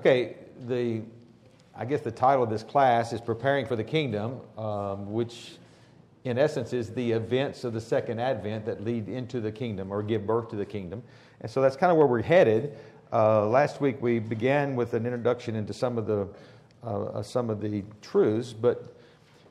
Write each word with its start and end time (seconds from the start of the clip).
Okay, 0.00 0.36
the 0.66 1.02
I 1.76 1.84
guess 1.84 2.00
the 2.00 2.10
title 2.10 2.42
of 2.42 2.48
this 2.48 2.62
class 2.62 3.12
is 3.12 3.20
Preparing 3.20 3.66
for 3.66 3.76
the 3.76 3.84
Kingdom, 3.84 4.40
um, 4.56 5.12
which 5.12 5.58
in 6.24 6.38
essence 6.38 6.72
is 6.72 6.94
the 6.94 7.12
events 7.12 7.64
of 7.64 7.74
the 7.74 7.82
second 7.82 8.18
advent 8.18 8.64
that 8.64 8.82
lead 8.82 9.10
into 9.10 9.42
the 9.42 9.52
kingdom 9.52 9.92
or 9.92 10.02
give 10.02 10.26
birth 10.26 10.48
to 10.48 10.56
the 10.56 10.64
kingdom. 10.64 11.02
And 11.42 11.50
so 11.50 11.60
that's 11.60 11.76
kind 11.76 11.92
of 11.92 11.98
where 11.98 12.06
we're 12.06 12.22
headed. 12.22 12.78
Uh, 13.12 13.46
last 13.46 13.82
week 13.82 14.00
we 14.00 14.20
began 14.20 14.74
with 14.74 14.94
an 14.94 15.04
introduction 15.04 15.54
into 15.54 15.74
some 15.74 15.98
of 15.98 16.06
the 16.06 16.26
uh, 16.82 16.86
uh, 16.86 17.22
some 17.22 17.50
of 17.50 17.60
the 17.60 17.84
truths, 18.00 18.54
but 18.54 18.96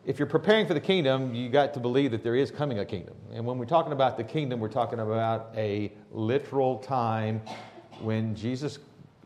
if 0.04 0.18
you're 0.18 0.26
preparing 0.26 0.66
for 0.66 0.74
the 0.74 0.80
kingdom, 0.80 1.36
you 1.36 1.48
got 1.50 1.76
to 1.76 1.80
believe 1.80 2.10
that 2.10 2.24
there 2.24 2.36
is 2.36 2.50
coming 2.50 2.80
a 2.80 2.86
kingdom. 2.86 3.14
And 3.32 3.46
when 3.46 3.60
we're 3.60 3.66
talking 3.66 3.92
about 3.92 4.18
the 4.18 4.24
kingdom, 4.24 4.60
we're 4.60 4.68
talking 4.68 4.98
about 4.98 5.52
a 5.56 5.92
literal 6.12 6.80
time 6.80 7.40
when 8.02 8.34
Jesus 8.34 8.80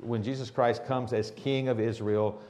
when 0.05 0.23
Jesus 0.23 0.49
Christ 0.49 0.85
comes 0.85 1.13
as 1.13 1.31
King 1.31 1.67
of 1.67 1.79
Israel 1.79 2.41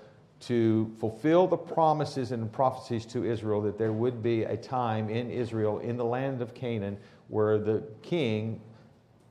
to 0.41 0.91
fulfill 0.99 1.47
the 1.47 1.57
promises 1.57 2.31
and 2.31 2.51
prophecies 2.51 3.05
to 3.05 3.23
Israel 3.23 3.61
that 3.61 3.77
there 3.77 3.93
would 3.93 4.21
be 4.21 4.43
a 4.43 4.57
time 4.57 5.09
in 5.09 5.29
Israel, 5.31 5.79
in 5.79 5.95
the 5.95 6.03
land 6.03 6.41
of 6.41 6.53
Canaan, 6.53 6.97
where 7.29 7.57
the 7.57 7.81
king, 8.01 8.59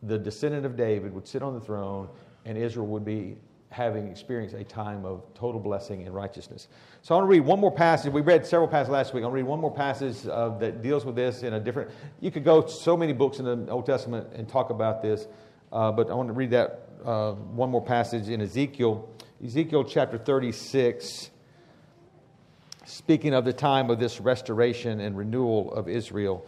the 0.03 0.19
descendant 0.19 0.65
of 0.65 0.75
David, 0.77 1.13
would 1.13 1.29
sit 1.29 1.43
on 1.43 1.53
the 1.53 1.61
throne 1.61 2.09
and 2.47 2.57
Israel 2.57 2.87
would 2.87 3.05
be 3.05 3.37
having 3.69 4.09
experienced 4.09 4.55
a 4.55 4.65
time 4.65 5.05
of 5.05 5.23
total 5.35 5.61
blessing 5.61 6.05
and 6.07 6.15
righteousness. 6.15 6.69
So 7.01 7.15
I 7.15 7.19
want 7.19 7.27
to 7.27 7.31
read 7.31 7.41
one 7.41 7.59
more 7.59 7.73
passage. 7.73 8.13
We 8.13 8.21
read 8.21 8.47
several 8.47 8.69
passages 8.69 8.93
last 8.93 9.15
week. 9.15 9.25
I'll 9.25 9.31
read 9.31 9.45
one 9.45 9.61
more 9.61 9.75
passage 9.75 10.27
uh, 10.27 10.51
that 10.59 10.83
deals 10.83 11.05
with 11.05 11.17
this 11.17 11.43
in 11.43 11.55
a 11.55 11.61
different. 11.61 11.91
You 12.21 12.31
could 12.31 12.45
go 12.45 12.67
so 12.67 12.97
many 12.97 13.13
books 13.13 13.39
in 13.39 13.45
the 13.45 13.71
Old 13.71 13.87
Testament 13.87 14.29
and 14.35 14.49
talk 14.49 14.71
about 14.71 15.03
this, 15.03 15.27
uh, 15.73 15.91
but 15.91 16.11
I 16.11 16.15
want 16.15 16.29
to 16.29 16.35
read 16.35 16.51
that 16.51 16.82
uh, 17.05 17.33
one 17.33 17.71
more 17.71 17.85
passage 17.85 18.29
in 18.29 18.41
Ezekiel, 18.41 19.09
Ezekiel 19.45 19.85
chapter 19.85 20.19
36, 20.19 21.31
speaking 22.85 23.35
of 23.35 23.45
the 23.45 23.53
time 23.53 23.91
of 23.91 23.99
this 23.99 24.21
restoration 24.21 25.01
and 25.01 25.17
renewal 25.17 25.73
of 25.73 25.89
Israel. 25.89 26.47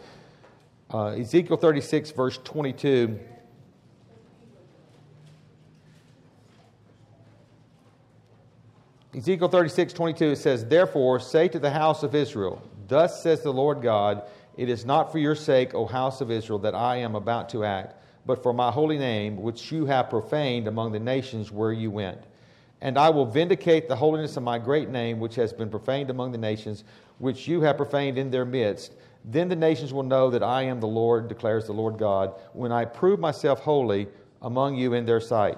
Uh, 0.93 1.07
Ezekiel 1.07 1.57
36, 1.57 2.11
verse 2.11 2.39
22. 2.43 3.19
Ezekiel 9.15 9.47
36, 9.47 9.93
22, 9.93 10.25
it 10.25 10.35
says, 10.37 10.65
Therefore 10.65 11.19
say 11.19 11.47
to 11.47 11.59
the 11.59 11.71
house 11.71 12.03
of 12.03 12.13
Israel, 12.13 12.61
Thus 12.87 13.23
says 13.23 13.41
the 13.41 13.53
Lord 13.53 13.81
God, 13.81 14.23
It 14.57 14.69
is 14.69 14.85
not 14.85 15.11
for 15.11 15.19
your 15.19 15.35
sake, 15.35 15.73
O 15.73 15.85
house 15.85 16.21
of 16.21 16.29
Israel, 16.29 16.59
that 16.59 16.75
I 16.75 16.97
am 16.97 17.15
about 17.15 17.49
to 17.49 17.63
act 17.63 17.95
but 18.25 18.41
for 18.41 18.53
my 18.53 18.71
holy 18.71 18.97
name, 18.97 19.41
which 19.41 19.71
you 19.71 19.85
have 19.85 20.09
profaned 20.09 20.67
among 20.67 20.91
the 20.91 20.99
nations 20.99 21.51
where 21.51 21.71
you 21.71 21.91
went. 21.91 22.19
And 22.81 22.97
I 22.97 23.09
will 23.09 23.25
vindicate 23.25 23.87
the 23.87 23.95
holiness 23.95 24.37
of 24.37 24.43
my 24.43 24.59
great 24.59 24.89
name, 24.89 25.19
which 25.19 25.35
has 25.35 25.53
been 25.53 25.69
profaned 25.69 26.09
among 26.09 26.31
the 26.31 26.37
nations, 26.37 26.83
which 27.19 27.47
you 27.47 27.61
have 27.61 27.77
profaned 27.77 28.17
in 28.17 28.29
their 28.29 28.45
midst. 28.45 28.93
Then 29.23 29.47
the 29.47 29.55
nations 29.55 29.93
will 29.93 30.03
know 30.03 30.29
that 30.29 30.43
I 30.43 30.63
am 30.63 30.79
the 30.79 30.87
Lord, 30.87 31.27
declares 31.27 31.65
the 31.65 31.73
Lord 31.73 31.97
God, 31.97 32.33
when 32.53 32.71
I 32.71 32.85
prove 32.85 33.19
myself 33.19 33.59
holy 33.59 34.07
among 34.41 34.75
you 34.75 34.93
in 34.93 35.05
their 35.05 35.21
sight. 35.21 35.57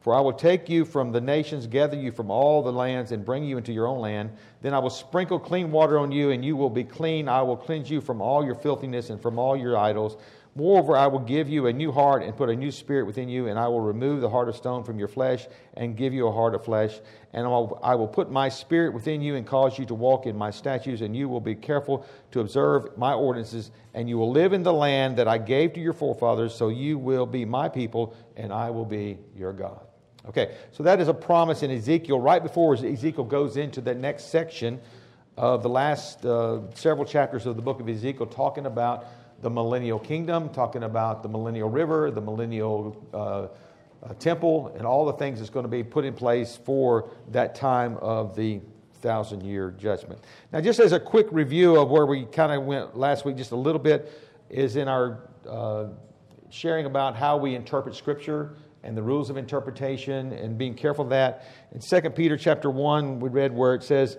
For 0.00 0.14
I 0.14 0.20
will 0.20 0.32
take 0.32 0.68
you 0.68 0.84
from 0.84 1.10
the 1.10 1.20
nations, 1.20 1.66
gather 1.66 1.96
you 1.96 2.12
from 2.12 2.30
all 2.30 2.62
the 2.62 2.72
lands, 2.72 3.10
and 3.10 3.24
bring 3.24 3.42
you 3.42 3.56
into 3.58 3.72
your 3.72 3.88
own 3.88 3.98
land. 3.98 4.30
Then 4.62 4.72
I 4.72 4.78
will 4.78 4.90
sprinkle 4.90 5.40
clean 5.40 5.72
water 5.72 5.98
on 5.98 6.12
you, 6.12 6.30
and 6.30 6.44
you 6.44 6.54
will 6.54 6.70
be 6.70 6.84
clean. 6.84 7.28
I 7.28 7.42
will 7.42 7.56
cleanse 7.56 7.90
you 7.90 8.00
from 8.00 8.20
all 8.20 8.44
your 8.44 8.54
filthiness 8.54 9.10
and 9.10 9.20
from 9.20 9.36
all 9.36 9.56
your 9.56 9.76
idols. 9.76 10.16
Moreover, 10.56 10.96
I 10.96 11.06
will 11.06 11.18
give 11.18 11.50
you 11.50 11.66
a 11.66 11.72
new 11.72 11.92
heart 11.92 12.22
and 12.22 12.34
put 12.34 12.48
a 12.48 12.56
new 12.56 12.70
spirit 12.70 13.04
within 13.04 13.28
you, 13.28 13.48
and 13.48 13.58
I 13.58 13.68
will 13.68 13.82
remove 13.82 14.22
the 14.22 14.30
heart 14.30 14.48
of 14.48 14.56
stone 14.56 14.84
from 14.84 14.98
your 14.98 15.06
flesh 15.06 15.46
and 15.74 15.94
give 15.94 16.14
you 16.14 16.26
a 16.28 16.32
heart 16.32 16.54
of 16.54 16.64
flesh. 16.64 16.98
And 17.34 17.46
I 17.46 17.94
will 17.94 18.08
put 18.08 18.30
my 18.30 18.48
spirit 18.48 18.94
within 18.94 19.20
you 19.20 19.34
and 19.34 19.46
cause 19.46 19.78
you 19.78 19.84
to 19.84 19.94
walk 19.94 20.24
in 20.24 20.34
my 20.34 20.50
statutes, 20.50 21.02
and 21.02 21.14
you 21.14 21.28
will 21.28 21.42
be 21.42 21.54
careful 21.54 22.06
to 22.30 22.40
observe 22.40 22.96
my 22.96 23.12
ordinances, 23.12 23.70
and 23.92 24.08
you 24.08 24.16
will 24.16 24.32
live 24.32 24.54
in 24.54 24.62
the 24.62 24.72
land 24.72 25.18
that 25.18 25.28
I 25.28 25.36
gave 25.36 25.74
to 25.74 25.80
your 25.80 25.92
forefathers, 25.92 26.54
so 26.54 26.70
you 26.70 26.96
will 26.96 27.26
be 27.26 27.44
my 27.44 27.68
people, 27.68 28.16
and 28.34 28.50
I 28.50 28.70
will 28.70 28.86
be 28.86 29.18
your 29.36 29.52
God. 29.52 29.86
Okay, 30.26 30.56
so 30.72 30.82
that 30.84 31.00
is 31.02 31.08
a 31.08 31.14
promise 31.14 31.62
in 31.62 31.70
Ezekiel 31.70 32.18
right 32.18 32.42
before 32.42 32.74
Ezekiel 32.74 33.24
goes 33.24 33.58
into 33.58 33.82
the 33.82 33.94
next 33.94 34.30
section 34.30 34.80
of 35.36 35.62
the 35.62 35.68
last 35.68 36.24
uh, 36.24 36.60
several 36.74 37.04
chapters 37.04 37.44
of 37.44 37.56
the 37.56 37.62
book 37.62 37.78
of 37.78 37.88
Ezekiel, 37.90 38.24
talking 38.24 38.64
about 38.64 39.04
the 39.42 39.50
millennial 39.50 39.98
kingdom, 39.98 40.48
talking 40.48 40.82
about 40.82 41.22
the 41.22 41.28
millennial 41.28 41.68
river, 41.68 42.10
the 42.10 42.20
millennial 42.20 43.06
uh, 43.12 43.48
uh, 44.06 44.14
temple, 44.14 44.74
and 44.76 44.86
all 44.86 45.04
the 45.04 45.12
things 45.12 45.38
that's 45.38 45.50
going 45.50 45.64
to 45.64 45.70
be 45.70 45.82
put 45.82 46.04
in 46.04 46.14
place 46.14 46.58
for 46.64 47.10
that 47.28 47.54
time 47.54 47.96
of 47.98 48.34
the 48.34 48.60
thousand 49.00 49.42
year 49.42 49.74
judgment. 49.78 50.20
Now, 50.52 50.60
just 50.60 50.80
as 50.80 50.92
a 50.92 51.00
quick 51.00 51.26
review 51.30 51.76
of 51.76 51.90
where 51.90 52.06
we 52.06 52.24
kind 52.24 52.52
of 52.52 52.64
went 52.64 52.96
last 52.96 53.24
week, 53.24 53.36
just 53.36 53.52
a 53.52 53.56
little 53.56 53.80
bit, 53.80 54.10
is 54.48 54.76
in 54.76 54.88
our 54.88 55.28
uh, 55.48 55.86
sharing 56.50 56.86
about 56.86 57.16
how 57.16 57.36
we 57.36 57.54
interpret 57.54 57.94
Scripture 57.94 58.56
and 58.82 58.96
the 58.96 59.02
rules 59.02 59.30
of 59.30 59.36
interpretation 59.36 60.32
and 60.32 60.56
being 60.56 60.74
careful 60.74 61.04
of 61.04 61.10
that. 61.10 61.44
In 61.72 61.80
2 61.80 62.10
Peter 62.10 62.36
chapter 62.36 62.70
1, 62.70 63.20
we 63.20 63.28
read 63.28 63.52
where 63.52 63.74
it 63.74 63.82
says, 63.82 64.16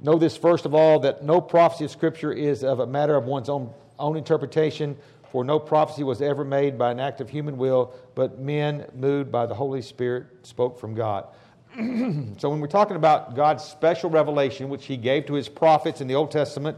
Know 0.00 0.18
this 0.18 0.36
first 0.36 0.64
of 0.64 0.74
all, 0.74 1.00
that 1.00 1.22
no 1.22 1.40
prophecy 1.40 1.84
of 1.84 1.90
Scripture 1.90 2.32
is 2.32 2.64
of 2.64 2.80
a 2.80 2.86
matter 2.86 3.16
of 3.16 3.24
one's 3.24 3.48
own 3.48 3.72
own 4.00 4.16
interpretation, 4.16 4.96
for 5.30 5.44
no 5.44 5.58
prophecy 5.58 6.02
was 6.02 6.20
ever 6.20 6.44
made 6.44 6.76
by 6.76 6.90
an 6.90 6.98
act 6.98 7.20
of 7.20 7.30
human 7.30 7.56
will, 7.56 7.94
but 8.14 8.40
men 8.40 8.86
moved 8.94 9.30
by 9.30 9.46
the 9.46 9.54
Holy 9.54 9.82
Spirit 9.82 10.26
spoke 10.42 10.78
from 10.78 10.94
God. 10.94 11.28
so 11.76 12.50
when 12.50 12.60
we're 12.60 12.66
talking 12.66 12.96
about 12.96 13.36
God's 13.36 13.62
special 13.62 14.10
revelation, 14.10 14.68
which 14.68 14.86
he 14.86 14.96
gave 14.96 15.26
to 15.26 15.34
his 15.34 15.48
prophets 15.48 16.00
in 16.00 16.08
the 16.08 16.14
Old 16.14 16.30
Testament, 16.30 16.76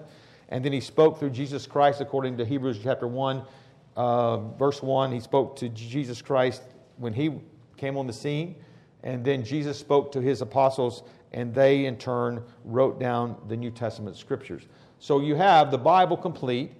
and 0.50 0.62
then 0.62 0.72
he 0.72 0.80
spoke 0.80 1.18
through 1.18 1.30
Jesus 1.30 1.66
Christ, 1.66 2.02
according 2.02 2.36
to 2.36 2.44
Hebrews 2.44 2.78
chapter 2.82 3.06
1, 3.06 3.42
uh, 3.96 4.36
verse 4.58 4.82
1, 4.82 5.12
he 5.12 5.20
spoke 5.20 5.56
to 5.56 5.70
Jesus 5.70 6.20
Christ 6.20 6.62
when 6.98 7.14
he 7.14 7.30
came 7.78 7.96
on 7.96 8.06
the 8.06 8.12
scene. 8.12 8.56
And 9.02 9.24
then 9.24 9.44
Jesus 9.44 9.78
spoke 9.78 10.12
to 10.12 10.20
his 10.20 10.42
apostles, 10.42 11.02
and 11.32 11.54
they 11.54 11.86
in 11.86 11.96
turn 11.96 12.42
wrote 12.64 13.00
down 13.00 13.36
the 13.48 13.56
New 13.56 13.70
Testament 13.70 14.16
scriptures. 14.16 14.62
So 14.98 15.20
you 15.20 15.34
have 15.34 15.70
the 15.70 15.78
Bible 15.78 16.16
complete 16.16 16.72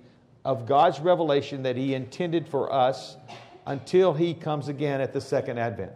of 0.44 0.66
God's 0.66 1.00
revelation 1.00 1.62
that 1.62 1.76
He 1.76 1.94
intended 1.94 2.48
for 2.48 2.72
us 2.72 3.16
until 3.66 4.12
He 4.12 4.34
comes 4.34 4.68
again 4.68 5.00
at 5.00 5.12
the 5.12 5.20
second 5.20 5.58
advent. 5.58 5.92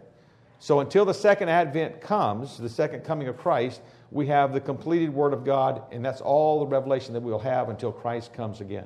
So, 0.59 0.79
until 0.79 1.05
the 1.05 1.13
second 1.13 1.49
advent 1.49 2.01
comes, 2.01 2.57
the 2.57 2.69
second 2.69 3.03
coming 3.03 3.27
of 3.27 3.37
Christ, 3.37 3.81
we 4.11 4.25
have 4.27 4.53
the 4.53 4.61
completed 4.61 5.13
Word 5.13 5.33
of 5.33 5.43
God, 5.43 5.83
and 5.91 6.03
that's 6.03 6.21
all 6.21 6.59
the 6.59 6.65
revelation 6.65 7.13
that 7.13 7.21
we'll 7.21 7.37
have 7.39 7.69
until 7.69 7.91
Christ 7.91 8.33
comes 8.33 8.61
again. 8.61 8.85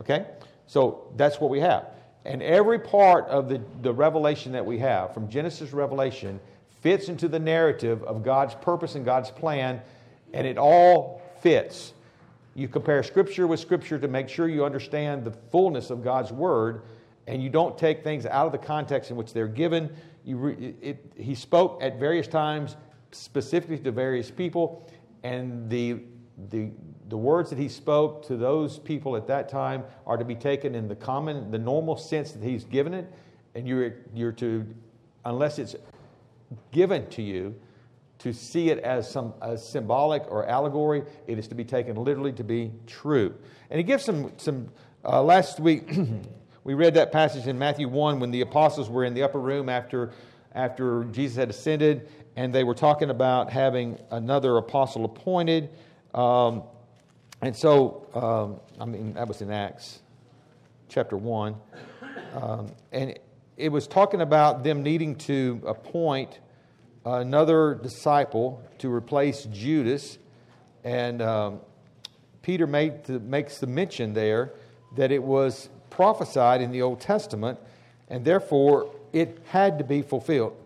Okay? 0.00 0.26
So, 0.66 1.12
that's 1.16 1.40
what 1.40 1.50
we 1.50 1.60
have. 1.60 1.86
And 2.24 2.42
every 2.42 2.78
part 2.78 3.26
of 3.26 3.48
the, 3.48 3.60
the 3.82 3.92
revelation 3.92 4.52
that 4.52 4.66
we 4.66 4.78
have, 4.78 5.14
from 5.14 5.28
Genesis 5.28 5.72
Revelation, 5.72 6.40
fits 6.80 7.08
into 7.08 7.28
the 7.28 7.38
narrative 7.38 8.02
of 8.04 8.24
God's 8.24 8.54
purpose 8.54 8.94
and 8.94 9.04
God's 9.04 9.30
plan, 9.30 9.80
and 10.32 10.46
it 10.46 10.58
all 10.58 11.22
fits. 11.40 11.92
You 12.56 12.68
compare 12.68 13.02
Scripture 13.02 13.46
with 13.46 13.60
Scripture 13.60 13.98
to 13.98 14.08
make 14.08 14.30
sure 14.30 14.48
you 14.48 14.64
understand 14.64 15.24
the 15.24 15.30
fullness 15.30 15.90
of 15.90 16.02
God's 16.02 16.32
Word, 16.32 16.84
and 17.26 17.42
you 17.42 17.50
don't 17.50 17.76
take 17.76 18.02
things 18.02 18.24
out 18.24 18.46
of 18.46 18.52
the 18.52 18.58
context 18.58 19.10
in 19.10 19.16
which 19.18 19.34
they're 19.34 19.46
given. 19.46 19.94
You 20.24 20.38
re, 20.38 20.74
it, 20.80 21.12
he 21.18 21.34
spoke 21.34 21.82
at 21.82 22.00
various 22.00 22.26
times 22.26 22.76
specifically 23.12 23.78
to 23.80 23.92
various 23.92 24.30
people, 24.30 24.90
and 25.22 25.68
the, 25.68 25.98
the, 26.48 26.70
the 27.10 27.16
words 27.18 27.50
that 27.50 27.58
he 27.58 27.68
spoke 27.68 28.26
to 28.28 28.38
those 28.38 28.78
people 28.78 29.16
at 29.16 29.26
that 29.26 29.50
time 29.50 29.84
are 30.06 30.16
to 30.16 30.24
be 30.24 30.34
taken 30.34 30.74
in 30.74 30.88
the 30.88 30.96
common, 30.96 31.50
the 31.50 31.58
normal 31.58 31.94
sense 31.94 32.32
that 32.32 32.42
he's 32.42 32.64
given 32.64 32.94
it, 32.94 33.12
and 33.54 33.68
you're, 33.68 33.96
you're 34.14 34.32
to, 34.32 34.66
unless 35.26 35.58
it's 35.58 35.76
given 36.72 37.06
to 37.10 37.20
you, 37.20 37.54
to 38.18 38.32
see 38.32 38.70
it 38.70 38.78
as 38.78 39.10
some 39.10 39.34
as 39.42 39.66
symbolic 39.66 40.22
or 40.30 40.46
allegory. 40.46 41.02
It 41.26 41.38
is 41.38 41.48
to 41.48 41.54
be 41.54 41.64
taken 41.64 41.96
literally 41.96 42.32
to 42.32 42.44
be 42.44 42.72
true. 42.86 43.34
And 43.70 43.78
he 43.78 43.84
gives 43.84 44.04
some, 44.04 44.32
some 44.36 44.68
uh, 45.04 45.22
last 45.22 45.60
week, 45.60 45.92
we 46.64 46.74
read 46.74 46.94
that 46.94 47.12
passage 47.12 47.46
in 47.46 47.58
Matthew 47.58 47.88
1 47.88 48.20
when 48.20 48.30
the 48.30 48.40
apostles 48.40 48.88
were 48.88 49.04
in 49.04 49.14
the 49.14 49.22
upper 49.22 49.40
room 49.40 49.68
after, 49.68 50.12
after 50.54 51.04
Jesus 51.04 51.36
had 51.36 51.50
ascended, 51.50 52.08
and 52.36 52.54
they 52.54 52.64
were 52.64 52.74
talking 52.74 53.10
about 53.10 53.50
having 53.50 53.98
another 54.10 54.56
apostle 54.56 55.04
appointed. 55.04 55.70
Um, 56.14 56.62
and 57.42 57.54
so, 57.54 58.08
um, 58.14 58.80
I 58.80 58.86
mean, 58.86 59.14
that 59.14 59.28
was 59.28 59.42
in 59.42 59.50
Acts 59.50 60.00
chapter 60.88 61.16
1. 61.16 61.54
Um, 62.34 62.72
and 62.92 63.18
it 63.56 63.70
was 63.70 63.86
talking 63.86 64.20
about 64.20 64.64
them 64.64 64.82
needing 64.82 65.16
to 65.16 65.62
appoint 65.66 66.40
another 67.06 67.74
disciple 67.74 68.62
to 68.78 68.92
replace 68.92 69.44
Judas. 69.44 70.18
And 70.84 71.22
um, 71.22 71.60
Peter 72.42 72.66
the, 72.66 73.20
makes 73.20 73.58
the 73.58 73.66
mention 73.66 74.12
there 74.12 74.52
that 74.96 75.12
it 75.12 75.22
was 75.22 75.68
prophesied 75.88 76.60
in 76.60 76.72
the 76.72 76.82
Old 76.82 77.00
Testament, 77.00 77.58
and 78.08 78.24
therefore 78.24 78.92
it 79.12 79.38
had 79.46 79.78
to 79.78 79.84
be 79.84 80.02
fulfilled. 80.02 80.56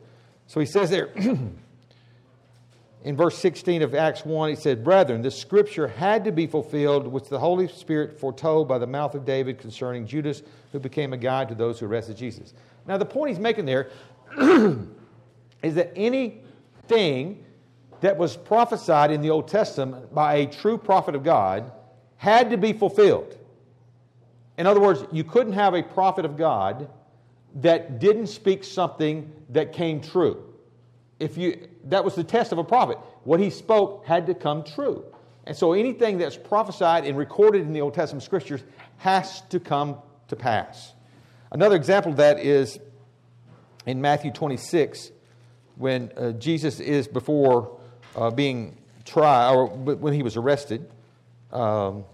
So 0.47 0.61
he 0.61 0.67
says 0.67 0.91
there, 0.91 1.07
in 3.05 3.17
verse 3.17 3.39
16 3.39 3.83
of 3.83 3.95
Acts 3.95 4.25
1, 4.25 4.51
he 4.51 4.57
said, 4.57 4.83
Brethren, 4.83 5.23
the 5.23 5.31
scripture 5.31 5.89
had 5.89 6.25
to 6.25 6.33
be 6.33 6.47
fulfilled, 6.47 7.07
which 7.07 7.29
the 7.29 7.39
Holy 7.39 7.69
Spirit 7.69 8.19
foretold 8.19 8.67
by 8.67 8.79
the 8.79 8.87
mouth 8.87 9.15
of 9.15 9.25
David 9.25 9.59
concerning 9.59 10.07
Judas, 10.07 10.43
who 10.73 10.81
became 10.81 11.13
a 11.13 11.17
guide 11.17 11.49
to 11.51 11.55
those 11.55 11.79
who 11.79 11.87
arrested 11.87 12.17
Jesus. 12.17 12.55
Now, 12.87 12.97
the 12.97 13.05
point 13.05 13.31
he's 13.31 13.39
making 13.39 13.67
there 13.67 13.91
is 15.63 15.75
that 15.75 15.93
anything 15.97 17.45
that 18.01 18.17
was 18.17 18.37
prophesied 18.37 19.11
in 19.11 19.21
the 19.21 19.31
Old 19.31 19.49
Testament 19.49 20.15
by 20.15 20.37
a 20.37 20.47
true 20.47 20.79
prophet 20.79 21.15
of 21.15 21.23
God 21.23 21.71
had 22.17 22.51
to 22.51 22.57
be 22.57 22.73
fulfilled. 22.73 23.37
In 24.59 24.67
other 24.67 24.81
words, 24.81 25.05
you 25.13 25.25
couldn't 25.25 25.55
have 25.55 25.75
a 25.75 25.83
prophet 25.83 26.25
of 26.25 26.37
God 26.37 26.91
that 27.57 27.99
didn't 27.99 28.29
speak 28.29 28.65
something 28.65 29.31
that 29.51 29.73
came 29.73 30.01
true. 30.01 30.45
If 31.19 31.37
you, 31.37 31.67
that 31.85 32.05
was 32.05 32.15
the 32.15 32.25
test 32.25 32.53
of 32.53 32.59
a 32.59 32.65
prophet. 32.65 32.99
What 33.25 33.41
he 33.41 33.51
spoke 33.51 34.07
had 34.07 34.27
to 34.27 34.35
come 34.35 34.65
true. 34.65 35.05
And 35.47 35.57
so 35.57 35.73
anything 35.73 36.19
that's 36.19 36.37
prophesied 36.37 37.05
and 37.05 37.17
recorded 37.17 37.63
in 37.63 37.73
the 37.73 37.81
Old 37.81 37.95
Testament 37.95 38.23
scriptures 38.23 38.63
has 38.99 39.41
to 39.49 39.61
come 39.61 39.97
to 40.29 40.37
pass. 40.37 40.93
Another 41.51 41.77
example 41.77 42.13
of 42.13 42.19
that 42.19 42.39
is 42.39 42.79
in 43.87 44.01
Matthew 44.01 44.31
26, 44.31 45.11
when 45.81 46.13
uh, 46.15 46.33
Jesus 46.33 46.79
is 46.79 47.09
before 47.09 47.81
uh, 48.15 48.31
being 48.31 48.77
tried, 49.07 49.55
or 49.55 49.67
when 49.67 50.13
he 50.13 50.23
was 50.23 50.37
arrested. 50.37 50.87
Um, 51.51 52.05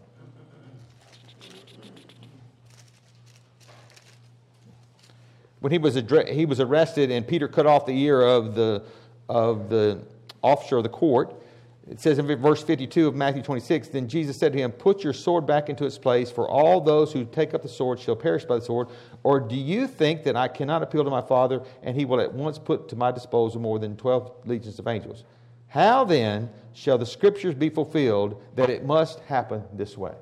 when 5.58 5.72
he 5.72 5.78
was, 5.78 5.96
he 6.30 6.46
was 6.46 6.60
arrested 6.60 7.10
and 7.10 7.26
Peter 7.26 7.48
cut 7.48 7.66
off 7.66 7.86
the 7.86 7.98
ear 8.00 8.22
of 8.22 8.54
the, 8.54 8.84
of 9.28 9.68
the 9.68 9.98
officer 10.44 10.76
of 10.76 10.84
the 10.84 10.88
court, 10.88 11.34
it 11.88 12.00
says 12.00 12.18
in 12.18 12.26
verse 12.26 12.62
52 12.64 13.06
of 13.06 13.14
Matthew 13.14 13.42
26, 13.42 13.88
Then 13.88 14.08
Jesus 14.08 14.36
said 14.36 14.52
to 14.52 14.58
him, 14.58 14.72
Put 14.72 15.04
your 15.04 15.12
sword 15.12 15.46
back 15.46 15.68
into 15.68 15.84
its 15.84 15.98
place, 15.98 16.32
for 16.32 16.48
all 16.48 16.80
those 16.80 17.12
who 17.12 17.24
take 17.24 17.54
up 17.54 17.62
the 17.62 17.68
sword 17.68 18.00
shall 18.00 18.16
perish 18.16 18.44
by 18.44 18.56
the 18.56 18.64
sword. 18.64 18.88
Or 19.22 19.38
do 19.38 19.54
you 19.54 19.86
think 19.86 20.24
that 20.24 20.34
I 20.34 20.48
cannot 20.48 20.82
appeal 20.82 21.04
to 21.04 21.10
my 21.10 21.22
Father, 21.22 21.62
and 21.84 21.96
he 21.96 22.04
will 22.04 22.20
at 22.20 22.32
once 22.32 22.58
put 22.58 22.88
to 22.88 22.96
my 22.96 23.12
disposal 23.12 23.60
more 23.60 23.78
than 23.78 23.96
12 23.96 24.32
legions 24.46 24.80
of 24.80 24.88
angels? 24.88 25.22
How 25.68 26.04
then 26.04 26.50
shall 26.72 26.98
the 26.98 27.06
scriptures 27.06 27.54
be 27.54 27.68
fulfilled 27.68 28.42
that 28.56 28.68
it 28.68 28.84
must 28.84 29.20
happen 29.20 29.62
this 29.72 29.96
way? 29.96 30.14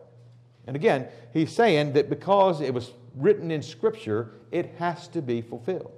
And 0.67 0.77
again, 0.77 1.09
he's 1.33 1.53
saying 1.53 1.95
that 1.95 2.11
because 2.11 2.61
it 2.61 2.75
was 2.75 2.93
written 3.15 3.51
in 3.51 3.63
Scripture, 3.63 4.33
it 4.51 4.75
has 4.79 5.09
to 5.09 5.23
be 5.23 5.41
fulfilled. 5.41 5.93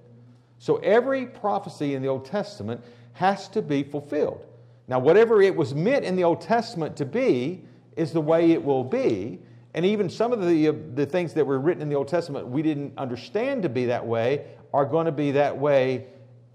So 0.59 0.77
every 0.77 1.27
prophecy 1.27 1.95
in 1.95 2.03
the 2.03 2.09
Old 2.09 2.25
Testament 2.25 2.83
has 3.15 3.49
to 3.49 3.63
be 3.63 3.83
fulfilled. 3.83 4.45
Now, 4.89 4.99
whatever 4.99 5.43
it 5.43 5.55
was 5.55 5.75
meant 5.75 6.05
in 6.05 6.17
the 6.17 6.25
Old 6.25 6.41
Testament 6.41 6.97
to 6.97 7.05
be 7.05 7.65
is 7.97 8.13
the 8.13 8.21
way 8.21 8.53
it 8.53 8.63
will 8.63 8.85
be. 8.85 9.41
And 9.75 9.85
even 9.85 10.09
some 10.09 10.33
of 10.33 10.47
the, 10.47 10.69
uh, 10.69 10.73
the 10.95 11.07
things 11.07 11.35
that 11.35 11.47
were 11.47 11.59
written 11.59 11.83
in 11.83 11.89
the 11.89 11.97
Old 11.97 12.09
Testament 12.09 12.47
we 12.47 12.63
didn't 12.63 12.97
understand 12.97 13.63
to 13.65 13.69
be 13.69 13.87
that 13.87 14.05
way 14.05 14.47
are 14.73 14.85
going 14.85 15.07
to 15.07 15.13
be 15.13 15.33
that 15.33 15.57
way. 15.57 16.07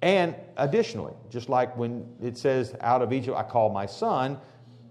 And 0.02 0.36
additionally, 0.58 1.14
just 1.30 1.50
like 1.50 1.76
when 1.78 2.08
it 2.22 2.38
says, 2.38 2.76
Out 2.82 3.02
of 3.02 3.14
Egypt 3.14 3.38
I 3.38 3.44
called 3.44 3.74
my 3.74 3.86
son, 3.86 4.40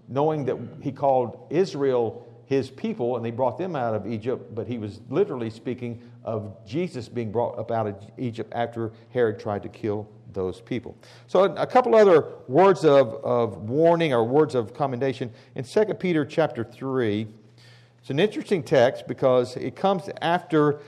knowing 0.07 0.45
that 0.45 0.57
he 0.81 0.91
called 0.91 1.47
Israel 1.49 2.27
his 2.45 2.69
people 2.69 3.15
and 3.15 3.25
they 3.25 3.31
brought 3.31 3.57
them 3.57 3.75
out 3.75 3.95
of 3.95 4.05
Egypt, 4.05 4.53
but 4.53 4.67
he 4.67 4.77
was 4.77 4.99
literally 5.09 5.49
speaking 5.49 6.01
of 6.23 6.55
Jesus 6.65 7.07
being 7.07 7.31
brought 7.31 7.57
up 7.57 7.71
out 7.71 7.87
of 7.87 7.95
Egypt 8.17 8.51
after 8.53 8.91
Herod 9.09 9.39
tried 9.39 9.63
to 9.63 9.69
kill 9.69 10.07
those 10.33 10.61
people. 10.61 10.95
So, 11.27 11.43
a 11.43 11.67
couple 11.67 11.95
other 11.95 12.25
words 12.47 12.85
of, 12.85 13.13
of 13.23 13.57
warning 13.69 14.13
or 14.13 14.23
words 14.23 14.55
of 14.55 14.73
commendation. 14.73 15.31
In 15.55 15.63
2 15.63 15.85
Peter 15.95 16.25
chapter 16.25 16.63
3, 16.63 17.27
it's 17.99 18.09
an 18.09 18.19
interesting 18.19 18.63
text 18.63 19.07
because 19.07 19.55
it 19.57 19.75
comes 19.75 20.09
after 20.21 20.79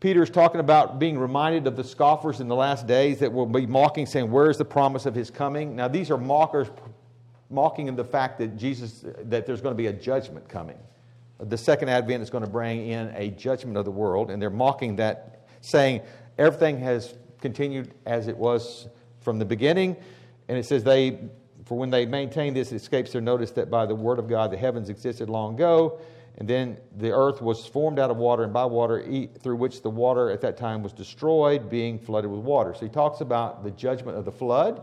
Peter's 0.00 0.30
talking 0.30 0.60
about 0.60 0.98
being 0.98 1.18
reminded 1.18 1.66
of 1.66 1.76
the 1.76 1.82
scoffers 1.82 2.40
in 2.40 2.46
the 2.46 2.54
last 2.54 2.86
days 2.86 3.18
that 3.18 3.32
will 3.32 3.46
be 3.46 3.66
mocking, 3.66 4.06
saying, 4.06 4.30
Where's 4.30 4.58
the 4.58 4.64
promise 4.64 5.06
of 5.06 5.14
his 5.14 5.30
coming? 5.30 5.74
Now, 5.74 5.88
these 5.88 6.10
are 6.10 6.18
mockers 6.18 6.68
mocking 7.50 7.88
in 7.88 7.96
the 7.96 8.04
fact 8.04 8.38
that 8.38 8.56
Jesus, 8.56 9.04
that 9.22 9.46
there's 9.46 9.60
going 9.60 9.74
to 9.74 9.76
be 9.78 9.86
a 9.86 9.92
judgment 9.92 10.48
coming. 10.48 10.76
The 11.40 11.58
second 11.58 11.88
advent 11.88 12.22
is 12.22 12.30
going 12.30 12.44
to 12.44 12.50
bring 12.50 12.88
in 12.88 13.12
a 13.14 13.30
judgment 13.30 13.76
of 13.76 13.84
the 13.84 13.90
world, 13.90 14.30
and 14.30 14.40
they're 14.40 14.50
mocking 14.50 14.96
that, 14.96 15.46
saying 15.60 16.02
everything 16.36 16.78
has 16.80 17.14
continued 17.40 17.94
as 18.06 18.28
it 18.28 18.36
was 18.36 18.88
from 19.20 19.38
the 19.38 19.44
beginning. 19.44 19.96
And 20.48 20.56
it 20.56 20.64
says 20.64 20.84
they, 20.84 21.18
for 21.64 21.76
when 21.76 21.90
they 21.90 22.06
maintain 22.06 22.54
this, 22.54 22.72
it 22.72 22.76
escapes 22.76 23.12
their 23.12 23.20
notice 23.20 23.50
that 23.52 23.70
by 23.70 23.86
the 23.86 23.94
word 23.94 24.18
of 24.18 24.28
God 24.28 24.50
the 24.50 24.56
heavens 24.56 24.88
existed 24.88 25.28
long 25.28 25.54
ago, 25.54 26.00
and 26.38 26.48
then 26.48 26.76
the 26.96 27.10
earth 27.10 27.42
was 27.42 27.66
formed 27.66 27.98
out 27.98 28.10
of 28.10 28.16
water 28.16 28.44
and 28.44 28.52
by 28.52 28.64
water, 28.64 29.04
through 29.42 29.56
which 29.56 29.82
the 29.82 29.90
water 29.90 30.30
at 30.30 30.40
that 30.42 30.56
time 30.56 30.82
was 30.82 30.92
destroyed, 30.92 31.68
being 31.68 31.98
flooded 31.98 32.30
with 32.30 32.40
water. 32.40 32.74
So 32.74 32.80
he 32.80 32.88
talks 32.88 33.20
about 33.20 33.64
the 33.64 33.72
judgment 33.72 34.16
of 34.16 34.24
the 34.24 34.32
flood 34.32 34.80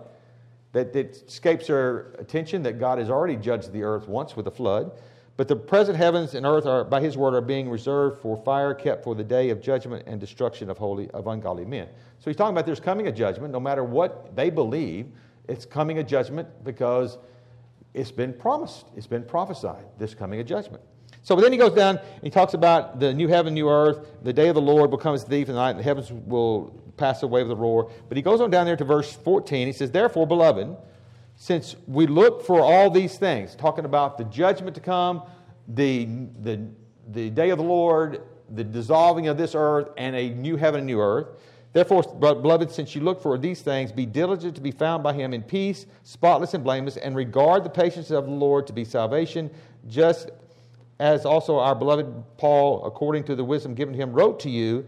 that 0.74 0.94
it 0.94 1.24
escapes 1.25 1.69
our 1.69 2.13
attention 2.19 2.62
that 2.63 2.78
God 2.78 3.00
has 3.00 3.10
already 3.10 3.38
judged 3.38 3.72
the 3.72 3.84
earth 3.84 4.10
once 4.10 4.36
with 4.36 4.48
a 4.48 4.51
flood. 4.51 4.92
But 5.38 5.48
the 5.48 5.56
present 5.56 5.98
heavens 5.98 6.34
and 6.36 6.46
earth 6.46 6.66
are, 6.66 6.84
by 6.84 7.00
his 7.00 7.16
word, 7.16 7.34
are 7.34 7.40
being 7.40 7.69
reserved 7.69 8.22
for 8.22 8.36
fire, 8.44 8.74
kept 8.74 9.06
for 9.06 9.16
the 9.16 9.24
day 9.24 9.50
of 9.51 9.62
judgment 9.62 10.04
and 10.06 10.19
destruction 10.19 10.69
of 10.69 10.78
holy 10.78 11.10
of 11.12 11.28
ungodly 11.28 11.63
men. 11.63 11.88
So 12.19 12.29
he's 12.29 12.35
talking 12.35 12.53
about 12.53 12.65
there's 12.65 12.79
coming 12.79 13.07
a 13.07 13.12
judgment, 13.12 13.51
no 13.53 13.59
matter 13.59 13.83
what 13.83 14.35
they 14.35 14.50
believe, 14.50 15.07
it's 15.47 15.65
coming 15.65 16.00
a 16.00 16.03
judgment 16.03 16.47
because 16.63 17.17
it's 17.94 18.12
been 18.12 18.33
promised, 18.33 18.88
it's 18.95 19.07
been 19.07 19.23
prophesied, 19.23 19.85
this 19.97 20.13
coming 20.13 20.39
a 20.39 20.44
judgment. 20.44 20.81
So 21.21 21.35
then 21.35 21.51
he 21.51 21.57
goes 21.57 21.73
down 21.73 21.97
and 21.97 22.23
he 22.23 22.29
talks 22.29 22.53
about 22.53 23.00
the 23.00 23.13
new 23.13 23.27
heaven, 23.27 23.53
new 23.53 23.69
earth, 23.69 24.06
the 24.23 24.33
day 24.33 24.47
of 24.47 24.56
the 24.56 24.62
Lord 24.62 24.91
will 24.91 24.97
come 24.97 25.15
as 25.15 25.23
thief 25.23 25.47
the 25.47 25.53
night, 25.53 25.71
and 25.71 25.79
the 25.79 25.83
heavens 25.83 26.12
will 26.12 26.79
pass 26.97 27.23
away 27.23 27.41
with 27.41 27.51
a 27.51 27.56
roar. 27.56 27.91
But 28.07 28.17
he 28.17 28.21
goes 28.21 28.41
on 28.41 28.51
down 28.51 28.65
there 28.65 28.75
to 28.75 28.83
verse 28.83 29.13
14. 29.13 29.67
He 29.67 29.73
says, 29.73 29.91
Therefore, 29.91 30.27
beloved, 30.27 30.75
since 31.35 31.75
we 31.88 32.07
look 32.07 32.45
for 32.45 32.62
all 32.62 32.89
these 32.89 33.17
things, 33.17 33.56
talking 33.56 33.85
about 33.85 34.17
the 34.17 34.23
judgment 34.25 34.75
to 34.75 34.81
come, 34.81 35.23
the, 35.67 36.06
the, 36.41 36.67
the 37.07 37.29
day 37.29 37.50
of 37.50 37.57
the 37.57 37.63
Lord, 37.63 38.21
the 38.50 38.63
dissolving 38.63 39.27
of 39.27 39.38
this 39.38 39.56
earth, 39.56 39.89
and 39.97 40.15
a 40.15 40.29
new 40.29 40.57
heaven 40.57 40.79
and 40.79 40.88
new 40.88 41.01
earth. 41.01 41.27
Therefore, 41.75 42.04
beloved, 42.04 42.72
since 42.72 42.95
you 42.95 43.01
look 43.01 43.22
for 43.22 43.38
these 43.38 43.62
things, 43.62 43.92
be 43.92 44.06
diligent 44.06 44.56
to 44.56 44.62
be 44.62 44.72
found 44.72 45.04
by 45.04 45.12
him 45.12 45.33
in 45.33 45.44
peace, 45.44 45.86
spotless 46.04 46.54
and 46.54 46.63
blameless, 46.63 46.96
and 46.96 47.17
regard 47.17 47.65
the 47.65 47.70
patience 47.70 48.12
of 48.12 48.27
the 48.27 48.32
Lord 48.32 48.65
to 48.67 48.72
be 48.74 48.86
salvation, 48.86 49.51
just 49.86 50.32
as 51.01 51.25
also 51.25 51.60
our 51.60 51.75
beloved 51.75 52.08
Paul, 52.38 52.86
according 52.86 53.25
to 53.25 53.36
the 53.36 53.44
wisdom 53.44 53.75
given 53.75 53.94
to 53.94 54.01
him, 54.01 54.13
wrote 54.13 54.39
to 54.39 54.50
you 54.50 54.88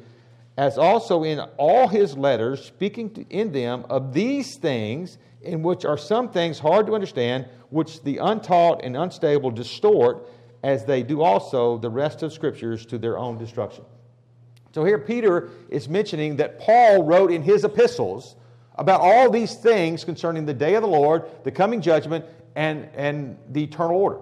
as 0.56 0.78
also 0.78 1.24
in 1.24 1.42
all 1.58 1.90
his 1.90 2.18
letters, 2.18 2.64
speaking 2.64 3.28
in 3.32 3.52
them 3.52 3.86
of 3.90 4.14
these 4.14 4.56
things, 4.56 5.18
in 5.42 5.64
which 5.64 5.84
are 5.84 5.98
some 5.98 6.30
things 6.30 6.58
hard 6.58 6.88
to 6.88 6.96
understand, 6.96 7.50
which 7.70 8.02
the 8.04 8.18
untaught 8.20 8.86
and 8.86 8.96
unstable 8.96 9.52
distort, 9.52 10.26
as 10.64 10.86
they 10.86 11.04
do 11.04 11.22
also 11.22 11.78
the 11.78 11.90
rest 11.90 12.24
of 12.24 12.32
scriptures 12.32 12.86
to 12.86 12.98
their 12.98 13.18
own 13.18 13.38
destruction. 13.38 13.84
So 14.78 14.84
here 14.84 15.00
Peter 15.00 15.50
is 15.72 15.90
mentioning 15.90 16.36
that 16.36 16.60
Paul 16.60 17.04
wrote 17.04 17.32
in 17.32 17.42
his 17.42 17.64
epistles 17.64 18.36
about 18.76 19.02
all 19.02 19.32
these 19.32 19.56
things 19.56 20.04
concerning 20.04 20.46
the 20.46 20.54
day 20.54 20.76
of 20.76 20.84
the 20.84 20.88
Lord, 20.88 21.24
the 21.44 21.50
coming 21.50 21.82
judgment, 21.82 22.24
and, 22.56 22.88
and 22.94 23.40
the 23.50 23.64
eternal 23.64 24.00
order. 24.00 24.20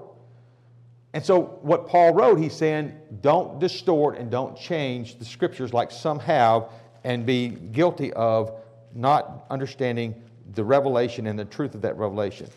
And 1.12 1.26
so, 1.26 1.60
what 1.62 1.90
Paul 1.90 2.14
wrote, 2.14 2.40
he's 2.40 2.54
saying, 2.54 2.94
don't 3.20 3.60
distort 3.60 4.18
and 4.18 4.32
don't 4.32 4.58
change 4.58 5.20
the 5.20 5.26
scriptures 5.26 5.74
like 5.74 5.92
some 5.92 6.20
have 6.20 6.70
and 7.04 7.26
be 7.26 7.50
guilty 7.50 8.14
of 8.14 8.58
not 8.94 9.48
understanding 9.50 10.16
the 10.54 10.64
revelation 10.64 11.28
and 11.28 11.38
the 11.38 11.44
truth 11.44 11.76
of 11.76 11.82
that 11.82 11.98
revelation. 11.98 12.48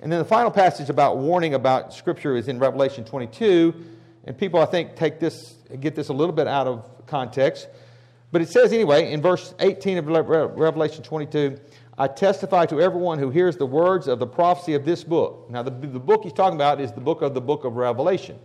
And 0.00 0.12
then 0.12 0.20
the 0.20 0.24
final 0.24 0.52
passage 0.52 0.90
about 0.90 1.16
warning 1.18 1.54
about 1.54 1.92
scripture 1.92 2.36
is 2.36 2.46
in 2.46 2.60
Revelation 2.60 3.04
22. 3.04 3.74
And 4.26 4.38
people, 4.38 4.60
I 4.60 4.66
think, 4.66 4.94
take 4.94 5.18
this, 5.18 5.56
get 5.80 5.96
this 5.96 6.08
a 6.08 6.12
little 6.12 6.34
bit 6.34 6.46
out 6.46 6.68
of 6.68 6.88
context. 7.08 7.68
But 8.30 8.42
it 8.42 8.48
says 8.48 8.72
anyway, 8.72 9.12
in 9.12 9.22
verse 9.22 9.54
18 9.58 9.98
of 9.98 10.06
Revelation 10.06 11.02
22, 11.02 11.58
I 11.96 12.06
testify 12.06 12.66
to 12.66 12.80
everyone 12.80 13.18
who 13.18 13.30
hears 13.30 13.56
the 13.56 13.66
words 13.66 14.06
of 14.06 14.18
the 14.18 14.26
prophecy 14.26 14.74
of 14.74 14.84
this 14.84 15.02
book. 15.02 15.50
Now, 15.50 15.62
the, 15.62 15.70
the 15.70 15.98
book 15.98 16.22
he's 16.22 16.32
talking 16.32 16.56
about 16.56 16.80
is 16.80 16.92
the 16.92 17.00
book 17.00 17.22
of 17.22 17.34
the 17.34 17.40
book 17.40 17.64
of 17.64 17.74
Revelation. 17.74 18.38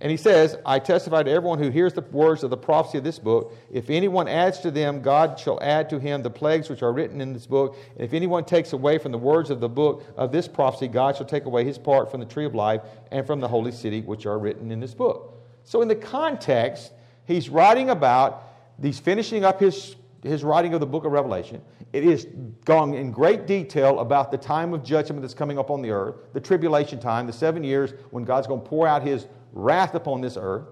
And 0.00 0.10
he 0.10 0.18
says, 0.18 0.58
I 0.66 0.80
testify 0.80 1.22
to 1.22 1.30
everyone 1.30 1.58
who 1.58 1.70
hears 1.70 1.94
the 1.94 2.02
words 2.02 2.44
of 2.44 2.50
the 2.50 2.58
prophecy 2.58 2.98
of 2.98 3.04
this 3.04 3.18
book. 3.18 3.56
If 3.72 3.88
anyone 3.88 4.28
adds 4.28 4.58
to 4.60 4.70
them, 4.70 5.00
God 5.00 5.38
shall 5.38 5.58
add 5.62 5.88
to 5.88 5.98
him 5.98 6.22
the 6.22 6.28
plagues 6.28 6.68
which 6.68 6.82
are 6.82 6.92
written 6.92 7.22
in 7.22 7.32
this 7.32 7.46
book. 7.46 7.78
And 7.94 8.02
if 8.02 8.12
anyone 8.12 8.44
takes 8.44 8.74
away 8.74 8.98
from 8.98 9.12
the 9.12 9.18
words 9.18 9.48
of 9.48 9.60
the 9.60 9.68
book 9.68 10.04
of 10.16 10.30
this 10.30 10.46
prophecy, 10.46 10.88
God 10.88 11.16
shall 11.16 11.24
take 11.24 11.46
away 11.46 11.64
his 11.64 11.78
part 11.78 12.10
from 12.10 12.20
the 12.20 12.26
tree 12.26 12.44
of 12.44 12.54
life 12.54 12.82
and 13.12 13.26
from 13.26 13.40
the 13.40 13.48
holy 13.48 13.72
city 13.72 14.02
which 14.02 14.26
are 14.26 14.38
written 14.38 14.70
in 14.70 14.78
this 14.78 14.92
book. 14.92 15.42
So, 15.62 15.80
in 15.80 15.88
the 15.88 15.94
context, 15.94 16.92
he's 17.26 17.48
writing 17.48 17.90
about 17.90 18.44
he's 18.80 18.98
finishing 18.98 19.44
up 19.44 19.60
his 19.60 19.96
his 20.24 20.42
writing 20.42 20.72
of 20.72 20.80
the 20.80 20.86
book 20.86 21.04
of 21.04 21.12
Revelation, 21.12 21.60
it 21.92 22.02
is 22.02 22.26
gone 22.64 22.94
in 22.94 23.12
great 23.12 23.46
detail 23.46 24.00
about 24.00 24.30
the 24.30 24.38
time 24.38 24.72
of 24.72 24.82
judgment 24.82 25.20
that's 25.20 25.34
coming 25.34 25.58
up 25.58 25.70
on 25.70 25.82
the 25.82 25.90
earth, 25.90 26.16
the 26.32 26.40
tribulation 26.40 26.98
time, 26.98 27.26
the 27.26 27.32
seven 27.32 27.62
years 27.62 27.92
when 28.10 28.24
God's 28.24 28.46
going 28.46 28.62
to 28.62 28.66
pour 28.66 28.88
out 28.88 29.02
his 29.02 29.26
wrath 29.52 29.94
upon 29.94 30.22
this 30.22 30.38
earth. 30.40 30.64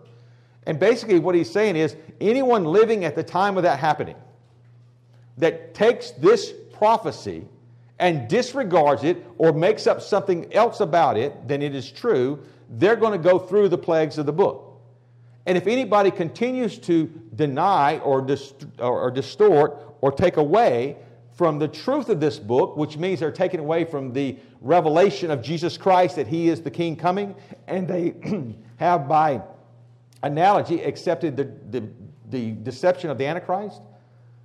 And 0.66 0.80
basically, 0.80 1.18
what 1.18 1.34
he's 1.34 1.50
saying 1.50 1.76
is 1.76 1.96
anyone 2.20 2.64
living 2.64 3.04
at 3.04 3.14
the 3.14 3.22
time 3.22 3.56
of 3.56 3.62
that 3.64 3.78
happening 3.78 4.16
that 5.36 5.74
takes 5.74 6.12
this 6.12 6.52
prophecy 6.72 7.46
and 7.98 8.28
disregards 8.28 9.04
it 9.04 9.24
or 9.38 9.52
makes 9.52 9.86
up 9.86 10.00
something 10.00 10.52
else 10.52 10.80
about 10.80 11.16
it 11.16 11.46
than 11.46 11.62
it 11.62 11.74
is 11.74 11.90
true, 11.90 12.42
they're 12.70 12.96
going 12.96 13.12
to 13.12 13.18
go 13.18 13.38
through 13.38 13.68
the 13.68 13.78
plagues 13.78 14.18
of 14.18 14.26
the 14.26 14.32
book. 14.32 14.71
And 15.46 15.58
if 15.58 15.66
anybody 15.66 16.10
continues 16.10 16.78
to 16.80 17.06
deny 17.34 17.98
or, 17.98 18.20
dist- 18.20 18.66
or, 18.78 19.10
distort 19.10 19.96
or 20.00 20.12
take 20.12 20.36
away 20.36 20.96
from 21.34 21.58
the 21.58 21.66
truth 21.66 22.08
of 22.08 22.20
this 22.20 22.38
book, 22.38 22.76
which 22.76 22.96
means 22.96 23.20
they're 23.20 23.32
taken 23.32 23.58
away 23.58 23.84
from 23.84 24.12
the 24.12 24.36
revelation 24.60 25.30
of 25.30 25.42
Jesus 25.42 25.76
Christ 25.76 26.16
that 26.16 26.28
He 26.28 26.48
is 26.48 26.60
the 26.60 26.70
King 26.70 26.94
coming, 26.94 27.34
and 27.66 27.88
they 27.88 28.14
have 28.76 29.08
by 29.08 29.42
analogy 30.22 30.82
accepted 30.82 31.36
the, 31.36 31.50
the, 31.70 31.88
the 32.30 32.52
deception 32.62 33.10
of 33.10 33.18
the 33.18 33.26
Antichrist, 33.26 33.80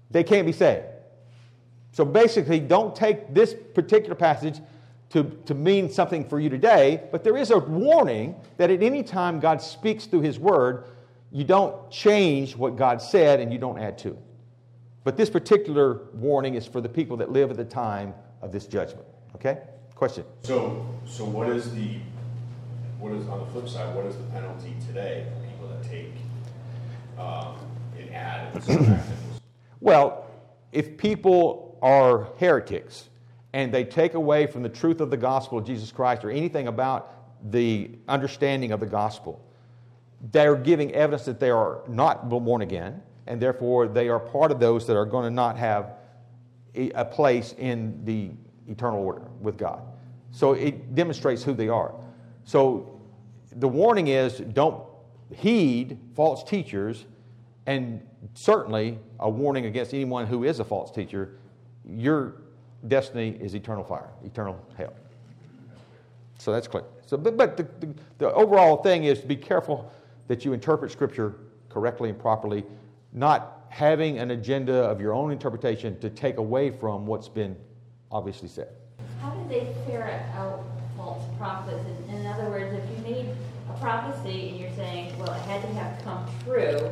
they 0.10 0.24
can't 0.24 0.46
be 0.46 0.54
saved. 0.54 0.86
So 1.92 2.06
basically, 2.06 2.60
don't 2.60 2.96
take 2.96 3.34
this 3.34 3.56
particular 3.74 4.16
passage 4.16 4.60
to, 5.10 5.24
to 5.46 5.54
mean 5.54 5.90
something 5.90 6.28
for 6.28 6.40
you 6.40 6.50
today, 6.50 7.04
but 7.12 7.24
there 7.24 7.38
is 7.38 7.52
a 7.52 7.58
warning 7.58 8.36
that 8.58 8.70
at 8.70 8.84
any 8.84 9.04
time 9.04 9.40
God 9.40 9.62
speaks 9.62 10.06
through 10.06 10.22
His 10.22 10.38
Word, 10.38 10.86
you 11.32 11.44
don't 11.44 11.90
change 11.90 12.56
what 12.56 12.76
God 12.76 13.02
said 13.02 13.40
and 13.40 13.52
you 13.52 13.60
don't 13.60 13.80
add 13.80 13.98
to 14.00 14.10
it. 14.10 14.20
But 15.04 15.16
this 15.16 15.30
particular 15.30 16.02
warning 16.14 16.56
is 16.56 16.68
for 16.68 16.82
the 16.82 16.90
people 16.90 17.16
that 17.18 17.32
live 17.32 17.50
at 17.50 17.58
the 17.58 17.66
time 17.66 18.14
of 18.42 18.52
this 18.52 18.68
judgment. 18.68 19.08
Okay? 19.36 19.60
Question. 19.96 20.26
So, 20.44 20.86
so 21.06 21.24
what 21.24 21.50
is 21.50 21.74
the, 21.74 22.00
what 23.00 23.14
is 23.14 23.28
on 23.28 23.40
the 23.40 23.46
flip 23.48 23.70
side? 23.70 23.96
What 23.96 24.06
is 24.06 24.18
the 24.18 24.24
penalty 24.24 24.76
today 24.86 25.26
for 25.34 25.48
people 25.48 25.68
that 25.70 25.84
take 25.90 26.12
um, 27.18 27.56
and 27.98 28.14
add? 28.14 29.02
well, 29.80 30.30
if 30.72 30.98
people 30.98 31.78
are 31.82 32.28
heretics, 32.38 33.10
and 33.54 33.74
they 33.74 33.84
take 33.84 34.14
away 34.14 34.48
from 34.48 34.64
the 34.64 34.70
truth 34.70 35.02
of 35.02 35.10
the 35.10 35.18
gospel 35.18 35.58
of 35.58 35.66
Jesus 35.66 35.92
Christ 35.92 36.24
or 36.24 36.30
anything 36.30 36.68
about 36.68 37.14
the 37.52 37.92
understanding 38.08 38.72
of 38.72 38.80
the 38.80 38.86
gospel, 38.86 39.44
they're 40.32 40.56
giving 40.56 40.94
evidence 40.94 41.26
that 41.26 41.40
they 41.40 41.50
are 41.50 41.82
not 41.88 42.30
born 42.30 42.62
again, 42.62 43.02
and 43.28 43.42
therefore 43.42 43.88
they 43.88 44.10
are 44.10 44.20
part 44.20 44.52
of 44.52 44.60
those 44.60 44.88
that 44.88 44.98
are 44.98 45.06
going 45.06 45.26
to 45.26 45.32
not 45.32 45.58
have 45.58 45.94
a 46.76 47.06
place 47.06 47.56
in 47.58 48.04
the 48.06 48.32
eternal 48.72 49.04
order 49.04 49.28
with 49.42 49.58
God. 49.58 49.82
So 50.32 50.54
it 50.54 50.94
demonstrates 50.94 51.44
who 51.44 51.54
they 51.54 51.70
are. 51.70 51.96
So 52.44 53.00
the 53.56 53.68
warning 53.68 54.08
is 54.08 54.38
don't 54.38 54.84
heed 55.34 55.98
false 56.16 56.44
teachers, 56.44 57.06
and 57.66 58.06
certainly 58.34 59.00
a 59.20 59.30
warning 59.30 59.66
against 59.66 59.94
anyone 59.94 60.28
who 60.28 60.44
is 60.44 60.60
a 60.60 60.64
false 60.64 60.92
teacher. 60.92 61.38
You're 61.86 62.36
destiny 62.88 63.38
is 63.40 63.56
eternal 63.56 63.84
fire, 63.84 64.10
eternal 64.24 64.64
hell. 64.78 64.94
So 66.38 66.52
that's 66.52 66.68
clear. 66.68 66.84
So, 67.06 67.18
but, 67.18 67.38
but 67.38 67.58
the, 67.58 67.64
the, 67.86 67.94
the 68.20 68.34
overall 68.34 68.78
thing 68.78 69.06
is 69.06 69.22
to 69.22 69.28
be 69.28 69.36
careful 69.36 69.92
that 70.28 70.46
you 70.46 70.54
interpret 70.54 70.92
Scripture 70.92 71.36
correctly 71.70 72.10
and 72.10 72.20
properly, 72.20 72.64
not 73.14 73.66
having 73.70 74.20
an 74.20 74.32
agenda 74.32 74.76
of 74.76 75.02
your 75.02 75.14
own 75.14 75.32
interpretation 75.32 76.00
to 76.00 76.10
take 76.10 76.38
away 76.38 76.70
from 76.70 77.06
what's 77.06 77.30
been 77.30 77.56
obviously 78.12 78.48
said. 78.48 78.70
How 79.22 79.32
do 79.32 79.50
they 79.50 79.74
ferret 79.86 80.22
out 80.36 80.64
false 80.96 81.24
prophets? 81.38 81.84
In, 82.08 82.16
in 82.16 82.28
other 82.28 82.50
words, 82.50 82.74
if 82.74 82.98
you 82.98 83.14
made 83.14 83.30
a 83.70 83.78
prophecy 83.80 84.50
and 84.50 84.60
you're 84.60 84.72
saying, 84.76 85.18
well, 85.20 85.32
it 85.32 85.42
had 85.42 85.62
to 85.62 85.68
have 85.74 86.04
come 86.04 86.26
true 86.44 86.90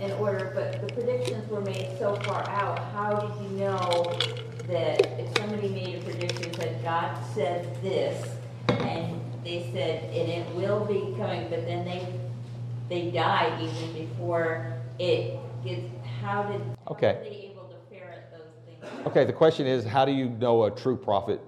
in 0.00 0.12
order, 0.12 0.52
but 0.54 0.86
the 0.86 0.92
predictions 0.92 1.48
were 1.50 1.60
made 1.60 1.96
so 1.98 2.16
far 2.16 2.48
out, 2.50 2.78
how 2.92 3.14
did 3.14 3.44
you 3.44 3.58
know 3.58 4.18
that 4.66 5.20
if 5.20 5.38
somebody 5.38 5.68
made 5.68 5.96
a 5.96 6.04
prediction 6.04 6.52
that 6.52 6.82
God 6.82 7.16
said 7.36 7.82
this, 7.82 8.26
and 8.68 9.20
they 9.44 9.68
said, 9.70 10.04
and 10.04 10.28
it 10.30 10.54
will 10.54 10.86
be 10.86 11.14
coming, 11.18 11.48
but 11.50 11.66
then 11.66 11.84
they 11.84 12.08
they 12.88 13.10
died 13.10 13.60
even 13.60 14.06
before 14.06 14.72
it 14.98 15.38
gets. 15.62 15.82
How 16.22 16.44
did 16.44 16.62
okay. 16.90 17.14
how 17.14 17.20
they 17.20 17.50
able 17.52 17.64
to 17.64 17.76
ferret 17.94 18.32
those 18.32 18.48
things? 18.64 19.06
Okay, 19.06 19.24
the 19.24 19.34
question 19.34 19.66
is, 19.66 19.84
how 19.84 20.06
do 20.06 20.12
you 20.12 20.30
know 20.30 20.64
a 20.64 20.70
true 20.70 20.96
prophet 20.96 21.40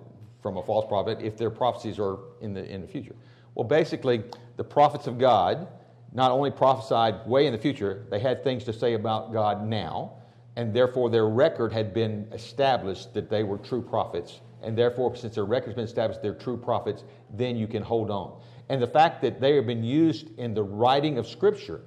from 0.42 0.58
a 0.58 0.62
false 0.62 0.86
prophet 0.86 1.20
if 1.22 1.38
their 1.38 1.50
prophecies 1.50 1.98
are 1.98 2.18
in 2.42 2.52
the 2.52 2.70
in 2.70 2.82
the 2.82 2.86
future? 2.86 3.16
Well, 3.54 3.66
basically, 3.66 4.24
the 4.58 4.64
prophets 4.64 5.06
of 5.06 5.18
God 5.18 5.68
not 6.12 6.30
only 6.30 6.50
prophesied 6.50 7.26
way 7.26 7.46
in 7.46 7.52
the 7.52 7.58
future, 7.58 8.04
they 8.10 8.18
had 8.18 8.44
things 8.44 8.64
to 8.64 8.72
say 8.74 8.92
about 8.92 9.32
God 9.32 9.66
now 9.66 10.12
and 10.56 10.74
therefore 10.74 11.08
their 11.08 11.28
record 11.28 11.72
had 11.72 11.94
been 11.94 12.26
established 12.32 13.14
that 13.14 13.30
they 13.30 13.44
were 13.44 13.58
true 13.58 13.80
prophets. 13.80 14.40
And 14.62 14.76
therefore, 14.76 15.14
since 15.16 15.34
their 15.34 15.44
record 15.44 15.68
has 15.68 15.74
been 15.74 15.84
established, 15.84 16.22
they're 16.22 16.34
true 16.34 16.56
prophets, 16.56 17.04
then 17.34 17.56
you 17.56 17.66
can 17.66 17.82
hold 17.82 18.10
on. 18.10 18.40
And 18.68 18.82
the 18.82 18.86
fact 18.86 19.22
that 19.22 19.40
they 19.40 19.54
have 19.56 19.66
been 19.66 19.84
used 19.84 20.36
in 20.38 20.54
the 20.54 20.62
writing 20.62 21.18
of 21.18 21.26
Scripture 21.26 21.80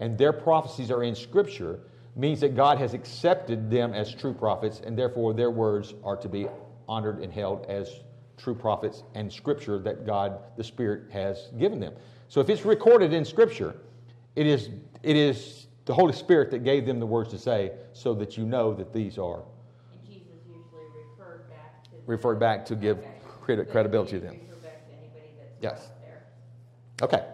and 0.00 0.16
their 0.16 0.32
prophecies 0.32 0.90
are 0.90 1.02
in 1.02 1.14
Scripture 1.14 1.80
means 2.14 2.40
that 2.40 2.54
God 2.56 2.78
has 2.78 2.94
accepted 2.94 3.70
them 3.70 3.94
as 3.94 4.14
true 4.14 4.34
prophets, 4.34 4.80
and 4.84 4.98
therefore 4.98 5.34
their 5.34 5.50
words 5.50 5.94
are 6.04 6.16
to 6.16 6.28
be 6.28 6.48
honored 6.88 7.22
and 7.22 7.32
held 7.32 7.64
as 7.66 8.00
true 8.36 8.54
prophets 8.54 9.02
and 9.14 9.32
Scripture 9.32 9.78
that 9.80 10.06
God, 10.06 10.38
the 10.56 10.64
Spirit, 10.64 11.10
has 11.12 11.50
given 11.58 11.80
them. 11.80 11.94
So 12.28 12.40
if 12.40 12.48
it's 12.48 12.64
recorded 12.64 13.12
in 13.12 13.24
Scripture, 13.24 13.76
it 14.36 14.46
is, 14.46 14.70
it 15.02 15.16
is 15.16 15.66
the 15.86 15.94
Holy 15.94 16.12
Spirit 16.12 16.50
that 16.50 16.64
gave 16.64 16.86
them 16.86 17.00
the 17.00 17.06
words 17.06 17.30
to 17.30 17.38
say 17.38 17.72
so 17.92 18.14
that 18.14 18.36
you 18.36 18.44
know 18.44 18.74
that 18.74 18.92
these 18.92 19.18
are. 19.18 19.42
And 19.92 20.04
Jesus 20.06 20.38
usually 20.46 20.84
referred 20.94 21.46
Referred 22.08 22.40
back 22.40 22.64
to 22.66 22.74
give 22.74 22.98
credit, 23.40 23.70
credibility 23.70 24.12
to 24.12 24.18
them. 24.18 24.40
Yes. 25.60 25.90
Okay. 27.00 27.24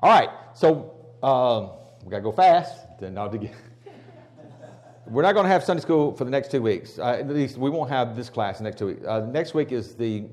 All 0.00 0.10
right. 0.10 0.28
So 0.54 0.94
um, 1.22 1.70
we 2.04 2.10
got 2.10 2.18
to 2.18 2.22
go 2.22 2.32
fast. 2.32 2.86
Then 3.00 3.14
get. 3.14 3.54
We're 5.06 5.22
not 5.22 5.32
going 5.32 5.44
to 5.44 5.50
have 5.50 5.64
Sunday 5.64 5.80
school 5.80 6.14
for 6.14 6.24
the 6.24 6.30
next 6.30 6.50
two 6.50 6.60
weeks. 6.60 6.98
Uh, 6.98 7.16
at 7.20 7.28
least 7.28 7.56
we 7.56 7.70
won't 7.70 7.88
have 7.88 8.14
this 8.14 8.28
class 8.28 8.60
next 8.60 8.76
two 8.76 8.88
weeks. 8.88 9.06
Uh, 9.06 9.20
next 9.20 9.54
week 9.54 9.72
is 9.72 9.94
the 9.94 10.24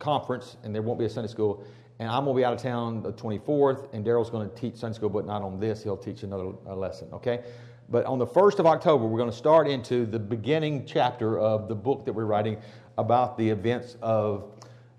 conference, 0.00 0.56
and 0.64 0.74
there 0.74 0.82
won't 0.82 0.98
be 0.98 1.04
a 1.04 1.10
Sunday 1.10 1.30
school 1.30 1.64
and 2.00 2.08
I'm 2.08 2.24
going 2.24 2.34
to 2.34 2.40
be 2.40 2.44
out 2.46 2.54
of 2.54 2.62
town 2.62 3.02
the 3.02 3.12
24th, 3.12 3.92
and 3.92 4.04
Daryl's 4.04 4.30
going 4.30 4.48
to 4.48 4.56
teach 4.56 4.76
Sunday 4.76 4.96
school, 4.96 5.10
but 5.10 5.26
not 5.26 5.42
on 5.42 5.60
this. 5.60 5.82
He'll 5.82 5.98
teach 5.98 6.22
another 6.22 6.52
lesson, 6.74 7.08
okay? 7.12 7.44
But 7.90 8.06
on 8.06 8.18
the 8.18 8.26
1st 8.26 8.58
of 8.58 8.66
October, 8.66 9.04
we're 9.04 9.18
going 9.18 9.30
to 9.30 9.36
start 9.36 9.68
into 9.68 10.06
the 10.06 10.18
beginning 10.18 10.86
chapter 10.86 11.38
of 11.38 11.68
the 11.68 11.74
book 11.74 12.06
that 12.06 12.14
we're 12.14 12.24
writing 12.24 12.56
about 13.00 13.36
the 13.36 13.48
events 13.48 13.96
of 14.02 14.44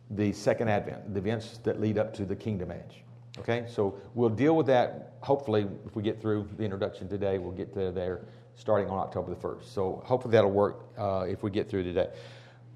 the 0.09 0.31
second 0.33 0.69
advent, 0.69 1.13
the 1.13 1.19
events 1.19 1.59
that 1.63 1.79
lead 1.79 1.97
up 1.97 2.13
to 2.15 2.25
the 2.25 2.35
kingdom 2.35 2.71
age. 2.71 3.03
Okay, 3.39 3.65
so 3.69 3.97
we'll 4.13 4.29
deal 4.29 4.55
with 4.57 4.67
that. 4.67 5.13
Hopefully, 5.21 5.67
if 5.85 5.95
we 5.95 6.03
get 6.03 6.21
through 6.21 6.49
the 6.57 6.63
introduction 6.63 7.07
today, 7.07 7.37
we'll 7.37 7.53
get 7.53 7.73
to 7.73 7.91
there 7.91 8.25
starting 8.55 8.89
on 8.89 8.99
October 8.99 9.33
the 9.33 9.39
1st. 9.39 9.63
So 9.73 10.03
hopefully 10.05 10.33
that'll 10.33 10.51
work 10.51 10.85
uh, 10.97 11.25
if 11.27 11.41
we 11.41 11.49
get 11.49 11.69
through 11.69 11.83
today. 11.83 12.09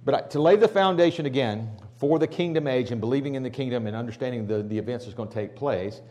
But 0.05 0.31
to 0.31 0.41
lay 0.41 0.55
the 0.55 0.67
foundation 0.67 1.25
again 1.25 1.69
for 1.97 2.19
the 2.19 2.27
kingdom 2.27 2.67
age 2.67 2.91
and 2.91 3.01
believing 3.01 3.35
in 3.35 3.43
the 3.43 3.49
kingdom 3.49 3.87
and 3.87 3.95
understanding 3.95 4.47
the, 4.47 4.63
the 4.63 4.77
events 4.77 5.05
that's 5.05 5.15
going 5.15 5.29
to 5.29 5.35
take 5.35 5.55
place, 5.55 6.01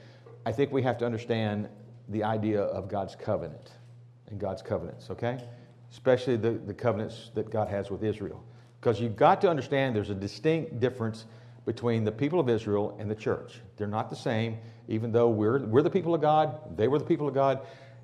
I 0.45 0.53
think 0.53 0.73
we 0.73 0.83
have 0.83 0.99
to 0.99 1.07
understand 1.07 1.69
the 2.09 2.23
idea 2.23 2.61
of 2.61 2.89
God's 2.89 3.17
covenant 3.17 3.71
and 4.29 4.39
God's 4.39 4.63
covenants, 4.63 5.11
okay? 5.11 5.43
Especially 5.91 6.37
the, 6.37 6.51
the 6.51 6.75
covenants 6.75 7.31
that 7.35 7.51
God 7.51 7.69
has 7.69 7.91
with 7.91 8.03
Israel. 8.03 8.45
Because 8.85 9.01
you've 9.01 9.17
got 9.17 9.41
to 9.41 9.49
understand 9.49 9.97
there's 9.97 10.11
a 10.11 10.15
distinct 10.15 10.79
difference 10.79 11.25
between 11.65 12.05
the 12.05 12.13
people 12.13 12.39
of 12.39 12.51
Israel 12.51 12.95
and 13.01 13.11
the 13.11 13.15
church. 13.15 13.61
They're 13.79 13.87
not 13.87 14.11
the 14.11 14.17
same, 14.17 14.59
even 14.89 15.11
though 15.11 15.31
we're, 15.31 15.61
we're 15.61 15.81
the 15.81 15.89
people 15.89 16.15
of 16.15 16.21
God, 16.21 16.77
they 16.77 16.87
were 16.87 16.99
the 16.99 17.05
people 17.07 17.27
of 17.27 17.33
God, 17.33 17.61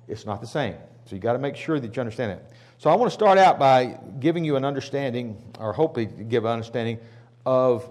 it's 0.07 0.25
not 0.25 0.41
the 0.41 0.47
same. 0.47 0.73
So 1.05 1.13
you've 1.13 1.21
got 1.21 1.33
to 1.33 1.39
make 1.39 1.55
sure 1.55 1.79
that 1.79 1.95
you 1.95 1.99
understand 1.99 2.31
it. 2.31 2.51
So 2.79 2.89
I 2.89 2.95
want 2.95 3.11
to 3.11 3.13
start 3.13 3.37
out 3.37 3.59
by 3.59 3.99
giving 4.19 4.43
you 4.43 4.55
an 4.55 4.65
understanding, 4.65 5.37
or 5.59 5.71
hopefully 5.71 6.07
give 6.07 6.45
an 6.45 6.51
understanding, 6.51 6.97
of 7.45 7.87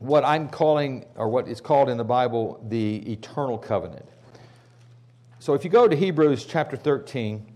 what 0.00 0.24
I'm 0.24 0.48
calling, 0.48 1.06
or 1.14 1.28
what 1.28 1.46
is 1.46 1.60
called 1.60 1.88
in 1.88 1.96
the 1.96 2.04
Bible, 2.04 2.60
the 2.68 2.96
eternal 3.12 3.58
covenant. 3.58 4.06
So 5.38 5.54
if 5.54 5.62
you 5.62 5.70
go 5.70 5.86
to 5.86 5.94
Hebrews 5.94 6.46
chapter 6.46 6.76
13, 6.76 7.46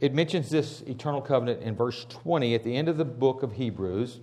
it 0.00 0.12
mentions 0.12 0.50
this 0.50 0.82
eternal 0.82 1.20
covenant 1.20 1.62
in 1.62 1.76
verse 1.76 2.04
20 2.08 2.54
at 2.54 2.64
the 2.64 2.76
end 2.76 2.88
of 2.88 2.96
the 2.96 3.04
book 3.04 3.42
of 3.42 3.52
Hebrews. 3.52 4.20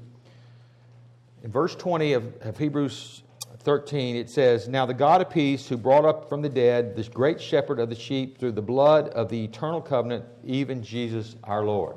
In 1.43 1.51
verse 1.51 1.75
20 1.75 2.13
of, 2.13 2.41
of 2.41 2.57
Hebrews 2.57 3.23
13, 3.59 4.15
it 4.15 4.29
says, 4.29 4.67
Now 4.67 4.85
the 4.85 4.93
God 4.93 5.21
of 5.21 5.29
peace, 5.29 5.67
who 5.67 5.77
brought 5.77 6.05
up 6.05 6.29
from 6.29 6.41
the 6.41 6.49
dead 6.49 6.95
this 6.95 7.07
great 7.07 7.41
shepherd 7.41 7.79
of 7.79 7.89
the 7.89 7.95
sheep 7.95 8.37
through 8.37 8.51
the 8.53 8.61
blood 8.61 9.09
of 9.09 9.29
the 9.29 9.43
eternal 9.43 9.81
covenant, 9.81 10.25
even 10.43 10.83
Jesus 10.83 11.35
our 11.43 11.63
Lord. 11.63 11.95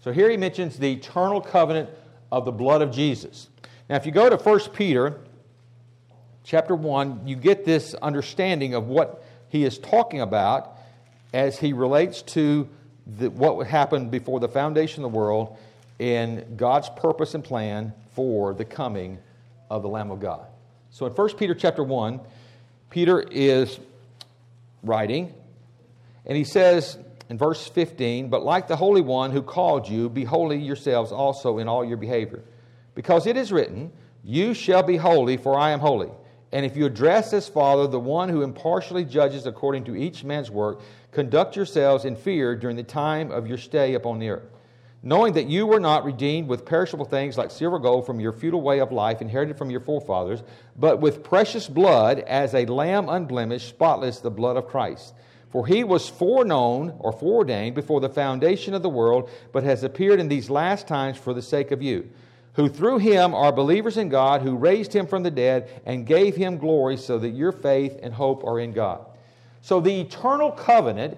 So 0.00 0.12
here 0.12 0.28
he 0.28 0.36
mentions 0.36 0.78
the 0.78 0.92
eternal 0.92 1.40
covenant 1.40 1.90
of 2.30 2.44
the 2.44 2.52
blood 2.52 2.82
of 2.82 2.90
Jesus. 2.90 3.48
Now, 3.88 3.96
if 3.96 4.06
you 4.06 4.12
go 4.12 4.28
to 4.28 4.36
1 4.36 4.60
Peter 4.72 5.20
chapter 6.44 6.74
1, 6.74 7.26
you 7.26 7.36
get 7.36 7.64
this 7.64 7.94
understanding 7.94 8.74
of 8.74 8.88
what 8.88 9.24
he 9.48 9.64
is 9.64 9.78
talking 9.78 10.20
about 10.20 10.78
as 11.32 11.58
he 11.58 11.72
relates 11.72 12.22
to 12.22 12.68
the, 13.06 13.30
what 13.30 13.66
happened 13.66 14.10
before 14.10 14.40
the 14.40 14.48
foundation 14.48 15.04
of 15.04 15.12
the 15.12 15.16
world 15.16 15.56
in 15.98 16.56
God's 16.56 16.88
purpose 16.90 17.34
and 17.34 17.44
plan 17.44 17.92
for 18.14 18.54
the 18.54 18.64
coming 18.64 19.18
of 19.70 19.82
the 19.82 19.88
Lamb 19.88 20.10
of 20.10 20.20
God. 20.20 20.46
So 20.90 21.06
in 21.06 21.12
1 21.12 21.36
Peter 21.36 21.54
chapter 21.54 21.82
1, 21.82 22.20
Peter 22.90 23.20
is 23.20 23.80
writing, 24.82 25.32
and 26.26 26.36
he 26.36 26.44
says 26.44 26.98
in 27.28 27.38
verse 27.38 27.66
15, 27.66 28.28
But 28.28 28.44
like 28.44 28.68
the 28.68 28.76
Holy 28.76 29.00
One 29.00 29.30
who 29.30 29.42
called 29.42 29.88
you, 29.88 30.08
be 30.08 30.24
holy 30.24 30.58
yourselves 30.58 31.12
also 31.12 31.58
in 31.58 31.68
all 31.68 31.84
your 31.84 31.96
behavior. 31.96 32.42
Because 32.94 33.26
it 33.26 33.36
is 33.36 33.50
written, 33.50 33.90
You 34.22 34.52
shall 34.52 34.82
be 34.82 34.98
holy, 34.98 35.38
for 35.38 35.58
I 35.58 35.70
am 35.70 35.80
holy. 35.80 36.10
And 36.52 36.66
if 36.66 36.76
you 36.76 36.84
address 36.84 37.32
as 37.32 37.48
Father 37.48 37.86
the 37.86 37.98
one 37.98 38.28
who 38.28 38.42
impartially 38.42 39.06
judges 39.06 39.46
according 39.46 39.84
to 39.84 39.96
each 39.96 40.22
man's 40.22 40.50
work, 40.50 40.80
conduct 41.12 41.54
yourselves 41.54 42.04
in 42.04 42.16
fear 42.16 42.56
during 42.56 42.76
the 42.76 42.82
time 42.82 43.30
of 43.30 43.46
your 43.46 43.58
stay 43.58 43.94
upon 43.94 44.18
the 44.18 44.28
earth 44.28 44.52
knowing 45.02 45.32
that 45.32 45.48
you 45.48 45.66
were 45.66 45.80
not 45.80 46.04
redeemed 46.04 46.48
with 46.48 46.64
perishable 46.64 47.04
things 47.04 47.36
like 47.36 47.50
silver 47.50 47.76
or 47.76 47.80
gold 47.80 48.06
from 48.06 48.20
your 48.20 48.32
futile 48.32 48.62
way 48.62 48.78
of 48.78 48.92
life 48.92 49.20
inherited 49.20 49.58
from 49.58 49.70
your 49.70 49.80
forefathers, 49.80 50.42
but 50.76 51.00
with 51.00 51.24
precious 51.24 51.68
blood 51.68 52.20
as 52.20 52.54
a 52.54 52.66
lamb 52.66 53.08
unblemished, 53.08 53.68
spotless, 53.68 54.20
the 54.20 54.30
blood 54.30 54.56
of 54.56 54.68
Christ. 54.68 55.14
For 55.50 55.66
he 55.66 55.84
was 55.84 56.08
foreknown 56.08 56.94
or 57.00 57.12
foreordained 57.12 57.74
before 57.74 58.00
the 58.00 58.08
foundation 58.08 58.74
of 58.74 58.82
the 58.82 58.88
world, 58.88 59.28
but 59.52 59.64
has 59.64 59.82
appeared 59.82 60.20
in 60.20 60.28
these 60.28 60.48
last 60.48 60.86
times 60.86 61.18
for 61.18 61.34
the 61.34 61.42
sake 61.42 61.72
of 61.72 61.82
you, 61.82 62.08
who 62.54 62.68
through 62.68 62.98
him 62.98 63.34
are 63.34 63.52
believers 63.52 63.96
in 63.96 64.08
God, 64.08 64.42
who 64.42 64.56
raised 64.56 64.94
him 64.94 65.06
from 65.06 65.24
the 65.24 65.30
dead 65.30 65.68
and 65.84 66.06
gave 66.06 66.36
him 66.36 66.58
glory, 66.58 66.96
so 66.96 67.18
that 67.18 67.30
your 67.30 67.52
faith 67.52 67.98
and 68.02 68.14
hope 68.14 68.44
are 68.44 68.60
in 68.60 68.72
God. 68.72 69.04
So 69.62 69.80
the 69.80 70.00
eternal 70.00 70.50
covenant 70.50 71.16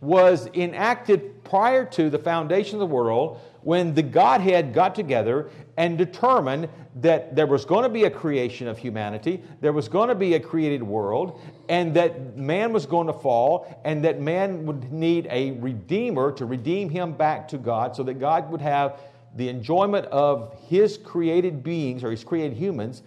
was 0.00 0.48
enacted 0.54 1.42
prior 1.44 1.84
to 1.84 2.10
the 2.10 2.18
foundation 2.18 2.76
of 2.76 2.80
the 2.80 2.94
world 2.94 3.40
when 3.62 3.94
the 3.94 4.02
Godhead 4.02 4.72
got 4.72 4.94
together 4.94 5.50
and 5.76 5.98
determined 5.98 6.68
that 6.96 7.34
there 7.34 7.46
was 7.46 7.64
going 7.64 7.84
to 7.84 7.88
be 7.88 8.04
a 8.04 8.10
creation 8.10 8.66
of 8.66 8.78
humanity, 8.78 9.42
there 9.60 9.72
was 9.72 9.88
going 9.88 10.08
to 10.08 10.14
be 10.14 10.34
a 10.34 10.40
created 10.40 10.82
world, 10.82 11.40
and 11.68 11.94
that 11.94 12.36
man 12.36 12.72
was 12.72 12.86
going 12.86 13.06
to 13.06 13.12
fall, 13.12 13.80
and 13.84 14.04
that 14.04 14.20
man 14.20 14.66
would 14.66 14.92
need 14.92 15.28
a 15.30 15.52
redeemer 15.52 16.32
to 16.32 16.44
redeem 16.44 16.90
him 16.90 17.12
back 17.12 17.46
to 17.48 17.58
God 17.58 17.94
so 17.94 18.02
that 18.02 18.14
God 18.14 18.50
would 18.50 18.60
have 18.60 19.00
the 19.36 19.48
enjoyment 19.48 20.06
of 20.06 20.56
his 20.68 20.96
created 20.96 21.62
beings 21.62 22.02
or 22.02 22.10
his 22.10 22.24
created 22.24 22.56
humans 22.56 23.02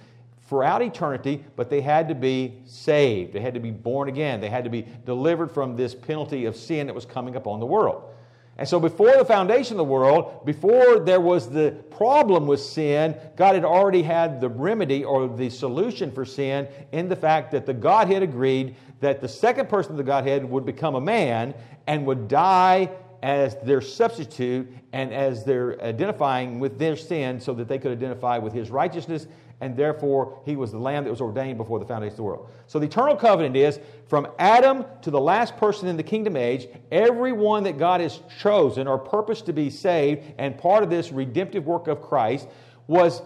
throughout 0.51 0.81
eternity, 0.81 1.41
but 1.55 1.69
they 1.69 1.79
had 1.79 2.09
to 2.09 2.13
be 2.13 2.53
saved. 2.65 3.31
They 3.31 3.39
had 3.39 3.53
to 3.53 3.61
be 3.61 3.71
born 3.71 4.09
again. 4.09 4.41
They 4.41 4.49
had 4.49 4.65
to 4.65 4.69
be 4.69 4.85
delivered 5.05 5.49
from 5.49 5.77
this 5.77 5.95
penalty 5.95 6.43
of 6.43 6.57
sin 6.57 6.87
that 6.87 6.93
was 6.93 7.05
coming 7.05 7.37
upon 7.37 7.61
the 7.61 7.65
world. 7.65 8.03
And 8.57 8.67
so, 8.67 8.77
before 8.77 9.15
the 9.15 9.23
foundation 9.23 9.75
of 9.75 9.77
the 9.77 9.85
world, 9.85 10.45
before 10.45 10.99
there 10.99 11.21
was 11.21 11.49
the 11.49 11.71
problem 11.89 12.47
with 12.47 12.59
sin, 12.59 13.15
God 13.37 13.55
had 13.55 13.63
already 13.63 14.01
had 14.01 14.41
the 14.41 14.49
remedy 14.49 15.05
or 15.05 15.29
the 15.29 15.49
solution 15.49 16.11
for 16.11 16.25
sin 16.25 16.67
in 16.91 17.07
the 17.07 17.15
fact 17.15 17.51
that 17.53 17.65
the 17.65 17.73
Godhead 17.73 18.21
agreed 18.21 18.75
that 18.99 19.21
the 19.21 19.29
second 19.29 19.69
person 19.69 19.91
of 19.91 19.97
the 19.97 20.03
Godhead 20.03 20.43
would 20.43 20.65
become 20.65 20.95
a 20.95 21.01
man 21.01 21.53
and 21.87 22.05
would 22.05 22.27
die 22.27 22.89
as 23.23 23.55
their 23.63 23.79
substitute 23.79 24.67
and 24.91 25.13
as 25.13 25.45
they're 25.45 25.81
identifying 25.81 26.59
with 26.59 26.77
their 26.77 26.97
sin 26.97 27.39
so 27.39 27.53
that 27.53 27.69
they 27.69 27.77
could 27.77 27.93
identify 27.93 28.37
with 28.37 28.51
his 28.51 28.69
righteousness 28.69 29.27
and 29.61 29.77
therefore 29.77 30.41
he 30.45 30.55
was 30.55 30.71
the 30.71 30.77
lamb 30.77 31.05
that 31.05 31.09
was 31.09 31.21
ordained 31.21 31.57
before 31.57 31.79
the 31.79 31.85
foundation 31.85 32.13
of 32.13 32.17
the 32.17 32.23
world. 32.23 32.49
So 32.67 32.79
the 32.79 32.87
eternal 32.87 33.15
covenant 33.15 33.55
is 33.55 33.79
from 34.07 34.27
Adam 34.37 34.83
to 35.03 35.11
the 35.11 35.19
last 35.19 35.55
person 35.55 35.87
in 35.87 35.95
the 35.95 36.03
kingdom 36.03 36.35
age, 36.35 36.67
everyone 36.91 37.63
that 37.63 37.77
God 37.77 38.01
has 38.01 38.19
chosen 38.41 38.87
or 38.87 38.97
purposed 38.97 39.45
to 39.45 39.53
be 39.53 39.69
saved 39.69 40.23
and 40.37 40.57
part 40.57 40.83
of 40.83 40.89
this 40.89 41.11
redemptive 41.11 41.65
work 41.65 41.87
of 41.87 42.01
Christ 42.01 42.47
was, 42.87 43.21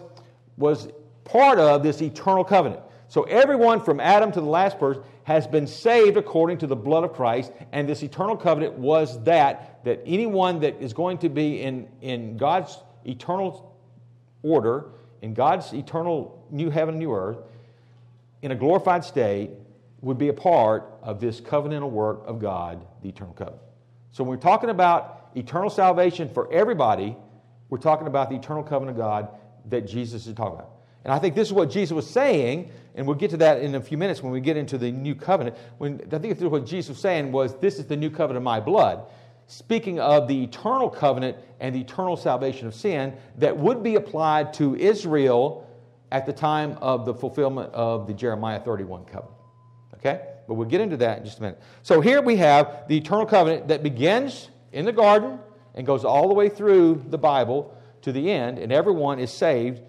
was 0.56 0.88
part 1.24 1.58
of 1.58 1.82
this 1.82 2.00
eternal 2.00 2.44
covenant. 2.44 2.82
So 3.08 3.22
everyone 3.24 3.80
from 3.80 4.00
Adam 4.00 4.30
to 4.32 4.40
the 4.40 4.46
last 4.46 4.78
person 4.78 5.02
has 5.24 5.46
been 5.46 5.66
saved 5.66 6.16
according 6.16 6.58
to 6.58 6.66
the 6.66 6.76
blood 6.76 7.04
of 7.04 7.12
Christ, 7.12 7.52
and 7.72 7.88
this 7.88 8.02
eternal 8.02 8.36
covenant 8.36 8.74
was 8.74 9.22
that 9.24 9.76
that 9.86 10.02
anyone 10.04 10.58
that 10.58 10.82
is 10.82 10.92
going 10.92 11.16
to 11.16 11.28
be 11.28 11.62
in, 11.62 11.88
in 12.00 12.36
God's 12.36 12.76
eternal 13.04 13.72
order 14.42 14.86
in 15.22 15.34
God's 15.34 15.72
eternal 15.72 16.46
new 16.50 16.70
heaven 16.70 16.94
and 16.94 16.98
new 16.98 17.14
earth, 17.14 17.38
in 18.42 18.50
a 18.50 18.54
glorified 18.54 19.04
state, 19.04 19.50
would 20.00 20.18
be 20.18 20.28
a 20.28 20.32
part 20.32 20.92
of 21.02 21.20
this 21.20 21.40
covenantal 21.40 21.90
work 21.90 22.22
of 22.26 22.38
God, 22.38 22.86
the 23.02 23.08
eternal 23.08 23.34
covenant. 23.34 23.62
So 24.12 24.24
when 24.24 24.30
we're 24.30 24.42
talking 24.42 24.70
about 24.70 25.30
eternal 25.34 25.70
salvation 25.70 26.28
for 26.28 26.52
everybody, 26.52 27.16
we're 27.68 27.78
talking 27.78 28.06
about 28.06 28.30
the 28.30 28.36
eternal 28.36 28.62
covenant 28.62 28.96
of 28.96 29.02
God 29.02 29.28
that 29.66 29.86
Jesus 29.86 30.26
is 30.26 30.34
talking 30.34 30.54
about. 30.54 30.70
And 31.04 31.12
I 31.12 31.18
think 31.18 31.34
this 31.34 31.48
is 31.48 31.52
what 31.52 31.70
Jesus 31.70 31.92
was 31.92 32.08
saying, 32.08 32.70
and 32.94 33.06
we'll 33.06 33.16
get 33.16 33.30
to 33.30 33.36
that 33.38 33.60
in 33.60 33.74
a 33.76 33.80
few 33.80 33.96
minutes 33.96 34.22
when 34.22 34.32
we 34.32 34.40
get 34.40 34.56
into 34.56 34.76
the 34.76 34.90
new 34.90 35.14
covenant. 35.14 35.56
When 35.78 36.00
I 36.12 36.18
think 36.18 36.40
what 36.40 36.66
Jesus 36.66 36.88
was 36.90 36.98
saying 36.98 37.30
was, 37.30 37.54
This 37.58 37.78
is 37.78 37.86
the 37.86 37.96
new 37.96 38.10
covenant 38.10 38.38
of 38.38 38.42
my 38.42 38.58
blood 38.58 39.04
speaking 39.46 40.00
of 40.00 40.28
the 40.28 40.44
eternal 40.44 40.90
covenant 40.90 41.36
and 41.60 41.74
the 41.74 41.80
eternal 41.80 42.16
salvation 42.16 42.66
of 42.66 42.74
sin 42.74 43.14
that 43.38 43.56
would 43.56 43.82
be 43.82 43.94
applied 43.94 44.52
to 44.54 44.74
Israel 44.76 45.66
at 46.12 46.26
the 46.26 46.32
time 46.32 46.76
of 46.80 47.04
the 47.04 47.14
fulfillment 47.14 47.72
of 47.72 48.06
the 48.06 48.14
Jeremiah 48.14 48.60
31 48.60 49.04
covenant. 49.04 49.36
Okay? 49.94 50.22
But 50.46 50.54
we'll 50.54 50.68
get 50.68 50.80
into 50.80 50.96
that 50.98 51.18
in 51.18 51.24
just 51.24 51.38
a 51.38 51.42
minute. 51.42 51.60
So 51.82 52.00
here 52.00 52.22
we 52.22 52.36
have 52.36 52.86
the 52.88 52.96
eternal 52.96 53.26
covenant 53.26 53.68
that 53.68 53.82
begins 53.82 54.50
in 54.72 54.84
the 54.84 54.92
garden 54.92 55.38
and 55.74 55.86
goes 55.86 56.04
all 56.04 56.28
the 56.28 56.34
way 56.34 56.48
through 56.48 57.04
the 57.08 57.18
Bible 57.18 57.76
to 58.02 58.12
the 58.12 58.30
end, 58.30 58.58
and 58.58 58.72
everyone 58.72 59.18
is 59.18 59.32
saved 59.32 59.80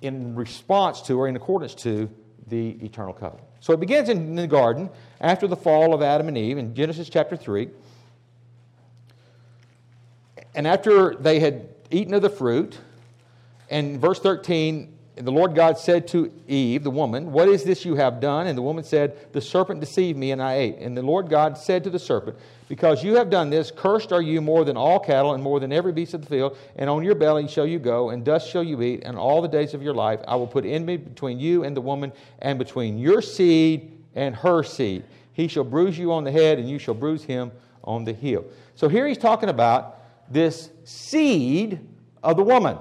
in 0.00 0.34
response 0.34 1.02
to 1.02 1.18
or 1.18 1.28
in 1.28 1.36
accordance 1.36 1.74
to 1.74 2.08
the 2.46 2.70
eternal 2.84 3.12
covenant. 3.12 3.46
So 3.60 3.72
it 3.72 3.80
begins 3.80 4.08
in 4.08 4.36
the 4.36 4.46
garden 4.46 4.90
after 5.20 5.48
the 5.48 5.56
fall 5.56 5.92
of 5.92 6.02
Adam 6.02 6.28
and 6.28 6.38
Eve 6.38 6.58
in 6.58 6.74
Genesis 6.74 7.08
chapter 7.08 7.36
3. 7.36 7.68
And 10.56 10.66
after 10.66 11.14
they 11.14 11.38
had 11.38 11.68
eaten 11.90 12.14
of 12.14 12.22
the 12.22 12.30
fruit, 12.30 12.78
and 13.70 14.00
verse 14.00 14.18
13, 14.18 14.96
the 15.16 15.30
Lord 15.30 15.54
God 15.54 15.78
said 15.78 16.06
to 16.08 16.30
Eve, 16.46 16.82
the 16.82 16.90
woman, 16.90 17.32
What 17.32 17.48
is 17.48 17.64
this 17.64 17.84
you 17.84 17.94
have 17.94 18.20
done? 18.20 18.46
And 18.46 18.56
the 18.56 18.62
woman 18.62 18.84
said, 18.84 19.32
The 19.32 19.40
serpent 19.40 19.80
deceived 19.80 20.18
me, 20.18 20.30
and 20.32 20.42
I 20.42 20.56
ate. 20.56 20.76
And 20.78 20.96
the 20.96 21.02
Lord 21.02 21.30
God 21.30 21.56
said 21.56 21.84
to 21.84 21.90
the 21.90 21.98
serpent, 21.98 22.36
Because 22.68 23.02
you 23.02 23.16
have 23.16 23.30
done 23.30 23.48
this, 23.48 23.70
cursed 23.70 24.12
are 24.12 24.20
you 24.20 24.40
more 24.40 24.64
than 24.64 24.76
all 24.76 24.98
cattle, 24.98 25.32
and 25.32 25.42
more 25.42 25.60
than 25.60 25.72
every 25.72 25.92
beast 25.92 26.12
of 26.12 26.20
the 26.22 26.26
field. 26.26 26.58
And 26.76 26.90
on 26.90 27.02
your 27.02 27.14
belly 27.14 27.48
shall 27.48 27.66
you 27.66 27.78
go, 27.78 28.10
and 28.10 28.24
dust 28.24 28.50
shall 28.50 28.62
you 28.62 28.82
eat, 28.82 29.04
and 29.04 29.16
all 29.16 29.40
the 29.40 29.48
days 29.48 29.72
of 29.72 29.82
your 29.82 29.94
life 29.94 30.20
I 30.28 30.36
will 30.36 30.46
put 30.46 30.66
enmity 30.66 31.02
between 31.02 31.38
you 31.38 31.64
and 31.64 31.76
the 31.76 31.80
woman, 31.80 32.12
and 32.40 32.58
between 32.58 32.98
your 32.98 33.22
seed 33.22 33.92
and 34.14 34.34
her 34.36 34.62
seed. 34.62 35.04
He 35.32 35.48
shall 35.48 35.64
bruise 35.64 35.98
you 35.98 36.12
on 36.12 36.24
the 36.24 36.32
head, 36.32 36.58
and 36.58 36.68
you 36.68 36.78
shall 36.78 36.94
bruise 36.94 37.24
him 37.24 37.52
on 37.84 38.04
the 38.04 38.12
heel. 38.12 38.44
So 38.74 38.88
here 38.88 39.06
he's 39.06 39.18
talking 39.18 39.48
about 39.48 39.95
this 40.30 40.70
seed 40.84 41.80
of 42.22 42.36
the 42.36 42.42
woman. 42.42 42.78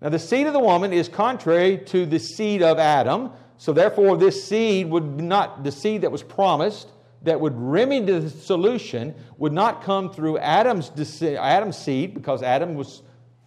Now, 0.00 0.08
the 0.08 0.18
seed 0.18 0.46
of 0.48 0.52
the 0.52 0.60
woman 0.60 0.92
is 0.92 1.08
contrary 1.08 1.78
to 1.86 2.04
the 2.04 2.18
seed 2.18 2.62
of 2.62 2.78
Adam. 2.78 3.30
So, 3.56 3.72
therefore, 3.72 4.16
this 4.16 4.44
seed 4.44 4.90
would 4.90 5.20
not, 5.20 5.62
the 5.62 5.70
seed 5.70 6.00
that 6.00 6.10
was 6.10 6.24
promised, 6.24 6.88
that 7.22 7.40
would 7.40 7.54
remedy 7.56 8.18
the 8.18 8.28
solution, 8.28 9.14
would 9.38 9.52
not 9.52 9.84
come 9.84 10.12
through 10.12 10.38
Adam's, 10.38 10.90
Adam's 11.22 11.78
seed 11.78 12.14
because 12.14 12.42
Adam 12.42 12.74
was 12.74 13.02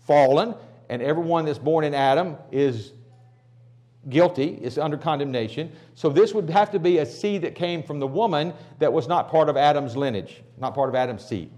fallen, 0.08 0.56
and 0.90 1.02
everyone 1.02 1.44
that's 1.44 1.60
born 1.60 1.84
in 1.84 1.94
Adam 1.94 2.38
is 2.54 2.94
guilty, 4.08 4.58
is 4.62 4.78
under 4.78 4.96
condemnation. 4.96 5.74
So, 5.96 6.08
this 6.08 6.34
would 6.34 6.50
have 6.50 6.72
to 6.72 6.80
be 6.80 7.00
a 7.00 7.06
seed 7.06 7.42
that 7.42 7.56
came 7.56 7.84
from 7.84 8.00
the 8.00 8.08
woman 8.08 8.54
that 8.80 8.94
was 8.94 9.10
not 9.10 9.30
part 9.30 9.50
of 9.50 9.58
Adam's 9.58 9.98
lineage, 9.98 10.42
not 10.58 10.74
part 10.74 10.88
of 10.88 10.96
Adam's 10.96 11.26
seed. 11.26 11.52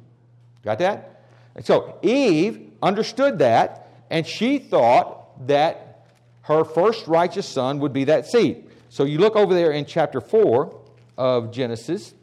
Got 0.63 0.79
that? 0.79 1.16
And 1.57 1.65
so 1.65 1.97
Eve 2.03 2.71
understood 2.81 3.39
that, 3.39 3.89
and 4.09 4.25
she 4.25 4.59
thought 4.59 5.47
that 5.47 6.05
her 6.43 6.63
first 6.63 7.07
righteous 7.07 7.47
son 7.47 7.79
would 7.79 7.91
be 7.91 8.05
that 8.05 8.27
seed. 8.27 8.69
So 8.89 9.03
you 9.03 9.17
look 9.17 9.35
over 9.35 9.53
there 9.53 9.71
in 9.71 9.85
chapter 9.85 10.21
4 10.21 10.73
of 11.17 11.51
Genesis. 11.51 12.13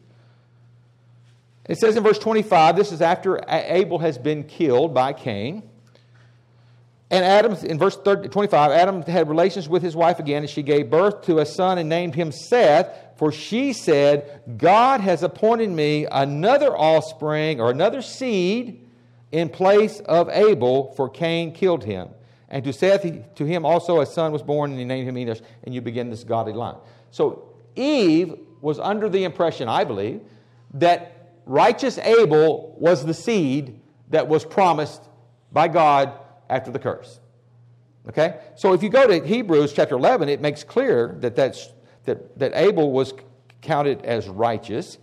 It 1.69 1.79
says 1.79 1.97
in 1.97 2.03
verse 2.03 2.19
25, 2.19 2.77
this 2.77 2.93
is 2.93 3.03
after 3.03 3.41
Abel 3.49 3.99
has 3.99 4.17
been 4.17 4.45
killed 4.45 4.95
by 4.95 5.13
Cain. 5.13 5.69
And 7.11 7.25
Adam, 7.25 7.53
in 7.65 7.79
verse 7.79 7.97
30, 7.97 8.29
25, 8.29 8.71
Adam 8.71 9.03
had 9.03 9.29
relations 9.29 9.69
with 9.69 9.83
his 9.83 9.95
wife 9.95 10.21
again, 10.21 10.43
and 10.43 10.51
she 10.51 10.63
gave 10.63 10.91
birth 10.91 11.23
to 11.23 11.39
a 11.39 11.47
son 11.47 11.79
and 11.79 11.89
named 11.89 12.15
him 12.15 12.33
Seth, 12.33 12.89
for 13.17 13.31
she 13.31 13.73
said, 13.73 14.43
God 14.57 15.01
has 15.01 15.23
appointed 15.23 15.71
me 15.71 16.07
another 16.11 16.77
offspring 16.77 17.61
or 17.61 17.71
another 17.71 18.01
seed 18.01 18.84
in 19.35 19.49
place 19.49 19.99
of 19.99 20.29
Abel, 20.31 20.93
for 20.93 21.09
Cain 21.09 21.51
killed 21.51 21.83
him. 21.83 22.09
And 22.49 22.63
to 22.63 22.73
Seth, 22.73 23.03
to 23.35 23.45
him 23.45 23.67
also 23.67 24.01
a 24.01 24.07
son 24.07 24.31
was 24.31 24.43
born, 24.43 24.71
and 24.71 24.79
he 24.79 24.85
named 24.85 25.09
him 25.09 25.17
Enosh, 25.17 25.43
and 25.65 25.75
you 25.75 25.81
begin 25.81 26.09
this 26.09 26.23
godly 26.23 26.53
line. 26.53 26.77
So 27.11 27.49
Eve 27.75 28.37
was 28.61 28.79
under 28.79 29.09
the 29.09 29.25
impression, 29.25 29.69
I 29.69 29.83
believe, 29.83 30.21
that 30.75 31.33
righteous 31.47 31.99
Abel 31.99 32.77
was 32.79 33.05
the 33.05 33.13
seed 33.13 33.81
that 34.11 34.29
was 34.29 34.45
promised 34.45 35.03
by 35.51 35.67
God 35.67 36.13
after 36.49 36.71
the 36.71 36.79
curse. 36.79 37.19
Okay? 38.09 38.39
So 38.55 38.73
if 38.73 38.85
you 38.85 38.89
go 38.89 39.09
to 39.09 39.27
Hebrews 39.27 39.73
chapter 39.73 39.97
11, 39.97 40.29
it 40.29 40.41
makes 40.41 40.63
clear 40.63 41.17
that, 41.19 41.35
that's, 41.35 41.73
that, 42.05 42.39
that 42.39 42.53
Abel 42.55 42.93
was 42.93 43.15
counted 43.63 44.05
as 44.05 44.29
righteous. 44.29 44.99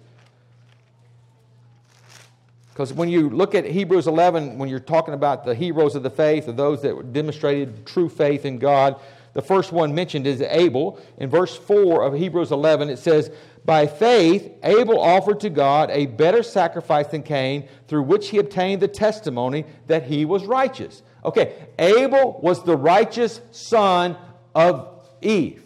Because 2.71 2.93
when 2.93 3.10
you 3.10 3.29
look 3.29 3.53
at 3.53 3.65
Hebrews 3.65 4.07
11, 4.07 4.57
when 4.57 4.69
you're 4.69 4.79
talking 4.79 5.13
about 5.13 5.43
the 5.43 5.53
heroes 5.53 5.95
of 5.95 6.03
the 6.03 6.10
faith, 6.10 6.47
or 6.47 6.53
those 6.53 6.81
that 6.84 7.12
demonstrated 7.12 7.86
true 7.86 8.07
faith 8.07 8.45
in 8.45 8.60
God, 8.60 8.99
the 9.34 9.41
first 9.41 9.71
one 9.71 9.95
mentioned 9.95 10.27
is 10.27 10.41
Abel. 10.41 10.99
In 11.17 11.29
verse 11.29 11.55
4 11.55 12.03
of 12.03 12.13
Hebrews 12.13 12.51
11, 12.51 12.89
it 12.89 12.99
says, 12.99 13.31
By 13.65 13.88
faith, 13.88 14.51
Abel 14.63 14.99
offered 14.99 15.41
to 15.41 15.49
God 15.49 15.89
a 15.91 16.05
better 16.05 16.43
sacrifice 16.43 17.07
than 17.07 17.23
Cain, 17.23 17.67
through 17.88 18.03
which 18.03 18.29
he 18.29 18.39
obtained 18.39 18.81
the 18.81 18.88
testimony 18.88 19.65
that 19.88 20.03
he 20.03 20.25
was 20.25 20.45
righteous. 20.45 21.01
Okay, 21.23 21.67
Abel 21.77 22.39
was 22.41 22.63
the 22.63 22.75
righteous 22.75 23.41
son 23.51 24.17
of 24.55 25.05
Eve. 25.21 25.63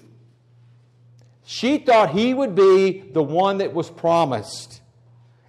She 1.43 1.77
thought 1.77 2.09
he 2.09 2.33
would 2.33 2.55
be 2.55 3.01
the 3.13 3.23
one 3.23 3.59
that 3.59 3.73
was 3.73 3.89
promised. 3.89 4.81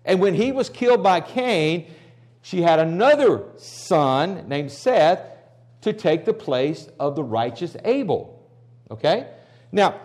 And 0.06 0.20
when 0.20 0.34
he 0.34 0.52
was 0.52 0.70
killed 0.70 1.02
by 1.02 1.20
Cain, 1.20 1.92
she 2.40 2.62
had 2.62 2.78
another 2.78 3.42
son 3.56 4.48
named 4.48 4.70
Seth 4.70 5.20
to 5.82 5.92
take 5.92 6.24
the 6.24 6.32
place 6.32 6.88
of 6.98 7.16
the 7.16 7.24
righteous 7.24 7.76
Abel. 7.84 8.48
Okay? 8.90 9.28
Now, 9.72 10.00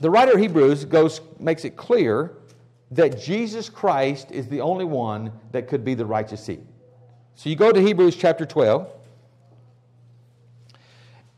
the 0.00 0.10
writer 0.10 0.32
of 0.32 0.40
Hebrews 0.40 0.84
goes, 0.84 1.20
makes 1.38 1.64
it 1.64 1.76
clear 1.76 2.32
that 2.90 3.20
Jesus 3.22 3.70
Christ 3.70 4.32
is 4.32 4.48
the 4.48 4.60
only 4.60 4.84
one 4.84 5.32
that 5.52 5.68
could 5.68 5.84
be 5.84 5.94
the 5.94 6.04
righteous 6.04 6.44
seed. 6.44 6.66
So 7.36 7.48
you 7.48 7.56
go 7.56 7.70
to 7.70 7.80
Hebrews 7.80 8.16
chapter 8.16 8.44
12, 8.44 8.92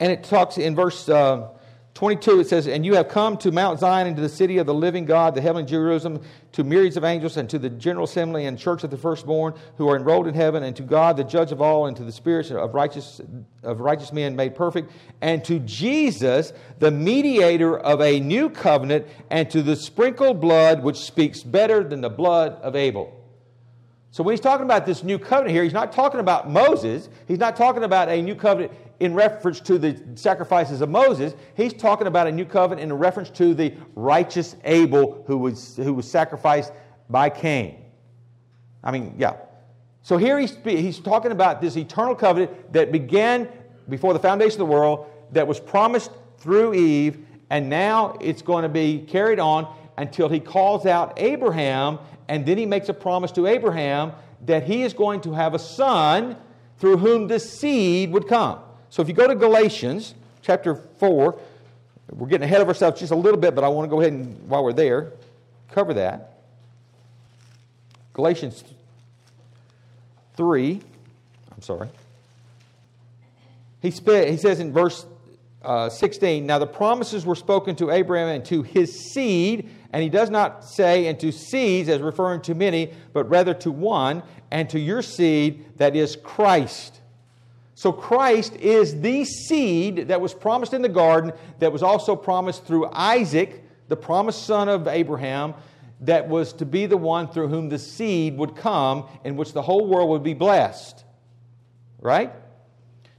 and 0.01 0.11
it 0.11 0.25
talks 0.25 0.59
in 0.59 0.75
verse 0.75 1.09
uh, 1.09 1.49
22, 1.95 2.41
it 2.41 2.49
says, 2.49 2.67
And 2.67 2.85
you 2.85 2.97
have 2.97 3.09
come 3.09 3.37
to 3.39 3.53
Mount 3.53 3.79
Zion 3.79 4.09
and 4.09 4.17
to 4.17 4.23
the 4.23 4.29
city 4.29 4.59
of 4.59 4.67
the 4.67 4.75
living 4.75 5.05
God, 5.05 5.37
the 5.37 5.41
heavenly 5.41 5.65
Jerusalem, 5.65 6.23
to 6.53 6.65
myriads 6.65 6.97
of 6.97 7.05
angels, 7.05 7.37
and 7.37 7.49
to 7.51 7.59
the 7.59 7.71
general 7.71 8.05
assembly 8.05 8.47
and 8.47 8.59
church 8.59 8.83
of 8.83 8.91
the 8.91 8.97
firstborn 8.97 9.55
who 9.77 9.89
are 9.89 9.97
enrolled 9.97 10.27
in 10.27 10.35
heaven, 10.35 10.65
and 10.65 10.75
to 10.75 10.83
God, 10.83 11.17
the 11.17 11.23
judge 11.23 11.53
of 11.53 11.63
all, 11.63 11.87
and 11.87 11.97
to 11.97 12.03
the 12.03 12.11
spirits 12.11 12.51
of 12.51 12.75
righteous, 12.75 13.21
of 13.63 13.79
righteous 13.79 14.13
men 14.13 14.35
made 14.35 14.57
perfect, 14.57 14.91
and 15.21 15.45
to 15.45 15.61
Jesus, 15.61 16.53
the 16.81 16.91
mediator 16.91 17.79
of 17.79 18.01
a 18.01 18.19
new 18.19 18.51
covenant, 18.51 19.07
and 19.31 19.49
to 19.51 19.63
the 19.63 19.77
sprinkled 19.77 20.41
blood 20.41 20.83
which 20.83 20.97
speaks 20.97 21.45
better 21.45 21.85
than 21.85 22.01
the 22.01 22.11
blood 22.11 22.55
of 22.55 22.75
Abel. 22.75 23.21
So 24.11 24.23
when 24.23 24.33
he's 24.33 24.41
talking 24.41 24.65
about 24.65 24.87
this 24.87 25.03
new 25.03 25.19
covenant 25.19 25.55
here, 25.55 25.65
he's 25.65 25.73
not 25.73 25.93
talking 25.93 26.21
about 26.21 26.49
Moses. 26.49 27.09
He's 27.27 27.41
not 27.41 27.57
talking 27.57 27.83
about 27.83 28.09
a 28.09 28.23
new 28.23 28.37
covenant 28.37 28.71
in 29.01 29.15
reference 29.15 29.61
to 29.61 29.79
the 29.79 30.01
sacrifices 30.15 30.81
of 30.81 30.89
Moses. 30.89 31.35
He's 31.57 31.73
talking 31.73 32.07
about 32.07 32.27
a 32.27 32.33
new 32.33 32.45
covenant 32.45 32.91
in 32.91 32.93
reference 32.97 33.31
to 33.31 33.55
the 33.55 33.75
righteous 33.95 34.57
Abel 34.65 35.25
who 35.27 35.39
was, 35.39 35.77
who 35.77 35.95
was 35.95 36.11
sacrificed 36.11 36.73
by 37.11 37.31
Cain. 37.31 37.85
I 38.83 38.91
mean, 38.91 39.15
yeah. 39.19 39.37
So 40.03 40.17
here 40.17 40.39
he's, 40.39 40.57
he's 40.65 41.01
talking 41.01 41.33
about 41.33 41.61
this 41.61 41.77
eternal 41.77 42.15
covenant 42.15 42.73
that 42.73 42.93
began 42.93 43.49
before 43.89 44.13
the 44.13 44.19
foundation 44.19 44.61
of 44.61 44.69
the 44.69 44.73
world, 44.73 45.07
that 45.33 45.47
was 45.47 45.61
promised 45.61 46.11
through 46.39 46.75
Eve, 46.75 47.19
and 47.51 47.69
now 47.69 48.17
it's 48.21 48.43
going 48.43 48.63
to 48.63 48.69
be 48.69 48.99
carried 48.99 49.39
on 49.39 49.73
until 49.97 50.29
he 50.29 50.41
calls 50.41 50.87
out 50.87 51.15
Abraham 51.17 51.99
and 52.29 52.47
then 52.47 52.57
he 52.57 52.67
makes 52.67 52.89
a 52.89 52.95
promise 52.95 53.33
to 53.33 53.47
Abraham 53.47 54.13
that 54.47 54.65
he 54.65 54.83
is 54.83 54.93
going 54.93 55.21
to 55.23 55.33
have 55.33 55.55
a 55.55 55.59
son 55.59 56.37
through 56.79 56.97
whom 56.97 57.29
the 57.29 57.39
seed 57.39 58.13
would 58.13 58.27
come. 58.29 58.61
So 58.95 59.03
if 59.03 59.09
you 59.09 59.15
go 59.15 59.27
to 59.27 59.35
Galatians 59.35 60.15
chapter 60.41 60.77
4, 60.77 61.37
we're 62.13 62.29
getting 62.29 62.45
ahead 62.45 62.61
of 62.61 62.69
ourselves 62.69 63.01
just 63.01 63.11
a 63.11 63.17
little 63.17 63.41
bit, 63.41 63.53
but 63.57 63.65
I 63.65 63.69
want 63.69 63.87
to 63.87 63.91
go 63.91 64.01
ahead 64.01 64.13
and, 64.13 64.49
while 64.49 64.63
we're 64.63 64.73
there, 64.73 65.11
cover 65.73 65.95
that. 65.95 66.39
Galatians 68.13 68.63
3, 70.37 70.81
I'm 71.51 71.61
sorry. 71.61 71.89
He, 73.83 73.91
he 73.91 74.37
says 74.37 74.61
in 74.61 74.73
verse 74.73 75.05
uh, 75.65 75.89
16, 75.89 76.47
Now 76.47 76.61
the 76.61 76.67
promises 76.69 77.27
were 77.27 77.35
spoken 77.35 77.75
to 77.75 77.91
Abraham 77.91 78.29
and 78.29 78.45
to 78.45 78.63
his 78.63 79.11
seed, 79.13 79.71
and 79.93 80.05
he 80.05 80.09
does 80.09 80.31
not 80.31 80.65
say, 80.65 81.09
and 81.09 81.19
to 81.19 81.33
seeds 81.33 81.89
as 81.89 82.01
referring 82.01 82.43
to 82.43 82.55
many, 82.55 82.93
but 83.13 83.29
rather 83.29 83.55
to 83.55 83.73
one, 83.73 84.23
and 84.53 84.71
to 84.71 84.79
your 84.79 85.03
seed 85.03 85.79
that 85.79 85.97
is 85.97 86.15
Christ. 86.15 87.01
So 87.75 87.93
Christ 87.93 88.55
is 88.57 89.01
the 89.01 89.25
seed 89.25 90.09
that 90.09 90.21
was 90.21 90.33
promised 90.33 90.75
in 90.75 90.83
the 90.83 90.89
garden, 90.89 91.33
that 91.59 91.73
was 91.73 91.83
also 91.83 92.15
promised 92.15 92.65
through 92.65 92.89
Isaac, 92.93 93.65
the 93.89 93.97
promised 93.97 94.47
son 94.47 94.69
of 94.69 94.87
Abraham, 94.87 95.55
that 96.01 96.29
was 96.29 96.53
to 96.55 96.67
be 96.67 96.87
the 96.87 96.97
one 96.97 97.29
through 97.29 97.49
whom 97.49 97.69
the 97.69 97.79
seed 97.79 98.37
would 98.37 98.55
come, 98.57 99.09
in 99.25 99.37
which 99.37 99.53
the 99.53 99.63
whole 99.63 99.87
world 99.87 100.11
would 100.11 100.23
be 100.23 100.35
blessed. 100.35 101.05
Right? 102.01 102.33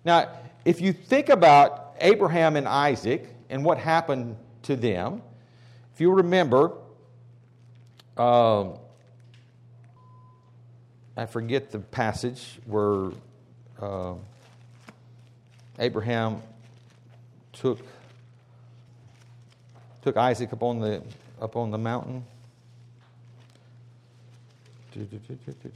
Now, 0.05 0.29
if 0.63 0.81
you 0.81 0.93
think 0.93 1.29
about 1.29 1.95
Abraham 1.99 2.55
and 2.55 2.67
Isaac 2.67 3.27
and 3.49 3.65
what 3.65 3.77
happened 3.77 4.37
to 4.63 4.75
them, 4.75 5.21
if 5.93 6.01
you 6.01 6.11
remember, 6.11 6.73
um, 8.17 8.77
I 11.17 11.25
forget 11.25 11.71
the 11.71 11.79
passage 11.79 12.59
where 12.65 13.11
uh, 13.81 14.15
Abraham 15.79 16.41
took 17.53 17.79
took 20.01 20.17
Isaac 20.17 20.53
up 20.53 20.63
on 20.63 20.79
the 20.79 21.01
up 21.41 21.55
on 21.55 21.71
the 21.71 21.77
mountain. 21.77 22.25
Genesis 24.93 25.19
22. 25.19 25.67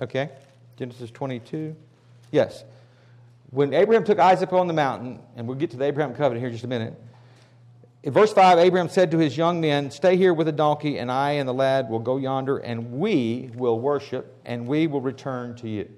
Okay, 0.00 0.30
Genesis 0.76 1.10
22. 1.10 1.76
Yes 2.32 2.64
when 3.50 3.72
Abraham 3.72 4.04
took 4.04 4.18
Isaac 4.18 4.52
on 4.52 4.66
the 4.66 4.74
mountain, 4.74 5.20
and 5.36 5.46
we'll 5.46 5.56
get 5.56 5.70
to 5.70 5.76
the 5.76 5.84
Abraham 5.84 6.14
covenant 6.14 6.40
here 6.40 6.48
in 6.48 6.54
just 6.54 6.64
a 6.64 6.68
minute. 6.68 6.94
In 8.08 8.14
verse 8.14 8.32
5, 8.32 8.58
Abraham 8.58 8.88
said 8.88 9.10
to 9.10 9.18
his 9.18 9.36
young 9.36 9.60
men, 9.60 9.90
Stay 9.90 10.16
here 10.16 10.32
with 10.32 10.46
the 10.46 10.52
donkey, 10.52 10.98
and 10.98 11.12
I 11.12 11.32
and 11.32 11.46
the 11.46 11.52
lad 11.52 11.90
will 11.90 11.98
go 11.98 12.16
yonder, 12.16 12.56
and 12.56 12.92
we 12.92 13.50
will 13.52 13.78
worship, 13.78 14.34
and 14.46 14.66
we 14.66 14.86
will 14.86 15.02
return 15.02 15.54
to 15.56 15.68
you. 15.68 15.90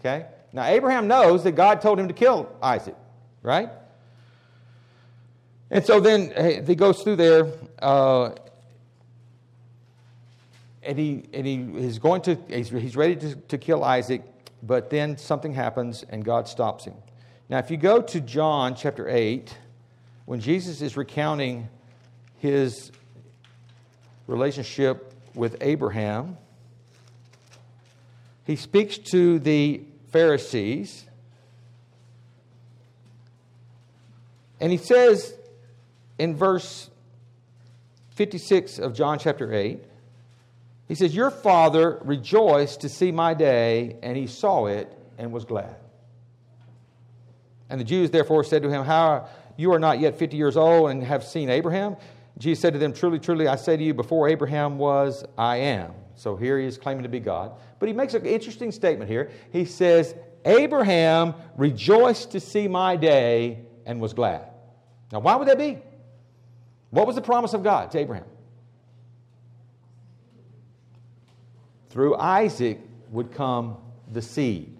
Okay? 0.00 0.26
Now, 0.52 0.64
Abraham 0.64 1.06
knows 1.06 1.44
that 1.44 1.52
God 1.52 1.80
told 1.80 2.00
him 2.00 2.08
to 2.08 2.12
kill 2.12 2.50
Isaac, 2.60 2.96
right? 3.44 3.68
And 5.70 5.86
so 5.86 6.00
then 6.00 6.66
he 6.66 6.74
goes 6.74 7.04
through 7.04 7.14
there, 7.14 7.46
uh, 7.80 8.32
and, 10.82 10.98
he, 10.98 11.22
and 11.32 11.46
he 11.46 11.86
is 11.86 12.00
going 12.00 12.22
to, 12.22 12.36
he's, 12.48 12.96
ready 12.96 13.14
to, 13.14 13.36
to 13.36 13.58
kill 13.58 13.84
Isaac 13.84 14.22
but 14.60 14.90
then 14.90 15.16
something 15.16 15.54
happens 15.54 16.04
and 16.08 16.24
God 16.24 16.48
stops 16.48 16.84
him. 16.84 16.94
Now, 17.48 17.58
if 17.58 17.70
you 17.70 17.76
go 17.76 18.02
to 18.02 18.20
John 18.20 18.74
chapter 18.74 19.08
8, 19.08 19.56
when 20.26 20.40
Jesus 20.40 20.80
is 20.80 20.96
recounting 20.96 21.68
his 22.38 22.90
relationship 24.26 25.12
with 25.34 25.56
Abraham, 25.60 26.36
he 28.44 28.56
speaks 28.56 28.98
to 28.98 29.38
the 29.38 29.82
Pharisees 30.10 31.04
and 34.60 34.72
he 34.72 34.78
says 34.78 35.34
in 36.18 36.36
verse 36.36 36.88
56 38.14 38.78
of 38.78 38.94
John 38.94 39.18
chapter 39.18 39.52
8, 39.52 39.84
he 40.88 40.94
says, 40.94 41.14
Your 41.14 41.30
father 41.30 41.98
rejoiced 42.02 42.80
to 42.82 42.88
see 42.88 43.10
my 43.10 43.34
day, 43.34 43.96
and 44.02 44.16
he 44.16 44.26
saw 44.26 44.66
it 44.66 44.90
and 45.18 45.32
was 45.32 45.44
glad. 45.44 45.76
And 47.68 47.80
the 47.80 47.84
Jews 47.84 48.10
therefore 48.10 48.44
said 48.44 48.62
to 48.62 48.70
him, 48.70 48.84
How 48.84 49.28
you 49.56 49.72
are 49.72 49.78
not 49.78 50.00
yet 50.00 50.18
fifty 50.18 50.36
years 50.36 50.56
old 50.56 50.90
and 50.90 51.02
have 51.02 51.24
seen 51.24 51.48
Abraham? 51.50 51.96
Jesus 52.38 52.60
said 52.60 52.72
to 52.72 52.78
them, 52.78 52.92
Truly, 52.92 53.18
truly, 53.18 53.46
I 53.46 53.56
say 53.56 53.76
to 53.76 53.82
you, 53.82 53.94
before 53.94 54.28
Abraham 54.28 54.78
was, 54.78 55.24
I 55.38 55.56
am. 55.58 55.92
So 56.16 56.36
here 56.36 56.58
he 56.58 56.66
is 56.66 56.78
claiming 56.78 57.02
to 57.02 57.08
be 57.08 57.20
God. 57.20 57.52
But 57.78 57.88
he 57.88 57.92
makes 57.92 58.14
an 58.14 58.24
interesting 58.24 58.72
statement 58.72 59.10
here. 59.10 59.30
He 59.52 59.64
says, 59.64 60.14
Abraham 60.44 61.34
rejoiced 61.56 62.32
to 62.32 62.40
see 62.40 62.68
my 62.68 62.96
day 62.96 63.60
and 63.86 64.00
was 64.00 64.12
glad. 64.12 64.48
Now, 65.12 65.20
why 65.20 65.36
would 65.36 65.48
that 65.48 65.58
be? 65.58 65.78
What 66.90 67.06
was 67.06 67.16
the 67.16 67.22
promise 67.22 67.54
of 67.54 67.62
God 67.62 67.90
to 67.92 67.98
Abraham? 67.98 68.26
Through 71.90 72.16
Isaac 72.16 72.80
would 73.10 73.32
come 73.32 73.76
the 74.12 74.22
seed, 74.22 74.76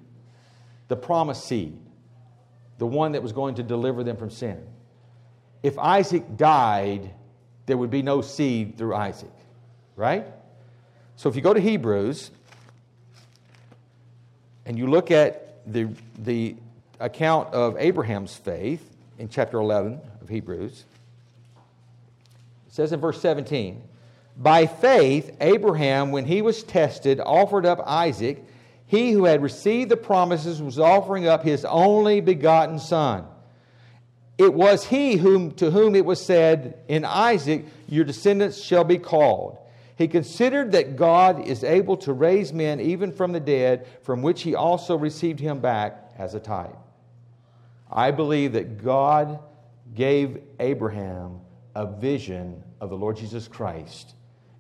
the 0.88 0.96
promised 0.96 1.44
seed, 1.44 1.78
the 2.78 2.86
one 2.86 3.12
that 3.12 3.22
was 3.22 3.32
going 3.32 3.54
to 3.56 3.62
deliver 3.62 4.02
them 4.02 4.16
from 4.16 4.30
sin. 4.30 4.64
If 5.62 5.78
Isaac 5.78 6.36
died, 6.36 7.10
there 7.66 7.76
would 7.76 7.90
be 7.90 8.02
no 8.02 8.20
seed 8.20 8.76
through 8.76 8.94
Isaac, 8.94 9.32
right? 9.96 10.26
So 11.16 11.28
if 11.28 11.36
you 11.36 11.42
go 11.42 11.54
to 11.54 11.60
Hebrews 11.60 12.30
and 14.66 14.78
you 14.78 14.88
look 14.88 15.10
at 15.10 15.56
the, 15.66 15.88
the 16.18 16.56
account 17.00 17.54
of 17.54 17.76
Abraham's 17.78 18.36
faith 18.36 18.82
in 19.18 19.28
chapter 19.28 19.58
11 19.58 20.00
of 20.20 20.28
Hebrews, 20.28 20.84
it 22.66 22.74
says 22.74 22.92
in 22.92 23.00
verse 23.00 23.20
17, 23.20 23.82
By 24.36 24.66
faith, 24.66 25.34
Abraham, 25.40 26.10
when 26.10 26.24
he 26.24 26.42
was 26.42 26.62
tested, 26.62 27.20
offered 27.20 27.64
up 27.64 27.80
Isaac. 27.86 28.44
He 28.86 29.12
who 29.12 29.24
had 29.24 29.42
received 29.42 29.90
the 29.90 29.96
promises 29.96 30.62
was 30.62 30.78
offering 30.78 31.26
up 31.26 31.42
his 31.42 31.64
only 31.64 32.20
begotten 32.20 32.78
son. 32.78 33.26
It 34.36 34.52
was 34.52 34.84
he 34.84 35.16
whom, 35.16 35.52
to 35.52 35.70
whom 35.70 35.94
it 35.94 36.04
was 36.04 36.24
said, 36.24 36.78
In 36.88 37.04
Isaac 37.04 37.64
your 37.88 38.04
descendants 38.04 38.60
shall 38.60 38.84
be 38.84 38.98
called. 38.98 39.58
He 39.96 40.08
considered 40.08 40.72
that 40.72 40.96
God 40.96 41.46
is 41.46 41.62
able 41.62 41.96
to 41.98 42.12
raise 42.12 42.52
men 42.52 42.80
even 42.80 43.12
from 43.12 43.32
the 43.32 43.40
dead, 43.40 43.86
from 44.02 44.22
which 44.22 44.42
he 44.42 44.54
also 44.54 44.98
received 44.98 45.38
him 45.38 45.60
back 45.60 46.12
as 46.18 46.34
a 46.34 46.40
type. 46.40 46.76
I 47.90 48.10
believe 48.10 48.54
that 48.54 48.82
God 48.82 49.38
gave 49.94 50.42
Abraham 50.58 51.40
a 51.76 51.86
vision 51.86 52.62
of 52.80 52.90
the 52.90 52.96
Lord 52.96 53.16
Jesus 53.16 53.46
Christ. 53.46 54.14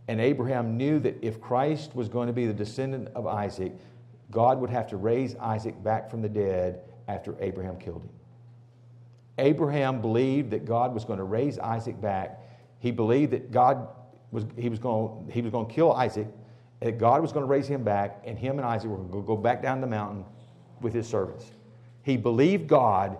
And 0.06 0.20
Abraham 0.20 0.76
knew 0.76 1.00
that 1.00 1.18
if 1.22 1.40
Christ 1.40 1.96
was 1.96 2.08
going 2.08 2.28
to 2.28 2.32
be 2.32 2.46
the 2.46 2.52
descendant 2.52 3.08
of 3.16 3.26
Isaac, 3.26 3.72
God 4.34 4.60
would 4.60 4.70
have 4.70 4.88
to 4.88 4.96
raise 4.96 5.36
Isaac 5.36 5.82
back 5.82 6.10
from 6.10 6.20
the 6.20 6.28
dead 6.28 6.80
after 7.08 7.36
Abraham 7.40 7.78
killed 7.78 8.02
him. 8.02 8.10
Abraham 9.38 10.00
believed 10.00 10.50
that 10.50 10.64
God 10.64 10.92
was 10.92 11.04
going 11.04 11.18
to 11.18 11.24
raise 11.24 11.58
Isaac 11.58 12.00
back. 12.00 12.40
He 12.80 12.90
believed 12.90 13.32
that 13.32 13.50
God 13.50 13.88
was, 14.30 14.44
he 14.58 14.68
was 14.68 14.78
going, 14.78 15.30
he 15.32 15.40
was 15.40 15.52
going 15.52 15.66
to 15.66 15.72
kill 15.72 15.92
Isaac, 15.92 16.26
that 16.80 16.98
God 16.98 17.22
was 17.22 17.32
going 17.32 17.44
to 17.44 17.50
raise 17.50 17.66
him 17.66 17.84
back, 17.84 18.22
and 18.24 18.36
him 18.36 18.58
and 18.58 18.66
Isaac 18.66 18.90
were 18.90 18.96
going 18.96 19.22
to 19.22 19.26
go 19.26 19.36
back 19.36 19.62
down 19.62 19.80
the 19.80 19.86
mountain 19.86 20.24
with 20.80 20.92
his 20.92 21.08
servants. 21.08 21.52
He 22.02 22.16
believed 22.16 22.68
God 22.68 23.16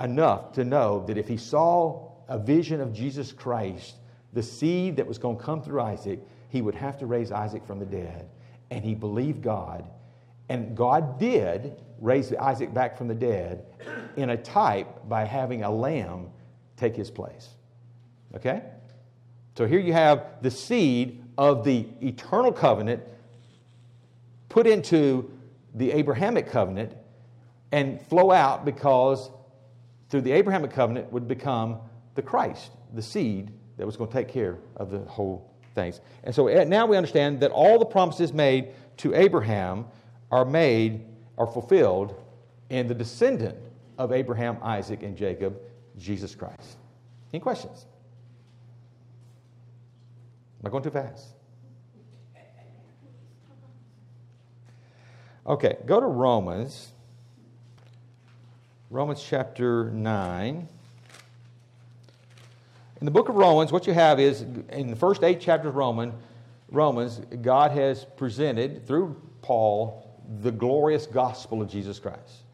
enough 0.00 0.52
to 0.52 0.64
know 0.64 1.04
that 1.06 1.16
if 1.16 1.28
he 1.28 1.36
saw 1.36 2.10
a 2.28 2.38
vision 2.38 2.80
of 2.80 2.92
Jesus 2.92 3.30
Christ, 3.32 3.96
the 4.32 4.42
seed 4.42 4.96
that 4.96 5.06
was 5.06 5.18
going 5.18 5.36
to 5.36 5.42
come 5.42 5.62
through 5.62 5.80
Isaac, 5.80 6.20
he 6.48 6.62
would 6.62 6.74
have 6.74 6.98
to 6.98 7.06
raise 7.06 7.30
Isaac 7.30 7.66
from 7.66 7.78
the 7.78 7.86
dead. 7.86 8.28
And 8.70 8.84
he 8.84 8.94
believed 8.94 9.42
God. 9.42 9.84
And 10.48 10.76
God 10.76 11.18
did 11.18 11.82
raise 12.00 12.32
Isaac 12.34 12.72
back 12.72 12.96
from 12.96 13.08
the 13.08 13.14
dead 13.14 13.64
in 14.16 14.30
a 14.30 14.36
type 14.36 15.08
by 15.08 15.24
having 15.24 15.62
a 15.62 15.70
lamb 15.70 16.30
take 16.76 16.94
his 16.94 17.10
place. 17.10 17.48
Okay? 18.34 18.62
So 19.56 19.66
here 19.66 19.80
you 19.80 19.92
have 19.92 20.26
the 20.42 20.50
seed 20.50 21.22
of 21.38 21.64
the 21.64 21.86
eternal 22.00 22.52
covenant 22.52 23.02
put 24.48 24.66
into 24.66 25.30
the 25.74 25.92
Abrahamic 25.92 26.50
covenant 26.50 26.94
and 27.72 28.00
flow 28.00 28.30
out 28.30 28.64
because 28.64 29.30
through 30.08 30.22
the 30.22 30.32
Abrahamic 30.32 30.70
covenant 30.70 31.12
would 31.12 31.26
become 31.26 31.78
the 32.14 32.22
Christ, 32.22 32.70
the 32.94 33.02
seed 33.02 33.52
that 33.76 33.86
was 33.86 33.96
going 33.96 34.08
to 34.08 34.14
take 34.14 34.28
care 34.28 34.58
of 34.76 34.90
the 34.90 35.00
whole 35.00 35.50
things. 35.74 36.00
And 36.24 36.34
so 36.34 36.48
eh, 36.48 36.64
now 36.64 36.86
we 36.86 36.96
understand 36.96 37.40
that 37.40 37.50
all 37.50 37.78
the 37.78 37.84
promises 37.84 38.32
made 38.32 38.72
to 38.98 39.14
Abraham 39.14 39.86
are 40.30 40.44
made, 40.44 41.04
are 41.38 41.46
fulfilled 41.46 42.14
in 42.70 42.86
the 42.86 42.94
descendant 42.94 43.56
of 43.98 44.12
Abraham, 44.12 44.58
Isaac, 44.62 45.02
and 45.02 45.16
Jacob, 45.16 45.58
Jesus 45.98 46.34
Christ. 46.34 46.76
Any 47.32 47.40
questions? 47.40 47.86
Am 50.60 50.66
I 50.66 50.70
going 50.70 50.82
too 50.82 50.90
fast? 50.90 51.28
Okay, 55.46 55.76
go 55.86 56.00
to 56.00 56.06
Romans. 56.06 56.90
Romans 58.90 59.24
chapter 59.26 59.90
9. 59.90 60.68
In 63.00 63.04
the 63.04 63.10
book 63.10 63.28
of 63.28 63.36
Romans, 63.36 63.70
what 63.70 63.86
you 63.86 63.92
have 63.92 64.18
is 64.18 64.42
in 64.42 64.88
the 64.88 64.96
first 64.96 65.22
eight 65.22 65.40
chapters 65.40 65.68
of 65.68 65.76
Roman, 65.76 66.12
Romans, 66.70 67.20
God 67.42 67.70
has 67.72 68.04
presented 68.16 68.86
through 68.86 69.20
Paul 69.42 70.05
the 70.40 70.52
glorious 70.52 71.06
gospel 71.06 71.62
of 71.62 71.68
Jesus 71.68 71.98
Christ, 71.98 72.44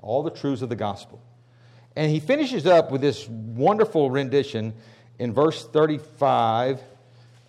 all 0.00 0.22
the 0.22 0.30
truths 0.30 0.62
of 0.62 0.68
the 0.68 0.76
gospel. 0.76 1.20
And 1.96 2.10
he 2.10 2.20
finishes 2.20 2.66
up 2.66 2.90
with 2.90 3.00
this 3.00 3.28
wonderful 3.28 4.10
rendition 4.10 4.74
in 5.18 5.32
verse 5.32 5.64
35 5.64 6.80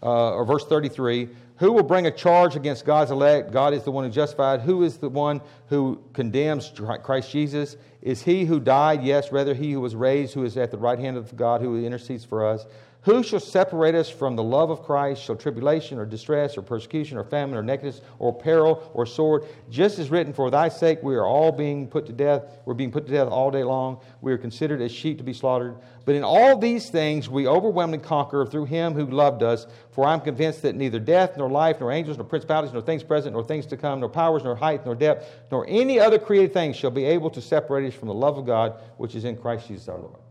uh, 0.04 0.34
or 0.34 0.46
verse 0.46 0.66
33 0.66 1.30
Who 1.58 1.72
will 1.72 1.84
bring 1.84 2.06
a 2.06 2.12
charge 2.12 2.56
against 2.56 2.86
God's 2.86 3.12
elect? 3.12 3.52
God 3.52 3.74
is 3.74 3.84
the 3.84 3.92
one 3.92 4.04
who 4.04 4.12
justified. 4.12 4.62
Who 4.62 4.84
is 4.84 4.98
the 4.98 5.10
one 5.10 5.42
who 5.70 6.02
condemns 6.14 6.72
Christ 7.04 7.32
Jesus? 7.32 7.78
Is 8.02 8.22
he 8.22 8.46
who 8.46 8.60
died? 8.60 9.04
Yes, 9.04 9.32
rather 9.32 9.56
he 9.56 9.72
who 9.72 9.82
was 9.82 9.96
raised, 9.96 10.36
who 10.36 10.44
is 10.44 10.58
at 10.58 10.70
the 10.70 10.78
right 10.78 11.00
hand 11.00 11.18
of 11.18 11.36
God, 11.36 11.62
who 11.62 11.84
intercedes 11.84 12.24
for 12.24 12.46
us. 12.46 12.68
Who 13.06 13.22
shall 13.22 13.40
separate 13.40 13.94
us 13.94 14.10
from 14.10 14.36
the 14.36 14.42
love 14.42 14.72
of 14.72 14.82
Christ? 14.82 15.22
Shall 15.22 15.36
tribulation 15.36 16.00
or 16.00 16.08
distress 16.08 16.58
or 16.58 16.64
persecution 16.64 17.20
or 17.20 17.24
famine 17.24 17.56
or 17.56 17.62
nakedness 17.62 18.02
or 18.18 18.34
peril 18.34 18.90
or 18.96 19.06
sword? 19.06 19.44
Just 19.70 20.00
as 20.00 20.10
written, 20.10 20.34
for 20.34 20.50
thy 20.50 20.70
sake 20.70 21.04
we 21.04 21.14
are 21.14 21.26
all 21.26 21.52
being 21.52 21.88
put 21.88 22.08
to 22.08 22.14
death. 22.14 22.46
We're 22.66 22.74
being 22.74 22.92
put 22.92 23.06
to 23.06 23.12
death 23.12 23.28
all 23.28 23.52
day 23.52 23.64
long. 23.64 24.00
We 24.22 24.34
are 24.34 24.40
considered 24.40 24.82
as 24.82 24.92
sheep 24.92 25.20
to 25.20 25.24
be 25.24 25.34
slaughtered. 25.34 25.76
But 26.06 26.16
in 26.16 26.24
all 26.24 26.58
these 26.58 26.90
things 26.90 27.30
we 27.30 27.48
overwhelmingly 27.48 28.04
conquer 28.04 28.44
through 28.44 28.66
him 28.66 28.96
who 28.96 29.06
loved 29.06 29.44
us. 29.44 29.68
For 29.92 30.08
I'm 30.08 30.20
convinced 30.20 30.64
that 30.64 30.74
neither 30.74 31.00
death, 31.00 31.38
nor 31.38 31.48
life, 31.48 31.80
nor 31.80 31.92
angels, 31.92 32.18
nor 32.18 32.26
principalities, 32.26 32.74
nor 32.74 32.82
things 32.82 33.04
present, 33.04 33.34
nor 33.34 33.44
things 33.44 33.68
to 33.68 33.78
come, 33.78 34.00
nor 34.00 34.10
powers, 34.10 34.44
nor 34.44 34.56
height, 34.56 34.84
nor 34.84 34.96
depth, 34.96 35.32
nor 35.52 35.64
any 35.70 36.00
other 36.00 36.18
created 36.18 36.54
thing 36.54 36.74
shall 36.74 36.90
be 36.90 37.06
able 37.06 37.30
to 37.30 37.42
separate 37.42 37.88
us 37.88 37.94
from 37.94 38.08
the 38.08 38.16
love 38.16 38.40
of 38.40 38.48
God 38.48 38.82
which 38.98 39.14
is 39.14 39.26
in 39.26 39.38
Christ 39.38 39.68
Jesus 39.68 39.88
our 39.90 40.00
Lord. 40.00 40.25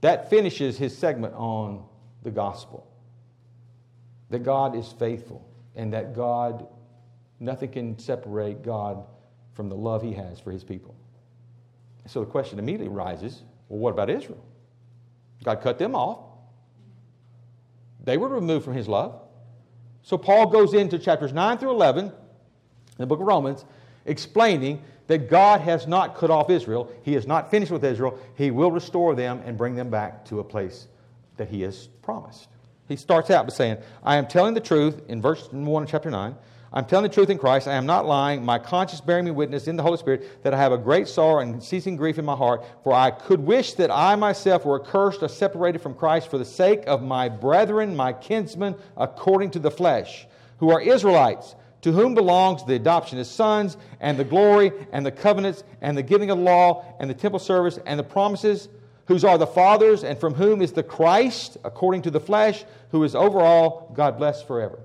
That 0.00 0.30
finishes 0.30 0.78
his 0.78 0.96
segment 0.96 1.34
on 1.34 1.84
the 2.22 2.30
gospel 2.30 2.86
that 4.30 4.42
God 4.42 4.76
is 4.76 4.92
faithful 4.98 5.48
and 5.74 5.92
that 5.92 6.14
God, 6.14 6.66
nothing 7.40 7.70
can 7.70 7.98
separate 7.98 8.62
God 8.62 9.04
from 9.54 9.68
the 9.68 9.76
love 9.76 10.02
he 10.02 10.12
has 10.12 10.38
for 10.38 10.52
his 10.52 10.64
people. 10.64 10.94
So 12.06 12.20
the 12.20 12.26
question 12.26 12.58
immediately 12.58 12.88
arises 12.88 13.42
well, 13.68 13.80
what 13.80 13.90
about 13.90 14.08
Israel? 14.08 14.42
God 15.44 15.60
cut 15.60 15.78
them 15.78 15.94
off. 15.94 16.20
They 18.02 18.16
were 18.16 18.28
removed 18.28 18.64
from 18.64 18.74
his 18.74 18.88
love. 18.88 19.20
So 20.02 20.16
Paul 20.16 20.46
goes 20.46 20.72
into 20.72 20.98
chapters 20.98 21.34
9 21.34 21.58
through 21.58 21.72
11 21.72 22.06
in 22.06 22.12
the 22.96 23.06
book 23.06 23.20
of 23.20 23.26
Romans, 23.26 23.66
explaining 24.06 24.82
that 25.08 25.28
God 25.28 25.62
has 25.62 25.86
not 25.86 26.16
cut 26.16 26.30
off 26.30 26.48
Israel. 26.48 26.92
He 27.02 27.16
is 27.16 27.26
not 27.26 27.50
finished 27.50 27.72
with 27.72 27.84
Israel. 27.84 28.18
He 28.36 28.50
will 28.50 28.70
restore 28.70 29.14
them 29.14 29.42
and 29.44 29.58
bring 29.58 29.74
them 29.74 29.90
back 29.90 30.24
to 30.26 30.38
a 30.38 30.44
place 30.44 30.86
that 31.36 31.48
He 31.48 31.62
has 31.62 31.88
promised. 32.02 32.48
He 32.88 32.96
starts 32.96 33.30
out 33.30 33.46
by 33.46 33.52
saying, 33.52 33.78
I 34.02 34.16
am 34.16 34.26
telling 34.26 34.54
the 34.54 34.60
truth 34.60 35.02
in 35.08 35.20
verse 35.20 35.48
1 35.50 35.82
of 35.82 35.88
chapter 35.88 36.10
9. 36.10 36.34
I'm 36.70 36.84
telling 36.84 37.04
the 37.04 37.14
truth 37.14 37.30
in 37.30 37.38
Christ. 37.38 37.66
I 37.66 37.74
am 37.74 37.86
not 37.86 38.04
lying. 38.04 38.44
My 38.44 38.58
conscience 38.58 39.00
bearing 39.00 39.24
me 39.24 39.30
witness 39.30 39.68
in 39.68 39.76
the 39.76 39.82
Holy 39.82 39.96
Spirit 39.96 40.42
that 40.42 40.52
I 40.52 40.58
have 40.58 40.72
a 40.72 40.78
great 40.78 41.08
sorrow 41.08 41.40
and 41.40 41.62
ceasing 41.62 41.96
grief 41.96 42.18
in 42.18 42.26
my 42.26 42.36
heart. 42.36 42.62
For 42.84 42.92
I 42.92 43.10
could 43.10 43.40
wish 43.40 43.72
that 43.74 43.90
I 43.90 44.16
myself 44.16 44.66
were 44.66 44.82
accursed 44.82 45.22
or 45.22 45.28
separated 45.28 45.80
from 45.80 45.94
Christ 45.94 46.30
for 46.30 46.36
the 46.36 46.44
sake 46.44 46.84
of 46.86 47.02
my 47.02 47.30
brethren, 47.30 47.96
my 47.96 48.12
kinsmen, 48.12 48.74
according 48.98 49.52
to 49.52 49.58
the 49.58 49.70
flesh, 49.70 50.26
who 50.58 50.70
are 50.70 50.80
Israelites 50.80 51.54
to 51.82 51.92
whom 51.92 52.14
belongs 52.14 52.64
the 52.64 52.74
adoption 52.74 53.18
as 53.18 53.30
sons, 53.30 53.76
and 54.00 54.18
the 54.18 54.24
glory, 54.24 54.72
and 54.92 55.06
the 55.06 55.12
covenants, 55.12 55.64
and 55.80 55.96
the 55.96 56.02
giving 56.02 56.30
of 56.30 56.38
law, 56.38 56.84
and 56.98 57.08
the 57.08 57.14
temple 57.14 57.38
service, 57.38 57.78
and 57.86 57.98
the 57.98 58.04
promises, 58.04 58.68
whose 59.06 59.24
are 59.24 59.38
the 59.38 59.46
fathers, 59.46 60.04
and 60.04 60.18
from 60.18 60.34
whom 60.34 60.60
is 60.60 60.72
the 60.72 60.82
Christ, 60.82 61.56
according 61.64 62.02
to 62.02 62.10
the 62.10 62.20
flesh, 62.20 62.64
who 62.90 63.04
is 63.04 63.14
over 63.14 63.40
all, 63.40 63.92
God 63.94 64.18
bless 64.18 64.42
forever. 64.42 64.80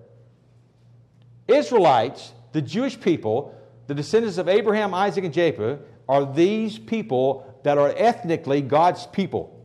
Israelites, 1.47 2.31
the 2.51 2.61
Jewish 2.61 2.99
people, 2.99 3.53
the 3.87 3.95
descendants 3.95 4.37
of 4.37 4.47
Abraham, 4.47 4.93
Isaac, 4.93 5.25
and 5.25 5.33
Jacob, 5.33 5.85
are 6.07 6.31
these 6.31 6.77
people 6.77 7.59
that 7.63 7.77
are 7.77 7.93
ethnically 7.97 8.61
God's 8.61 9.07
people, 9.07 9.59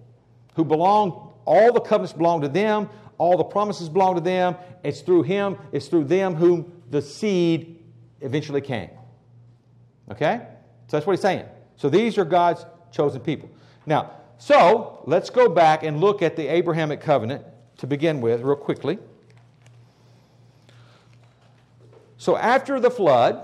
who 0.55 0.65
belong 0.65 1.33
all 1.45 1.73
the 1.73 1.81
covenants 1.81 2.13
belong 2.13 2.41
to 2.41 2.49
them, 2.49 2.89
all 3.17 3.37
the 3.37 3.45
promises 3.45 3.89
belong 3.89 4.15
to 4.15 4.21
them. 4.21 4.57
It's 4.83 5.01
through 5.01 5.25
him, 5.25 5.57
it's 5.73 5.89
through 5.89 6.05
them 6.05 6.35
whom 6.35 6.78
the 6.91 7.03
seed 7.03 7.83
eventually 8.21 8.61
came. 8.61 8.91
Okay? 10.11 10.47
So 10.89 10.97
that's 10.97 11.07
what 11.07 11.13
he's 11.13 11.21
saying. 11.21 11.45
So 11.77 11.89
these 11.89 12.19
are 12.19 12.25
God's 12.25 12.65
chosen 12.91 13.21
people. 13.21 13.51
Now, 13.87 14.13
so 14.39 15.03
let's 15.07 15.31
go 15.31 15.49
back 15.49 15.83
and 15.83 16.01
look 16.01 16.23
at 16.23 16.37
the 16.37 16.47
Abrahamic 16.47 17.01
covenant 17.01 17.45
to 17.79 17.87
begin 17.87 18.21
with, 18.21 18.41
real 18.41 18.57
quickly. 18.57 18.99
So 22.17 22.37
after 22.37 22.81
the 22.81 22.91
flood, 22.91 23.43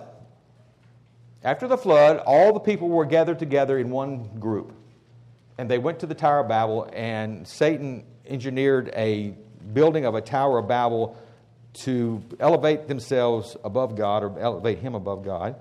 after 1.43 1.69
the 1.69 1.77
flood, 1.77 2.19
all 2.19 2.53
the 2.53 2.61
people 2.61 2.89
were 2.89 3.05
gathered 3.05 3.39
together 3.39 3.79
in 3.79 3.91
one 3.91 4.25
group. 4.41 4.73
And 5.59 5.71
they 5.71 5.79
went 5.79 6.01
to 6.01 6.07
the 6.07 6.15
Tower 6.15 6.41
of 6.41 6.49
Babel, 6.49 6.91
and 6.93 7.47
Satan 7.47 8.05
engineered 8.27 8.91
a 8.97 9.35
building 9.73 10.05
of 10.05 10.15
a 10.15 10.21
Tower 10.21 10.59
of 10.59 10.67
Babel 10.67 11.17
to 11.75 12.23
elevate 12.41 12.89
themselves 12.89 13.57
above 13.65 13.97
God 13.97 14.23
or 14.23 14.39
elevate 14.39 14.79
him 14.79 14.95
above 14.95 15.25
God. 15.25 15.57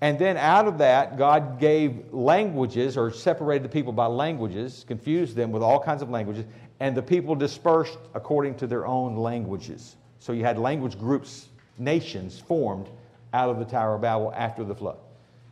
And 0.00 0.18
then 0.18 0.36
out 0.36 0.66
of 0.66 0.78
that, 0.78 1.16
God 1.16 1.58
gave 1.58 2.12
languages 2.12 2.96
or 2.96 3.10
separated 3.10 3.64
the 3.64 3.68
people 3.68 3.92
by 3.92 4.06
languages, 4.06 4.84
confused 4.86 5.34
them 5.34 5.50
with 5.50 5.62
all 5.62 5.80
kinds 5.80 6.02
of 6.02 6.10
languages, 6.10 6.44
and 6.80 6.96
the 6.96 7.02
people 7.02 7.34
dispersed 7.34 7.98
according 8.12 8.56
to 8.56 8.66
their 8.66 8.86
own 8.86 9.16
languages. 9.16 9.96
So 10.18 10.32
you 10.32 10.44
had 10.44 10.58
language 10.58 10.98
groups, 10.98 11.48
nations 11.78 12.38
formed 12.38 12.88
out 13.32 13.50
of 13.50 13.58
the 13.58 13.64
Tower 13.64 13.94
of 13.94 14.02
Babel 14.02 14.32
after 14.36 14.64
the 14.64 14.74
flood. 14.74 14.98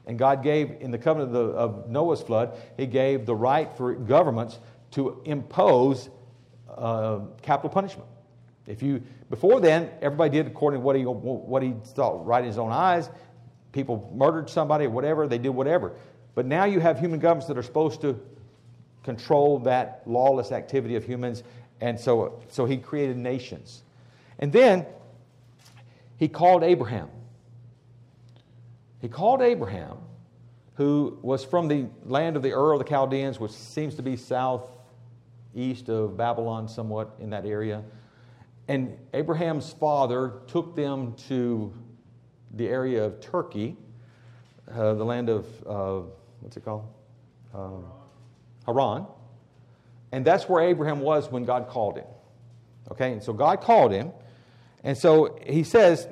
And 0.07 0.19
God 0.19 0.43
gave, 0.43 0.81
in 0.81 0.91
the 0.91 0.99
covenant 0.99 1.35
of, 1.35 1.47
the, 1.47 1.53
of 1.53 1.89
Noah's 1.89 2.21
flood, 2.21 2.53
He 2.77 2.87
gave 2.87 3.25
the 3.25 3.35
right 3.35 3.75
for 3.77 3.95
governments 3.95 4.59
to 4.93 5.23
impose 5.25 6.11
uh, 6.69 7.21
capital 7.41 7.71
punishment. 7.71 8.09
If 8.67 8.83
you 8.83 9.03
before 9.29 9.61
then, 9.61 9.91
everybody 10.01 10.31
did 10.31 10.47
according 10.47 10.81
to 10.81 10.85
what 10.85 10.97
he 10.97 11.03
what 11.03 11.63
he 11.63 11.75
thought 11.85 12.25
right 12.25 12.41
in 12.41 12.47
his 12.47 12.59
own 12.59 12.73
eyes. 12.73 13.11
People 13.73 14.13
murdered 14.15 14.51
somebody 14.51 14.87
whatever, 14.87 15.27
they 15.27 15.39
did 15.39 15.51
whatever. 15.51 15.93
But 16.35 16.47
now 16.47 16.65
you 16.65 16.81
have 16.81 16.99
human 16.99 17.19
governments 17.21 17.49
that 17.49 17.59
are 17.59 17.63
supposed 17.63 18.01
to 18.03 18.21
control 19.03 19.59
that 19.61 20.03
lawless 20.07 20.53
activity 20.53 20.97
of 20.97 21.05
humans, 21.05 21.43
and 21.81 21.99
so 21.99 22.41
so 22.49 22.65
he 22.65 22.77
created 22.77 23.17
nations. 23.17 23.83
And 24.39 24.53
then 24.53 24.87
he 26.19 26.29
called 26.29 26.63
Abraham. 26.63 27.09
He 29.01 29.09
called 29.09 29.43
Abraham, 29.43 29.97
who 30.75 31.19
was 31.23 31.45
from 31.45 31.67
the 31.67 31.87
land 32.05 32.37
of 32.37 32.43
the 32.43 32.53
Ur 32.53 32.75
of 32.75 32.79
the 32.79 32.85
Chaldeans, 32.85 33.41
which 33.41 33.51
seems 33.51 33.97
to 33.97 34.03
be 34.03 34.17
southeast 34.17 35.89
of 35.89 36.17
Babylon, 36.17 36.69
somewhat 36.69 37.17
in 37.19 37.31
that 37.31 37.45
area. 37.45 37.83
And 38.69 38.97
Abraham's 39.13 39.73
father 39.73 40.41
took 40.47 40.77
them 40.77 41.15
to 41.29 41.73
the 42.55 42.69
area 42.69 43.05
of 43.05 43.21
Turkey, 43.21 43.77
uh, 44.71 44.95
the 44.95 45.05
land 45.05 45.29
of, 45.29 45.47
uh, 45.67 46.07
what's 46.41 46.57
it 46.57 46.65
called? 46.65 46.87
Um, 47.55 47.85
Haran. 48.67 49.07
And 50.13 50.25
that's 50.25 50.49
where 50.49 50.63
Abraham 50.63 51.01
was 51.01 51.31
when 51.31 51.45
God 51.45 51.69
called 51.69 51.97
him. 51.97 52.07
Okay, 52.91 53.13
and 53.13 53.23
so 53.23 53.33
God 53.33 53.61
called 53.61 53.93
him. 53.93 54.13
And 54.85 54.97
so 54.97 55.39
he 55.47 55.63
says, 55.65 56.09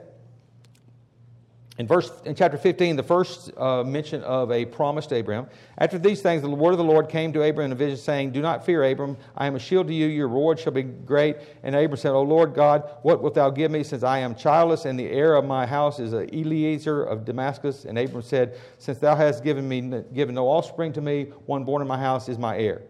in 1.80 1.86
verse 1.86 2.12
in 2.26 2.34
chapter 2.34 2.58
15, 2.58 2.96
the 2.96 3.02
first 3.02 3.56
uh, 3.56 3.82
mention 3.82 4.22
of 4.24 4.52
a 4.52 4.66
promise 4.66 5.06
to 5.06 5.14
Abraham. 5.14 5.46
After 5.78 5.98
these 5.98 6.20
things, 6.20 6.42
the 6.42 6.50
word 6.50 6.72
of 6.72 6.76
the 6.76 6.84
Lord 6.84 7.08
came 7.08 7.32
to 7.32 7.42
Abraham 7.42 7.72
in 7.72 7.72
a 7.72 7.78
vision, 7.78 7.96
saying, 7.96 8.32
Do 8.32 8.42
not 8.42 8.66
fear, 8.66 8.84
Abram. 8.84 9.16
I 9.34 9.46
am 9.46 9.56
a 9.56 9.58
shield 9.58 9.86
to 9.86 9.94
you. 9.94 10.06
Your 10.06 10.28
reward 10.28 10.58
shall 10.58 10.74
be 10.74 10.82
great. 10.82 11.38
And 11.62 11.74
Abram 11.74 11.96
said, 11.96 12.10
O 12.10 12.20
Lord 12.20 12.52
God, 12.52 12.86
what 13.00 13.22
wilt 13.22 13.34
thou 13.34 13.48
give 13.48 13.70
me, 13.70 13.82
since 13.82 14.02
I 14.02 14.18
am 14.18 14.34
childless, 14.34 14.84
and 14.84 15.00
the 15.00 15.08
heir 15.08 15.36
of 15.36 15.46
my 15.46 15.64
house 15.64 16.00
is 16.00 16.12
a 16.12 16.26
Eliezer 16.36 17.02
of 17.02 17.24
Damascus? 17.24 17.86
And 17.86 17.98
Abram 17.98 18.20
said, 18.20 18.58
Since 18.76 18.98
thou 18.98 19.16
hast 19.16 19.42
given 19.42 19.66
me 19.66 20.02
given 20.12 20.34
no 20.34 20.48
offspring 20.48 20.92
to 20.92 21.00
me, 21.00 21.32
one 21.46 21.64
born 21.64 21.80
in 21.80 21.88
my 21.88 21.98
house 21.98 22.28
is 22.28 22.36
my 22.36 22.58
heir. 22.58 22.82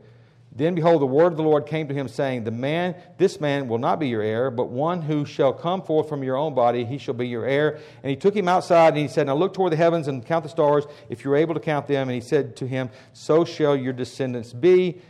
Then 0.52 0.74
behold, 0.74 1.00
the 1.00 1.06
word 1.06 1.28
of 1.28 1.36
the 1.36 1.44
Lord 1.44 1.66
came 1.66 1.86
to 1.86 1.94
him, 1.94 2.08
saying, 2.08 2.42
The 2.42 2.50
man, 2.50 2.96
this 3.18 3.40
man 3.40 3.68
will 3.68 3.78
not 3.78 4.00
be 4.00 4.08
your 4.08 4.22
heir, 4.22 4.50
but 4.50 4.68
one 4.68 5.00
who 5.00 5.24
shall 5.24 5.52
come 5.52 5.80
forth 5.80 6.08
from 6.08 6.24
your 6.24 6.36
own 6.36 6.54
body, 6.54 6.84
he 6.84 6.98
shall 6.98 7.14
be 7.14 7.28
your 7.28 7.46
heir. 7.46 7.78
And 8.02 8.10
he 8.10 8.16
took 8.16 8.34
him 8.34 8.48
outside, 8.48 8.88
and 8.88 8.98
he 8.98 9.06
said, 9.06 9.28
Now 9.28 9.36
look 9.36 9.54
toward 9.54 9.72
the 9.72 9.76
heavens 9.76 10.08
and 10.08 10.26
count 10.26 10.42
the 10.42 10.50
stars, 10.50 10.86
if 11.08 11.24
you're 11.24 11.36
able 11.36 11.54
to 11.54 11.60
count 11.60 11.86
them. 11.86 12.08
And 12.08 12.14
he 12.14 12.20
said 12.20 12.56
to 12.56 12.66
him, 12.66 12.90
So 13.12 13.44
shall 13.44 13.76
your 13.76 13.92
descendants 13.92 14.52
be. 14.52 15.00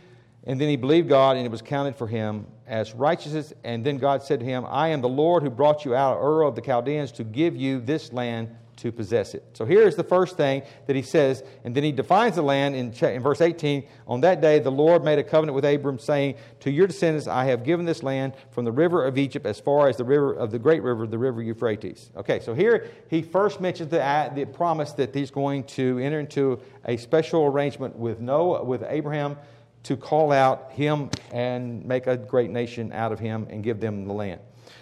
And 0.43 0.61
then 0.61 0.69
he 0.69 0.75
believed 0.75 1.09
God, 1.09 1.37
and 1.37 1.45
it 1.45 1.51
was 1.51 1.61
counted 1.61 1.95
for 1.95 2.07
him 2.07 2.45
as 2.67 2.93
righteousness. 2.93 3.51
And 3.63 3.83
then 3.83 3.97
God 3.97 4.21
said 4.21 4.39
to 4.41 4.45
him, 4.45 4.65
I 4.67 4.89
am 4.89 5.01
the 5.01 5.09
Lord 5.09 5.41
who 5.41 5.49
brought 5.49 5.85
you 5.85 5.95
out 5.95 6.17
of 6.17 6.23
Ur 6.23 6.43
of 6.43 6.55
the 6.55 6.61
Chaldeans 6.61 7.11
to 7.13 7.23
give 7.23 7.55
you 7.55 7.79
this 7.79 8.13
land 8.13 8.55
to 8.81 8.91
possess 8.91 9.35
it. 9.35 9.43
So 9.53 9.63
here 9.63 9.87
is 9.87 9.95
the 9.95 10.03
first 10.03 10.37
thing 10.37 10.63
that 10.87 10.95
he 10.95 11.03
says, 11.03 11.43
and 11.63 11.75
then 11.75 11.83
he 11.83 11.91
defines 11.91 12.35
the 12.35 12.41
land 12.41 12.75
in, 12.75 12.91
in 12.91 13.21
verse 13.21 13.39
18. 13.39 13.87
On 14.07 14.21
that 14.21 14.41
day, 14.41 14.57
the 14.57 14.71
Lord 14.71 15.03
made 15.03 15.19
a 15.19 15.23
covenant 15.23 15.55
with 15.55 15.65
Abram, 15.65 15.99
saying, 15.99 16.35
To 16.61 16.71
your 16.71 16.87
descendants 16.87 17.27
I 17.27 17.45
have 17.45 17.63
given 17.63 17.85
this 17.85 18.01
land 18.01 18.33
from 18.49 18.65
the 18.65 18.71
river 18.71 19.05
of 19.05 19.19
Egypt 19.19 19.45
as 19.45 19.59
far 19.59 19.87
as 19.87 19.97
the 19.97 20.03
river 20.03 20.33
of 20.33 20.49
the 20.49 20.57
great 20.57 20.81
river, 20.81 21.05
the 21.05 21.19
river 21.19 21.43
Euphrates. 21.43 22.09
Okay, 22.17 22.39
so 22.39 22.55
here 22.55 22.89
he 23.07 23.21
first 23.21 23.61
mentions 23.61 23.91
the, 23.91 24.03
uh, 24.03 24.33
the 24.33 24.45
promise 24.45 24.93
that 24.93 25.13
he's 25.13 25.29
going 25.29 25.63
to 25.65 25.99
enter 25.99 26.19
into 26.19 26.59
a 26.85 26.97
special 26.97 27.45
arrangement 27.45 27.95
with 27.95 28.19
Noah, 28.19 28.63
with 28.63 28.83
Abraham, 28.87 29.37
to 29.83 29.95
call 29.95 30.31
out 30.31 30.71
him 30.71 31.11
and 31.31 31.85
make 31.85 32.07
a 32.07 32.17
great 32.17 32.49
nation 32.49 32.91
out 32.93 33.11
of 33.11 33.19
him 33.19 33.45
and 33.51 33.63
give 33.63 33.79
them 33.79 34.05
the 34.05 34.13
land. 34.13 34.41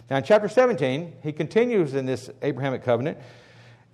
Now, 0.09 0.17
in 0.17 0.23
chapter 0.23 0.47
17, 0.47 1.15
he 1.21 1.33
continues 1.33 1.93
in 1.95 2.05
this 2.05 2.29
Abrahamic 2.41 2.83
covenant 2.83 3.17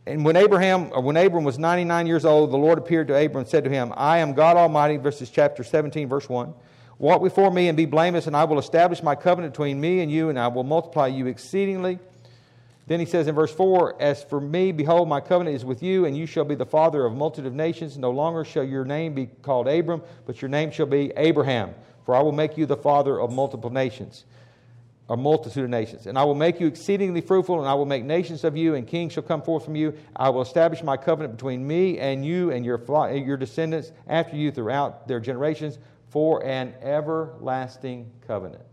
and 0.07 0.23
when 0.23 0.35
Abraham, 0.35 0.91
or 0.91 1.01
when 1.01 1.17
Abram 1.17 1.43
was 1.43 1.57
99 1.57 2.05
years 2.05 2.25
old, 2.25 2.51
the 2.51 2.57
Lord 2.57 2.77
appeared 2.77 3.07
to 3.07 3.15
Abram 3.15 3.39
and 3.39 3.47
said 3.47 3.63
to 3.63 3.69
him, 3.71 3.91
I 3.95 4.19
am 4.19 4.33
God 4.33 4.55
Almighty, 4.55 4.97
verses 4.97 5.31
chapter 5.31 5.63
17, 5.63 6.07
verse 6.07 6.29
1. 6.29 6.53
Walk 6.99 7.23
before 7.23 7.51
me 7.51 7.67
and 7.67 7.75
be 7.75 7.85
blameless, 7.85 8.27
and 8.27 8.37
I 8.37 8.43
will 8.43 8.59
establish 8.59 9.01
my 9.01 9.15
covenant 9.15 9.53
between 9.53 9.81
me 9.81 10.01
and 10.01 10.11
you, 10.11 10.29
and 10.29 10.39
I 10.39 10.47
will 10.47 10.63
multiply 10.63 11.07
you 11.07 11.25
exceedingly. 11.25 11.97
Then 12.87 12.99
he 12.99 13.05
says 13.07 13.27
in 13.27 13.33
verse 13.33 13.51
4 13.51 13.99
As 13.99 14.23
for 14.23 14.39
me, 14.39 14.71
behold, 14.71 15.09
my 15.09 15.19
covenant 15.19 15.55
is 15.55 15.65
with 15.65 15.81
you, 15.81 16.05
and 16.05 16.15
you 16.15 16.27
shall 16.27 16.45
be 16.45 16.55
the 16.55 16.67
father 16.67 17.03
of 17.05 17.13
a 17.13 17.15
multitude 17.15 17.47
of 17.47 17.55
nations. 17.55 17.97
No 17.97 18.11
longer 18.11 18.45
shall 18.45 18.63
your 18.63 18.85
name 18.85 19.15
be 19.15 19.25
called 19.41 19.67
Abram, 19.67 20.03
but 20.27 20.39
your 20.39 20.49
name 20.49 20.69
shall 20.69 20.85
be 20.85 21.11
Abraham, 21.17 21.73
for 22.05 22.15
I 22.15 22.21
will 22.21 22.31
make 22.31 22.57
you 22.57 22.67
the 22.67 22.77
father 22.77 23.19
of 23.19 23.31
multiple 23.31 23.71
nations 23.71 24.25
a 25.09 25.15
multitude 25.15 25.63
of 25.63 25.69
nations. 25.69 26.07
And 26.07 26.17
I 26.17 26.23
will 26.23 26.35
make 26.35 26.59
you 26.59 26.67
exceedingly 26.67 27.21
fruitful, 27.21 27.59
and 27.59 27.67
I 27.67 27.75
will 27.75 27.85
make 27.85 28.03
nations 28.03 28.43
of 28.43 28.57
you, 28.57 28.75
and 28.75 28.87
kings 28.87 29.13
shall 29.13 29.23
come 29.23 29.41
forth 29.41 29.63
from 29.63 29.75
you. 29.75 29.93
I 30.15 30.29
will 30.29 30.41
establish 30.41 30.81
my 30.81 30.97
covenant 30.97 31.35
between 31.35 31.65
me 31.65 31.99
and 31.99 32.25
you 32.25 32.51
and 32.51 32.65
your, 32.65 32.81
your 33.13 33.37
descendants 33.37 33.91
after 34.07 34.35
you 34.35 34.51
throughout 34.51 35.07
their 35.07 35.19
generations 35.19 35.77
for 36.09 36.43
an 36.43 36.73
everlasting 36.81 38.11
covenant. 38.25 38.63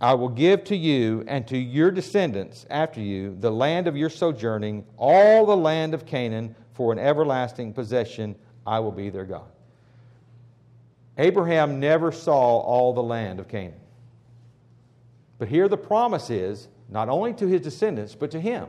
I 0.00 0.14
will 0.14 0.28
give 0.28 0.64
to 0.64 0.76
you 0.76 1.24
and 1.26 1.46
to 1.48 1.56
your 1.56 1.90
descendants 1.90 2.66
after 2.68 3.00
you 3.00 3.34
the 3.40 3.50
land 3.50 3.88
of 3.88 3.96
your 3.96 4.10
sojourning, 4.10 4.84
all 4.98 5.46
the 5.46 5.56
land 5.56 5.94
of 5.94 6.04
Canaan, 6.04 6.54
for 6.74 6.92
an 6.92 6.98
everlasting 6.98 7.72
possession. 7.72 8.36
I 8.66 8.80
will 8.80 8.92
be 8.92 9.08
their 9.08 9.24
God. 9.24 9.50
Abraham 11.18 11.80
never 11.80 12.12
saw 12.12 12.58
all 12.58 12.92
the 12.92 13.02
land 13.02 13.40
of 13.40 13.48
Canaan. 13.48 13.80
But 15.38 15.48
here 15.48 15.68
the 15.68 15.76
promise 15.76 16.30
is 16.30 16.68
not 16.88 17.08
only 17.08 17.32
to 17.34 17.46
his 17.46 17.60
descendants, 17.60 18.14
but 18.14 18.30
to 18.30 18.40
him 18.40 18.68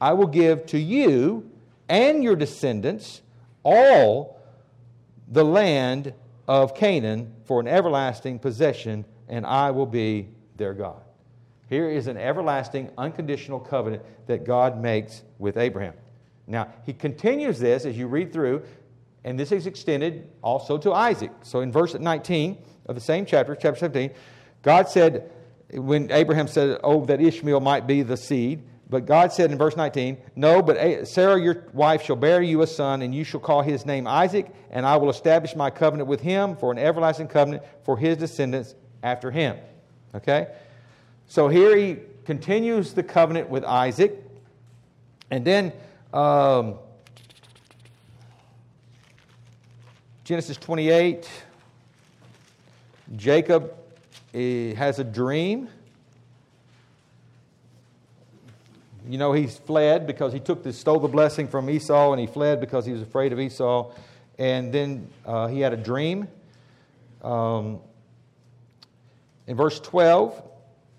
I 0.00 0.12
will 0.12 0.26
give 0.26 0.66
to 0.66 0.78
you 0.78 1.50
and 1.88 2.22
your 2.22 2.36
descendants 2.36 3.22
all 3.62 4.40
the 5.28 5.44
land 5.44 6.12
of 6.46 6.74
Canaan 6.74 7.32
for 7.44 7.60
an 7.60 7.68
everlasting 7.68 8.38
possession, 8.38 9.04
and 9.28 9.46
I 9.46 9.70
will 9.70 9.86
be 9.86 10.28
their 10.56 10.74
God. 10.74 11.00
Here 11.68 11.88
is 11.88 12.06
an 12.06 12.16
everlasting, 12.16 12.90
unconditional 12.98 13.58
covenant 13.58 14.02
that 14.26 14.44
God 14.44 14.80
makes 14.80 15.22
with 15.38 15.56
Abraham. 15.56 15.94
Now, 16.46 16.68
he 16.84 16.92
continues 16.92 17.58
this 17.58 17.86
as 17.86 17.96
you 17.96 18.06
read 18.06 18.32
through 18.32 18.62
and 19.24 19.38
this 19.38 19.52
is 19.52 19.66
extended 19.66 20.28
also 20.42 20.78
to 20.78 20.92
Isaac. 20.92 21.30
So 21.42 21.60
in 21.60 21.72
verse 21.72 21.94
19 21.94 22.58
of 22.86 22.94
the 22.94 23.00
same 23.00 23.24
chapter, 23.24 23.54
chapter 23.54 23.80
17, 23.80 24.10
God 24.62 24.88
said, 24.88 25.30
when 25.72 26.12
Abraham 26.12 26.46
said, 26.46 26.78
Oh, 26.84 27.04
that 27.06 27.20
Ishmael 27.20 27.60
might 27.60 27.86
be 27.86 28.02
the 28.02 28.16
seed, 28.16 28.62
but 28.88 29.06
God 29.06 29.32
said 29.32 29.50
in 29.50 29.58
verse 29.58 29.76
19, 29.76 30.18
No, 30.36 30.62
but 30.62 31.08
Sarah 31.08 31.40
your 31.40 31.66
wife 31.72 32.02
shall 32.02 32.16
bear 32.16 32.42
you 32.42 32.62
a 32.62 32.66
son, 32.66 33.02
and 33.02 33.14
you 33.14 33.24
shall 33.24 33.40
call 33.40 33.62
his 33.62 33.86
name 33.86 34.06
Isaac, 34.06 34.52
and 34.70 34.86
I 34.86 34.96
will 34.96 35.10
establish 35.10 35.56
my 35.56 35.70
covenant 35.70 36.08
with 36.08 36.20
him 36.20 36.56
for 36.56 36.70
an 36.70 36.78
everlasting 36.78 37.28
covenant 37.28 37.64
for 37.84 37.96
his 37.96 38.18
descendants 38.18 38.74
after 39.02 39.30
him. 39.30 39.56
Okay? 40.14 40.48
So 41.26 41.48
here 41.48 41.76
he 41.76 41.96
continues 42.24 42.92
the 42.92 43.02
covenant 43.02 43.48
with 43.48 43.64
Isaac. 43.64 44.22
And 45.30 45.44
then 45.44 45.72
um, 46.12 46.78
Genesis 50.24 50.56
28, 50.56 51.30
Jacob 53.14 53.74
eh, 54.32 54.72
has 54.72 54.98
a 54.98 55.04
dream. 55.04 55.68
You 59.06 59.18
know, 59.18 59.34
he's 59.34 59.58
fled 59.58 60.06
because 60.06 60.32
he 60.32 60.40
took 60.40 60.62
the, 60.62 60.72
stole 60.72 60.98
the 60.98 61.08
blessing 61.08 61.46
from 61.46 61.68
Esau, 61.68 62.12
and 62.12 62.18
he 62.18 62.26
fled 62.26 62.58
because 62.58 62.86
he 62.86 62.92
was 62.92 63.02
afraid 63.02 63.34
of 63.34 63.38
Esau. 63.38 63.92
And 64.38 64.72
then 64.72 65.10
uh, 65.26 65.48
he 65.48 65.60
had 65.60 65.74
a 65.74 65.76
dream. 65.76 66.26
Um, 67.22 67.80
in 69.46 69.58
verse 69.58 69.78
12, 69.78 70.42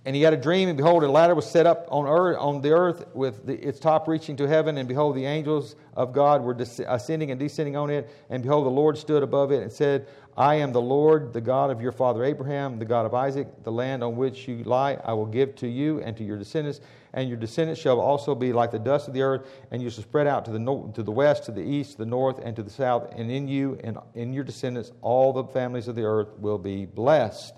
and 0.06 0.16
he 0.16 0.22
had 0.22 0.34
a 0.34 0.38
dream, 0.38 0.70
and 0.70 0.78
behold, 0.78 1.04
a 1.04 1.10
ladder 1.10 1.34
was 1.34 1.50
set 1.50 1.66
up 1.66 1.88
on, 1.90 2.06
earth, 2.06 2.38
on 2.40 2.62
the 2.62 2.72
earth 2.72 3.06
with 3.16 3.44
the, 3.48 3.54
its 3.54 3.80
top 3.80 4.08
reaching 4.08 4.36
to 4.38 4.48
heaven, 4.48 4.78
and 4.78 4.88
behold, 4.88 5.16
the 5.16 5.26
angels 5.26 5.76
of 5.96 6.14
God 6.14 6.44
were 6.44 6.56
ascending 6.88 7.32
and 7.32 7.40
descending 7.40 7.76
on 7.76 7.90
it, 7.90 8.08
and 8.30 8.44
behold, 8.44 8.68
the 8.68 8.70
Lord 8.70 9.00
stood 9.00 9.24
above 9.24 9.52
it 9.52 9.64
and 9.64 9.72
said, 9.72 10.06
I 10.38 10.56
am 10.56 10.74
the 10.74 10.82
Lord, 10.82 11.34
the 11.34 11.42
God 11.42 11.72
of 11.72 11.82
your 11.82 11.92
father 11.92 12.24
Abraham, 12.24 12.78
the 12.78 12.86
God 12.86 13.06
of 13.06 13.14
Isaac. 13.14 13.48
The 13.64 13.72
land 13.72 14.04
on 14.04 14.16
which 14.16 14.48
you 14.48 14.64
lie 14.66 15.00
I 15.04 15.14
will 15.14 15.26
give 15.26 15.56
to 15.56 15.68
you 15.68 16.02
and 16.02 16.16
to 16.18 16.24
your 16.24 16.38
descendants, 16.38 16.82
and 17.14 17.28
your 17.28 17.38
descendants 17.38 17.82
shall 17.82 18.00
also 18.00 18.36
be 18.36 18.54
like 18.54 18.70
the 18.70 18.78
dust 18.78 19.08
of 19.08 19.16
the 19.16 19.24
earth, 19.24 19.50
and 19.72 19.82
you 19.82 19.90
shall 19.90 20.04
spread 20.04 20.28
out 20.28 20.46
to 20.46 20.52
the, 20.52 20.60
no- 20.60 20.92
to 20.94 21.02
the 21.02 21.12
west, 21.12 21.46
to 21.46 21.52
the 21.52 21.64
east, 21.64 21.94
to 21.94 21.98
the 22.00 22.06
north, 22.06 22.38
and 22.44 22.56
to 22.58 22.64
the 22.64 22.70
south, 22.70 23.12
and 23.16 23.32
in 23.32 23.48
you 23.48 23.80
and 23.84 23.98
in 24.14 24.34
your 24.34 24.44
descendants 24.44 24.92
all 25.02 25.34
the 25.34 25.46
families 25.46 25.88
of 25.88 25.96
the 25.96 26.04
earth 26.04 26.38
will 26.38 26.60
be 26.60 26.86
blessed 26.86 27.56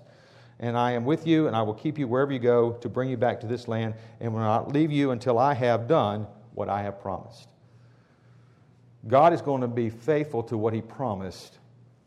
and 0.60 0.76
I 0.76 0.92
am 0.92 1.04
with 1.04 1.26
you, 1.26 1.46
and 1.46 1.54
I 1.54 1.62
will 1.62 1.74
keep 1.74 1.98
you 1.98 2.08
wherever 2.08 2.32
you 2.32 2.38
go 2.38 2.72
to 2.72 2.88
bring 2.88 3.08
you 3.08 3.16
back 3.16 3.40
to 3.40 3.46
this 3.46 3.68
land, 3.68 3.94
and 4.20 4.32
will 4.32 4.40
not 4.40 4.72
leave 4.72 4.90
you 4.90 5.10
until 5.12 5.38
I 5.38 5.54
have 5.54 5.86
done 5.86 6.26
what 6.54 6.68
I 6.68 6.82
have 6.82 7.00
promised. 7.00 7.48
God 9.06 9.32
is 9.32 9.40
going 9.40 9.60
to 9.60 9.68
be 9.68 9.90
faithful 9.90 10.42
to 10.44 10.58
what 10.58 10.74
he 10.74 10.80
promised 10.80 11.58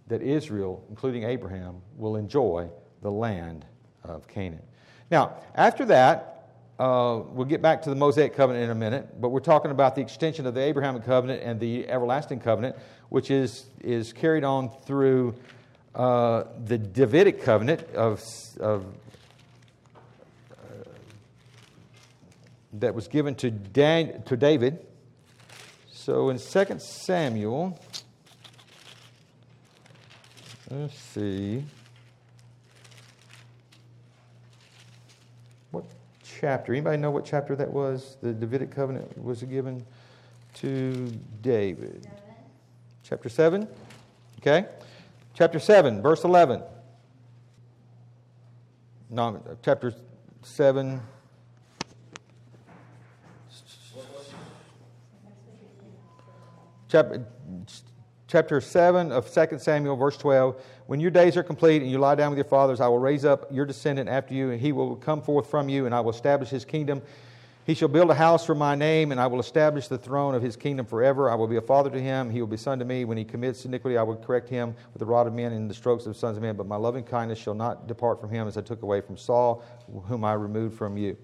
that 0.07 0.21
Israel, 0.21 0.83
including 0.89 1.23
Abraham, 1.23 1.81
will 1.97 2.17
enjoy 2.17 2.69
the 3.01 3.11
land 3.11 3.65
of 4.03 4.27
Canaan. 4.27 4.61
Now, 5.09 5.37
after 5.55 5.85
that, 5.85 6.49
uh, 6.79 7.21
we'll 7.29 7.45
get 7.45 7.61
back 7.61 7.81
to 7.83 7.89
the 7.89 7.95
Mosaic 7.95 8.35
covenant 8.35 8.65
in 8.65 8.71
a 8.71 8.75
minute, 8.75 9.21
but 9.21 9.29
we're 9.29 9.39
talking 9.39 9.71
about 9.71 9.95
the 9.95 10.01
extension 10.01 10.45
of 10.45 10.53
the 10.53 10.61
Abrahamic 10.61 11.05
covenant 11.05 11.43
and 11.43 11.59
the 11.59 11.87
everlasting 11.87 12.39
covenant, 12.39 12.75
which 13.09 13.29
is, 13.29 13.65
is 13.81 14.11
carried 14.13 14.43
on 14.43 14.69
through 14.85 15.35
uh, 15.95 16.43
the 16.65 16.77
Davidic 16.77 17.43
covenant 17.43 17.81
of, 17.95 18.23
of 18.59 18.85
uh, 20.51 20.89
that 22.73 22.95
was 22.95 23.07
given 23.07 23.35
to, 23.35 23.51
Dan, 23.51 24.23
to 24.23 24.37
David. 24.37 24.85
So 25.91 26.29
in 26.29 26.39
2 26.39 26.79
Samuel, 26.79 27.79
let's 30.69 30.97
see. 30.97 31.63
What 35.71 35.85
chapter? 36.23 36.71
Anybody 36.73 36.97
know 36.97 37.11
what 37.11 37.25
chapter 37.25 37.55
that 37.55 37.71
was? 37.71 38.17
The 38.21 38.33
Davidic 38.33 38.71
covenant 38.71 39.21
was 39.21 39.43
given 39.43 39.85
to 40.55 41.11
David. 41.41 42.03
Seven. 42.03 42.17
Chapter 43.03 43.29
7? 43.29 43.67
Okay. 44.39 44.65
Chapter 45.33 45.59
7, 45.59 46.01
verse 46.01 46.23
11. 46.23 46.61
No, 49.09 49.41
chapter 49.63 49.93
7. 50.41 51.01
Chapter, 56.89 57.25
chapter 58.27 58.59
7 58.59 59.11
of 59.13 59.33
2 59.33 59.59
Samuel, 59.59 59.95
verse 59.95 60.17
12. 60.17 60.61
When 60.87 60.99
your 60.99 61.11
days 61.11 61.37
are 61.37 61.43
complete 61.43 61.81
and 61.81 61.89
you 61.89 61.97
lie 61.97 62.15
down 62.15 62.31
with 62.31 62.37
your 62.37 62.45
fathers, 62.45 62.81
I 62.81 62.89
will 62.89 62.99
raise 62.99 63.23
up 63.23 63.47
your 63.49 63.65
descendant 63.65 64.09
after 64.09 64.33
you, 64.33 64.51
and 64.51 64.59
he 64.59 64.73
will 64.73 64.97
come 64.97 65.21
forth 65.21 65.49
from 65.49 65.69
you, 65.69 65.85
and 65.85 65.95
I 65.95 66.01
will 66.01 66.11
establish 66.11 66.49
his 66.49 66.65
kingdom 66.65 67.01
he 67.65 67.75
shall 67.75 67.87
build 67.87 68.09
a 68.09 68.15
house 68.15 68.45
for 68.45 68.55
my 68.55 68.73
name, 68.73 69.11
and 69.11 69.21
I 69.21 69.27
will 69.27 69.39
establish 69.39 69.87
the 69.87 69.97
throne 69.97 70.33
of 70.33 70.41
his 70.41 70.55
kingdom 70.55 70.85
forever. 70.85 71.29
I 71.29 71.35
will 71.35 71.47
be 71.47 71.57
a 71.57 71.61
father 71.61 71.91
to 71.91 72.01
him. 72.01 72.29
He 72.29 72.39
will 72.41 72.47
be 72.47 72.57
son 72.57 72.79
to 72.79 72.85
me. 72.85 73.05
When 73.05 73.17
he 73.17 73.23
commits 73.23 73.65
iniquity, 73.65 73.97
I 73.97 74.03
will 74.03 74.15
correct 74.15 74.49
him 74.49 74.73
with 74.93 74.99
the 74.99 75.05
rod 75.05 75.27
of 75.27 75.33
men 75.33 75.53
and 75.53 75.69
the 75.69 75.73
strokes 75.73 76.07
of 76.07 76.17
sons 76.17 76.37
of 76.37 76.43
men. 76.43 76.55
But 76.55 76.65
my 76.65 76.75
loving 76.75 77.03
kindness 77.03 77.37
shall 77.37 77.53
not 77.53 77.87
depart 77.87 78.19
from 78.19 78.31
him 78.31 78.47
as 78.47 78.57
I 78.57 78.61
took 78.61 78.81
away 78.81 79.01
from 79.01 79.15
Saul, 79.15 79.63
whom 80.05 80.25
I 80.25 80.33
removed 80.33 80.75
from 80.75 80.97
you. 80.97 81.15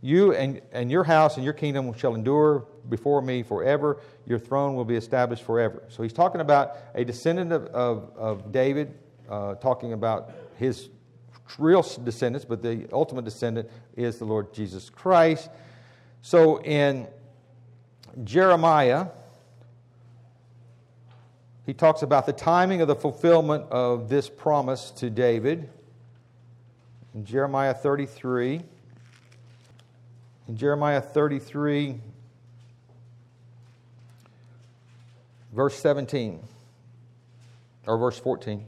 You 0.00 0.34
and, 0.34 0.60
and 0.72 0.90
your 0.90 1.04
house 1.04 1.36
and 1.36 1.44
your 1.44 1.54
kingdom 1.54 1.92
shall 1.94 2.14
endure 2.14 2.66
before 2.88 3.20
me 3.22 3.42
forever. 3.42 4.00
Your 4.26 4.38
throne 4.38 4.74
will 4.74 4.84
be 4.84 4.96
established 4.96 5.42
forever. 5.42 5.82
So 5.88 6.02
he's 6.02 6.12
talking 6.12 6.40
about 6.40 6.76
a 6.94 7.04
descendant 7.04 7.52
of, 7.52 7.66
of, 7.66 8.12
of 8.16 8.52
David, 8.52 8.94
uh, 9.30 9.54
talking 9.56 9.92
about 9.92 10.30
his 10.56 10.88
real 11.58 11.82
descendants, 11.82 12.44
but 12.44 12.62
the 12.62 12.86
ultimate 12.92 13.24
descendant 13.24 13.70
is 13.96 14.18
the 14.18 14.24
Lord 14.24 14.52
Jesus 14.52 14.90
Christ. 14.90 15.50
So 16.24 16.62
in 16.62 17.06
Jeremiah, 18.24 19.08
he 21.66 21.74
talks 21.74 22.00
about 22.00 22.24
the 22.24 22.32
timing 22.32 22.80
of 22.80 22.88
the 22.88 22.94
fulfillment 22.94 23.66
of 23.70 24.08
this 24.08 24.30
promise 24.30 24.90
to 24.92 25.10
David. 25.10 25.68
In 27.14 27.26
Jeremiah 27.26 27.74
33, 27.74 28.62
in 30.48 30.56
Jeremiah 30.56 31.02
33, 31.02 32.00
verse 35.52 35.74
17, 35.74 36.40
or 37.86 37.98
verse 37.98 38.18
14. 38.18 38.64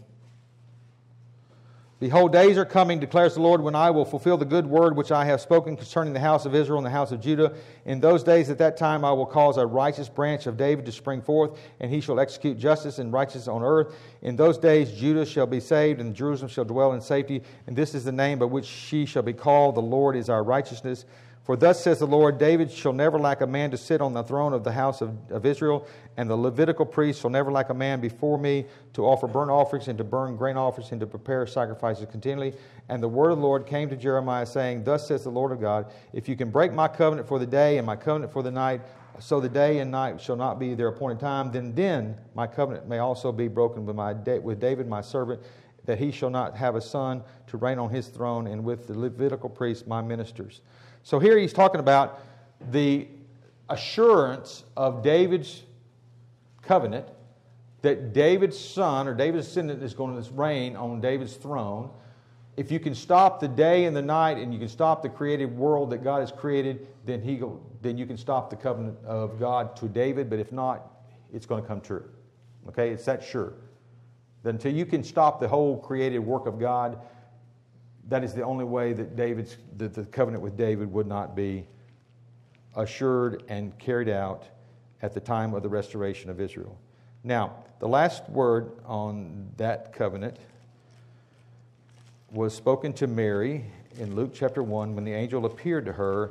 Behold, 1.99 2.31
days 2.31 2.59
are 2.59 2.67
coming, 2.67 3.01
declares 3.01 3.35
the 3.35 3.41
Lord, 3.41 3.63
when 3.63 3.75
I 3.75 3.91
will 3.91 4.05
fulfill 4.05 4.37
the 4.37 4.45
good 4.45 4.67
word 4.67 4.95
which 4.95 5.11
I 5.11 5.25
have 5.25 5.41
spoken 5.41 5.79
concerning 5.79 6.13
the 6.13 6.21
house 6.21 6.45
of 6.45 6.55
Israel 6.55 6.77
and 6.77 6.85
the 6.85 6.91
house 6.91 7.11
of 7.11 7.23
Judah. 7.23 7.55
In 7.87 8.01
those 8.01 8.23
days, 8.23 8.51
at 8.51 8.59
that 8.59 8.77
time, 8.77 9.03
I 9.03 9.13
will 9.13 9.25
cause 9.25 9.57
a 9.57 9.65
righteous 9.65 10.11
branch 10.11 10.47
of 10.47 10.59
David 10.59 10.85
to 10.85 10.93
spring 10.93 11.23
forth, 11.23 11.59
and 11.81 11.91
he 11.91 12.03
shall 12.03 12.21
execute 12.21 12.59
justice 12.59 12.99
and 12.99 13.15
righteousness 13.15 13.49
on 13.49 13.63
earth. 13.63 13.95
In 14.21 14.37
those 14.37 14.59
days, 14.59 14.93
Judah 14.93 15.25
shall 15.25 15.47
be 15.47 15.59
saved, 15.59 15.99
and 16.03 16.15
Jerusalem 16.15 16.51
shall 16.51 16.67
dwell 16.67 16.93
in 16.93 17.01
safety. 17.01 17.43
And 17.67 17.75
this 17.75 17.95
is 17.95 18.05
the 18.05 18.13
name 18.13 18.41
by 18.41 18.45
which 18.45 18.67
she 18.67 19.07
shall 19.07 19.23
be 19.23 19.33
called 19.33 19.75
The 19.75 19.81
Lord 19.81 20.17
is 20.17 20.29
our 20.29 20.43
righteousness. 20.43 21.07
For 21.47 21.55
thus 21.55 21.81
says 21.81 22.01
the 22.01 22.09
Lord 22.09 22.39
David 22.39 22.73
shall 22.73 22.93
never 22.93 23.21
lack 23.21 23.41
a 23.41 23.47
man 23.47 23.71
to 23.71 23.77
sit 23.77 24.01
on 24.01 24.13
the 24.13 24.25
throne 24.25 24.53
of 24.53 24.65
the 24.65 24.73
house 24.73 25.01
of, 25.01 25.15
of 25.31 25.47
Israel, 25.47 25.87
and 26.17 26.29
the 26.29 26.35
Levitical 26.35 26.85
priest 26.85 27.21
shall 27.21 27.31
never 27.31 27.53
lack 27.53 27.71
a 27.71 27.75
man 27.75 28.01
before 28.01 28.37
me 28.37 28.65
to 28.95 29.07
offer 29.07 29.29
burnt 29.29 29.49
offerings 29.49 29.87
and 29.87 29.97
to 29.99 30.03
burn 30.03 30.35
grain 30.35 30.57
offerings 30.57 30.91
and 30.91 30.99
to 31.01 31.07
prepare 31.07 31.47
sacrifices 31.47 32.05
continually. 32.11 32.53
And 32.89 33.01
the 33.01 33.07
word 33.07 33.31
of 33.31 33.39
the 33.39 33.45
Lord 33.45 33.65
came 33.65 33.89
to 33.91 33.97
Jeremiah, 33.97 34.45
saying, 34.45 34.83
Thus 34.83 35.07
says 35.07 35.23
the 35.23 35.31
Lord 35.31 35.53
of 35.53 35.61
God, 35.61 35.87
if 36.13 36.29
you 36.29 36.35
can 36.35 36.51
break 36.51 36.73
my 36.73 36.89
covenant 36.89 37.29
for 37.29 37.39
the 37.39 37.47
day 37.47 37.79
and 37.79 37.87
my 37.87 37.95
covenant 37.95 38.33
for 38.33 38.43
the 38.43 38.51
night, 38.51 38.81
so 39.21 39.39
the 39.39 39.49
day 39.49 39.79
and 39.79 39.89
night 39.89 40.21
shall 40.21 40.37
not 40.37 40.59
be 40.59 40.75
their 40.75 40.89
appointed 40.89 41.21
time, 41.21 41.53
then 41.53 41.73
then 41.77 42.17
my 42.35 42.49
covenant 42.49 42.89
may 42.89 42.99
also 42.99 43.31
be 43.31 43.47
broken 43.47 43.87
with, 43.87 43.95
my, 43.95 44.13
with 44.13 44.59
David 44.59 44.89
my 44.89 45.01
servant, 45.01 45.41
that 45.87 45.99
he 45.99 46.11
shall 46.11 46.31
not 46.31 46.57
have 46.57 46.75
a 46.75 46.81
son 46.81 47.23
to 47.47 47.57
reign 47.57 47.79
on 47.79 47.91
his 47.91 48.09
throne, 48.09 48.47
and 48.47 48.63
with 48.63 48.87
the 48.87 48.99
Levitical 48.99 49.49
priests 49.49 49.87
my 49.87 50.03
ministers. 50.03 50.61
So 51.03 51.19
here 51.19 51.39
he's 51.39 51.53
talking 51.53 51.81
about 51.81 52.21
the 52.71 53.09
assurance 53.69 54.65
of 54.77 55.03
David's 55.03 55.63
covenant 56.63 57.07
that 57.83 58.13
David's 58.13 58.59
son 58.59 59.07
or 59.07 59.15
David's 59.15 59.47
descendant 59.47 59.83
is 59.83 59.95
going 59.95 60.21
to 60.21 60.33
reign 60.33 60.75
on 60.75 61.01
David's 61.01 61.35
throne. 61.35 61.91
If 62.57 62.73
you 62.73 62.81
can 62.81 62.95
stop 62.95 63.39
the 63.39 63.49
day 63.49 63.85
and 63.85 63.95
the 63.95 64.03
night 64.03 64.39
and 64.39 64.53
you 64.53 64.59
can 64.59 64.69
stop 64.69 65.03
the 65.03 65.09
created 65.09 65.57
world 65.57 65.91
that 65.91 66.03
God 66.03 66.21
has 66.21 66.33
created, 66.33 66.87
then, 67.05 67.21
he, 67.21 67.41
then 67.83 67.97
you 67.99 68.07
can 68.07 68.17
stop 68.17 68.51
the 68.51 68.57
covenant 68.57 68.97
of 69.05 69.39
God 69.39 69.77
to 69.77 69.89
David. 69.89 70.29
But 70.29 70.41
if 70.41 70.51
not, 70.51 70.91
it's 71.33 71.47
going 71.47 71.63
to 71.63 71.69
come 71.69 71.81
true. 71.81 72.09
Okay? 72.69 72.91
It's 72.91 73.05
that 73.05 73.23
sure. 73.23 73.53
That 74.47 74.51
until 74.51 74.73
you 74.73 74.87
can 74.87 75.03
stop 75.03 75.41
the 75.41 75.49
whole 75.49 75.77
created 75.77 76.21
work 76.21 76.47
of 76.47 76.61
God, 76.61 77.01
that 78.07 78.23
is 78.23 78.33
the 78.33 78.43
only 78.43 78.65
way 78.65 78.93
that 78.93 79.17
David's 79.17 79.57
that 79.77 79.93
the 79.93 80.05
covenant 80.05 80.41
with 80.41 80.57
David 80.57 80.93
would 80.93 81.09
not 81.09 81.35
be 81.35 81.67
assured 82.77 83.43
and 83.49 83.77
carried 83.81 84.09
out 84.09 84.45
at 85.03 85.15
the 85.15 85.19
time 85.19 85.53
of 85.53 85.65
the 85.65 85.69
restoration 85.69 86.31
of 86.31 86.41
Israel. 86.41 86.79
Now, 87.25 87.57
the 87.81 87.89
last 87.89 88.31
word 88.31 88.71
on 88.85 89.51
that 89.57 89.93
covenant 89.93 90.37
was 92.31 92.55
spoken 92.55 92.93
to 92.93 93.09
Mary 93.09 93.65
in 93.99 94.15
Luke 94.15 94.31
chapter 94.33 94.63
1 94.63 94.95
when 94.95 95.03
the 95.03 95.13
angel 95.13 95.45
appeared 95.45 95.87
to 95.87 95.93
her, 95.95 96.31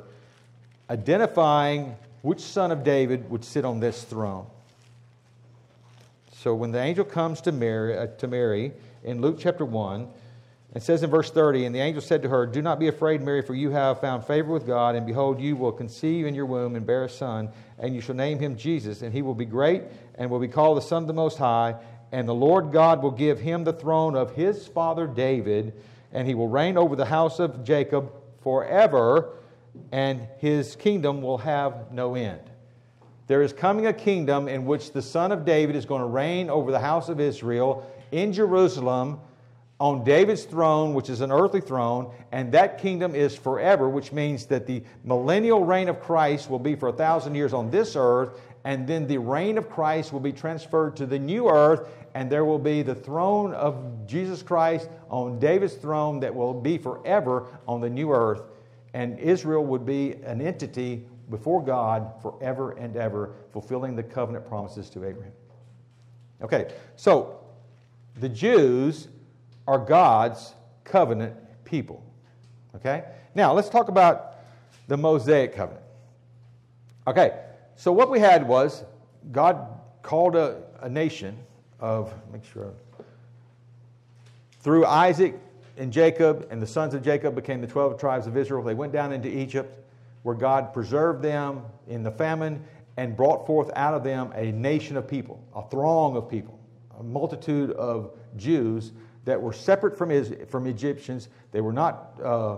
identifying 0.88 1.94
which 2.22 2.40
son 2.40 2.72
of 2.72 2.82
David 2.82 3.28
would 3.28 3.44
sit 3.44 3.66
on 3.66 3.78
this 3.78 4.04
throne. 4.04 4.46
So 6.46 6.54
when 6.54 6.70
the 6.70 6.80
angel 6.80 7.04
comes 7.04 7.40
to 7.40 7.50
Mary, 7.50 7.98
uh, 7.98 8.06
to 8.18 8.28
Mary 8.28 8.72
in 9.02 9.20
Luke 9.20 9.36
chapter 9.36 9.64
1, 9.64 10.08
it 10.76 10.82
says 10.84 11.02
in 11.02 11.10
verse 11.10 11.28
30, 11.28 11.64
And 11.64 11.74
the 11.74 11.80
angel 11.80 12.00
said 12.00 12.22
to 12.22 12.28
her, 12.28 12.46
Do 12.46 12.62
not 12.62 12.78
be 12.78 12.86
afraid, 12.86 13.20
Mary, 13.20 13.42
for 13.42 13.56
you 13.56 13.70
have 13.70 14.00
found 14.00 14.24
favor 14.24 14.52
with 14.52 14.64
God, 14.64 14.94
and 14.94 15.04
behold, 15.04 15.40
you 15.40 15.56
will 15.56 15.72
conceive 15.72 16.24
in 16.24 16.36
your 16.36 16.46
womb 16.46 16.76
and 16.76 16.86
bear 16.86 17.02
a 17.02 17.08
son, 17.08 17.48
and 17.80 17.96
you 17.96 18.00
shall 18.00 18.14
name 18.14 18.38
him 18.38 18.56
Jesus, 18.56 19.02
and 19.02 19.12
he 19.12 19.22
will 19.22 19.34
be 19.34 19.44
great, 19.44 19.82
and 20.14 20.30
will 20.30 20.38
be 20.38 20.46
called 20.46 20.76
the 20.76 20.82
Son 20.82 21.02
of 21.02 21.08
the 21.08 21.14
Most 21.14 21.36
High, 21.36 21.74
and 22.12 22.28
the 22.28 22.32
Lord 22.32 22.70
God 22.70 23.02
will 23.02 23.10
give 23.10 23.40
him 23.40 23.64
the 23.64 23.72
throne 23.72 24.14
of 24.14 24.36
his 24.36 24.68
father 24.68 25.08
David, 25.08 25.72
and 26.12 26.28
he 26.28 26.36
will 26.36 26.46
reign 26.46 26.78
over 26.78 26.94
the 26.94 27.06
house 27.06 27.40
of 27.40 27.64
Jacob 27.64 28.12
forever, 28.40 29.30
and 29.90 30.28
his 30.38 30.76
kingdom 30.76 31.22
will 31.22 31.38
have 31.38 31.90
no 31.90 32.14
end. 32.14 32.52
There 33.26 33.42
is 33.42 33.52
coming 33.52 33.86
a 33.86 33.92
kingdom 33.92 34.46
in 34.46 34.66
which 34.66 34.92
the 34.92 35.02
son 35.02 35.32
of 35.32 35.44
David 35.44 35.74
is 35.74 35.84
going 35.84 36.00
to 36.00 36.06
reign 36.06 36.48
over 36.48 36.70
the 36.70 36.78
house 36.78 37.08
of 37.08 37.18
Israel 37.18 37.90
in 38.12 38.32
Jerusalem 38.32 39.18
on 39.78 40.04
David's 40.04 40.44
throne, 40.44 40.94
which 40.94 41.10
is 41.10 41.20
an 41.20 41.32
earthly 41.32 41.60
throne, 41.60 42.10
and 42.32 42.50
that 42.52 42.78
kingdom 42.78 43.14
is 43.14 43.36
forever, 43.36 43.88
which 43.88 44.12
means 44.12 44.46
that 44.46 44.66
the 44.66 44.82
millennial 45.04 45.64
reign 45.64 45.88
of 45.88 46.00
Christ 46.00 46.48
will 46.48 46.60
be 46.60 46.74
for 46.74 46.88
a 46.88 46.92
thousand 46.92 47.34
years 47.34 47.52
on 47.52 47.70
this 47.70 47.94
earth, 47.96 48.40
and 48.64 48.86
then 48.86 49.06
the 49.06 49.18
reign 49.18 49.58
of 49.58 49.68
Christ 49.68 50.12
will 50.12 50.20
be 50.20 50.32
transferred 50.32 50.96
to 50.96 51.04
the 51.04 51.18
new 51.18 51.48
earth, 51.48 51.88
and 52.14 52.30
there 52.30 52.44
will 52.44 52.58
be 52.58 52.82
the 52.82 52.94
throne 52.94 53.52
of 53.52 54.06
Jesus 54.06 54.42
Christ 54.42 54.88
on 55.10 55.38
David's 55.38 55.74
throne 55.74 56.20
that 56.20 56.34
will 56.34 56.54
be 56.54 56.78
forever 56.78 57.46
on 57.68 57.80
the 57.80 57.90
new 57.90 58.12
earth, 58.12 58.42
and 58.94 59.18
Israel 59.18 59.64
would 59.64 59.84
be 59.84 60.14
an 60.24 60.40
entity 60.40 61.04
before 61.30 61.62
God 61.62 62.12
forever 62.22 62.72
and 62.72 62.96
ever, 62.96 63.34
fulfilling 63.52 63.96
the 63.96 64.02
covenant 64.02 64.46
promises 64.46 64.88
to 64.90 65.04
Abraham. 65.04 65.32
Okay, 66.42 66.72
so 66.96 67.40
the 68.20 68.28
Jews 68.28 69.08
are 69.66 69.78
God's 69.78 70.54
covenant 70.84 71.34
people. 71.64 72.04
Okay? 72.74 73.04
Now, 73.34 73.52
let's 73.52 73.68
talk 73.68 73.88
about 73.88 74.36
the 74.88 74.96
Mosaic 74.96 75.54
covenant. 75.54 75.84
Okay, 77.06 77.38
so 77.74 77.92
what 77.92 78.10
we 78.10 78.20
had 78.20 78.46
was 78.46 78.84
God 79.32 79.66
called 80.02 80.36
a, 80.36 80.62
a 80.80 80.88
nation 80.88 81.36
of, 81.80 82.12
make 82.32 82.44
sure, 82.44 82.72
through 84.60 84.86
Isaac 84.86 85.38
and 85.76 85.92
Jacob, 85.92 86.48
and 86.50 86.60
the 86.60 86.66
sons 86.66 86.94
of 86.94 87.02
Jacob 87.02 87.34
became 87.34 87.60
the 87.60 87.66
12 87.66 88.00
tribes 88.00 88.26
of 88.26 88.36
Israel. 88.36 88.62
They 88.62 88.74
went 88.74 88.92
down 88.92 89.12
into 89.12 89.28
Egypt, 89.28 89.85
where 90.26 90.34
God 90.34 90.74
preserved 90.74 91.22
them 91.22 91.62
in 91.86 92.02
the 92.02 92.10
famine 92.10 92.64
and 92.96 93.16
brought 93.16 93.46
forth 93.46 93.70
out 93.76 93.94
of 93.94 94.02
them 94.02 94.32
a 94.34 94.50
nation 94.50 94.96
of 94.96 95.06
people, 95.06 95.40
a 95.54 95.62
throng 95.70 96.16
of 96.16 96.28
people, 96.28 96.58
a 96.98 97.02
multitude 97.04 97.70
of 97.70 98.10
Jews 98.36 98.90
that 99.24 99.40
were 99.40 99.52
separate 99.52 99.96
from, 99.96 100.10
his, 100.10 100.34
from 100.48 100.66
Egyptians. 100.66 101.28
They 101.52 101.60
were 101.60 101.72
not, 101.72 102.20
uh, 102.20 102.56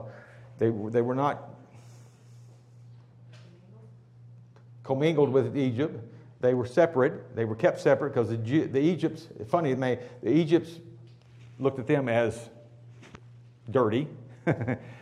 they, 0.56 0.70
they 0.70 1.02
were 1.02 1.14
not 1.14 1.50
commingled 4.82 5.28
with 5.28 5.54
Egypt. 5.54 6.02
They 6.40 6.54
were 6.54 6.64
separate. 6.64 7.36
They 7.36 7.44
were 7.44 7.54
kept 7.54 7.82
separate 7.82 8.14
because 8.14 8.30
the, 8.30 8.38
the 8.38 8.80
Egypts, 8.80 9.28
funny, 9.46 9.74
the 9.74 9.98
Egypts 10.24 10.70
looked 11.58 11.78
at 11.78 11.86
them 11.86 12.08
as 12.08 12.48
dirty. 13.70 14.08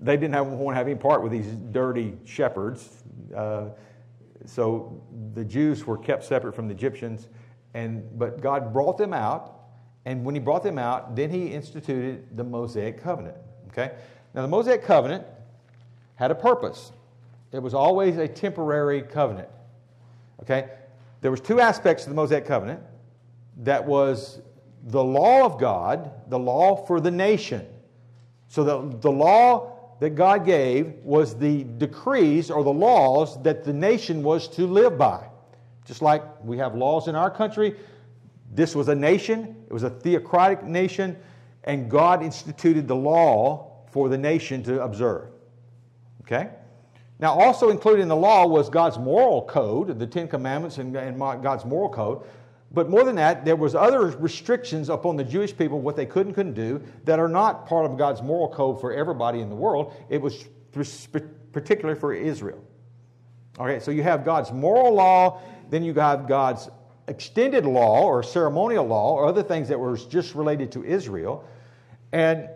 they 0.00 0.16
didn't 0.16 0.34
have, 0.34 0.46
want 0.46 0.74
to 0.74 0.78
have 0.78 0.86
any 0.86 0.96
part 0.96 1.22
with 1.22 1.32
these 1.32 1.46
dirty 1.46 2.16
shepherds. 2.24 3.02
Uh, 3.34 3.68
so 4.44 5.02
the 5.34 5.44
Jews 5.44 5.86
were 5.86 5.98
kept 5.98 6.24
separate 6.24 6.54
from 6.54 6.68
the 6.68 6.74
Egyptians, 6.74 7.28
and, 7.74 8.06
but 8.18 8.40
God 8.40 8.72
brought 8.72 8.98
them 8.98 9.12
out 9.12 9.56
and 10.06 10.24
when 10.24 10.36
he 10.36 10.40
brought 10.40 10.62
them 10.62 10.78
out, 10.78 11.16
then 11.16 11.30
he 11.30 11.48
instituted 11.48 12.36
the 12.36 12.44
Mosaic 12.44 13.02
covenant. 13.02 13.36
Okay? 13.68 13.92
Now, 14.34 14.42
the 14.42 14.48
Mosaic 14.48 14.84
covenant 14.84 15.26
had 16.14 16.30
a 16.30 16.34
purpose. 16.34 16.92
It 17.52 17.58
was 17.58 17.74
always 17.74 18.16
a 18.16 18.28
temporary 18.28 19.02
covenant. 19.02 19.48
Okay? 20.42 20.70
There 21.22 21.32
was 21.32 21.40
two 21.40 21.60
aspects 21.60 22.04
of 22.04 22.10
the 22.10 22.14
Mosaic 22.14 22.46
covenant. 22.46 22.80
That 23.58 23.84
was 23.84 24.40
the 24.84 25.02
law 25.02 25.44
of 25.44 25.58
God, 25.58 26.12
the 26.30 26.38
law 26.38 26.76
for 26.86 27.00
the 27.00 27.10
nation. 27.10 27.66
So 28.46 28.62
the, 28.62 28.96
the 29.00 29.10
law 29.10 29.75
that 30.00 30.10
God 30.10 30.44
gave 30.44 30.94
was 31.02 31.36
the 31.36 31.64
decrees 31.64 32.50
or 32.50 32.62
the 32.62 32.72
laws 32.72 33.42
that 33.42 33.64
the 33.64 33.72
nation 33.72 34.22
was 34.22 34.48
to 34.48 34.66
live 34.66 34.98
by. 34.98 35.28
Just 35.84 36.02
like 36.02 36.22
we 36.44 36.58
have 36.58 36.74
laws 36.74 37.08
in 37.08 37.14
our 37.14 37.30
country, 37.30 37.76
this 38.52 38.74
was 38.74 38.88
a 38.88 38.94
nation, 38.94 39.56
it 39.66 39.72
was 39.72 39.82
a 39.82 39.90
theocratic 39.90 40.64
nation, 40.64 41.16
and 41.64 41.90
God 41.90 42.22
instituted 42.22 42.86
the 42.86 42.96
law 42.96 43.72
for 43.90 44.08
the 44.08 44.18
nation 44.18 44.62
to 44.64 44.82
observe. 44.82 45.28
Okay? 46.22 46.50
Now, 47.18 47.38
also 47.38 47.70
included 47.70 48.02
in 48.02 48.08
the 48.08 48.16
law 48.16 48.46
was 48.46 48.68
God's 48.68 48.98
moral 48.98 49.42
code, 49.46 49.98
the 49.98 50.06
Ten 50.06 50.28
Commandments 50.28 50.78
and, 50.78 50.94
and 50.96 51.18
God's 51.18 51.64
moral 51.64 51.88
code. 51.88 52.22
But 52.76 52.90
more 52.90 53.04
than 53.04 53.16
that, 53.16 53.46
there 53.46 53.56
was 53.56 53.74
other 53.74 54.08
restrictions 54.18 54.90
upon 54.90 55.16
the 55.16 55.24
Jewish 55.24 55.56
people, 55.56 55.80
what 55.80 55.96
they 55.96 56.04
could 56.04 56.26
and 56.26 56.34
couldn't 56.34 56.52
do, 56.52 56.82
that 57.04 57.18
are 57.18 57.26
not 57.26 57.66
part 57.66 57.90
of 57.90 57.96
God's 57.96 58.20
moral 58.20 58.50
code 58.50 58.82
for 58.82 58.92
everybody 58.92 59.40
in 59.40 59.48
the 59.48 59.54
world. 59.54 59.94
It 60.10 60.20
was 60.20 60.46
particularly 61.52 61.98
for 61.98 62.12
Israel. 62.12 62.62
Okay, 63.58 63.80
so 63.80 63.90
you 63.90 64.02
have 64.02 64.26
God's 64.26 64.52
moral 64.52 64.92
law, 64.92 65.40
then 65.70 65.84
you 65.84 65.94
have 65.94 66.28
God's 66.28 66.68
extended 67.08 67.64
law 67.64 68.02
or 68.02 68.22
ceremonial 68.22 68.84
law 68.84 69.14
or 69.14 69.24
other 69.24 69.42
things 69.42 69.68
that 69.68 69.80
were 69.80 69.96
just 69.96 70.34
related 70.34 70.70
to 70.72 70.84
Israel. 70.84 71.48
And 72.12 72.46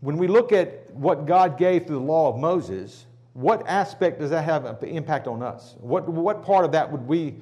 when 0.00 0.18
we 0.18 0.26
look 0.26 0.52
at 0.52 0.94
what 0.94 1.24
God 1.24 1.56
gave 1.56 1.86
through 1.86 2.00
the 2.00 2.04
law 2.04 2.28
of 2.28 2.38
Moses, 2.38 3.06
what 3.32 3.66
aspect 3.66 4.20
does 4.20 4.28
that 4.28 4.44
have 4.44 4.66
an 4.66 4.76
impact 4.86 5.26
on 5.26 5.42
us? 5.42 5.76
What, 5.78 6.06
what 6.06 6.42
part 6.42 6.66
of 6.66 6.72
that 6.72 6.92
would 6.92 7.08
we 7.08 7.36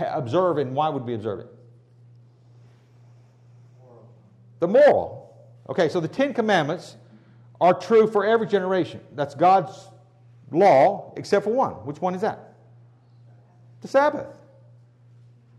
observe 0.00 0.58
and 0.58 0.74
why 0.74 0.88
would 0.88 1.04
we 1.04 1.14
observe 1.14 1.40
it? 1.40 1.48
The 4.60 4.68
moral. 4.68 5.36
Okay, 5.68 5.88
so 5.88 6.00
the 6.00 6.08
Ten 6.08 6.34
Commandments 6.34 6.96
are 7.60 7.74
true 7.74 8.06
for 8.06 8.24
every 8.24 8.46
generation. 8.46 9.00
That's 9.14 9.34
God's 9.34 9.90
law, 10.50 11.12
except 11.16 11.44
for 11.44 11.52
one. 11.52 11.72
Which 11.86 12.00
one 12.00 12.14
is 12.14 12.20
that? 12.20 12.54
the 13.84 13.88
Sabbath. 13.88 14.38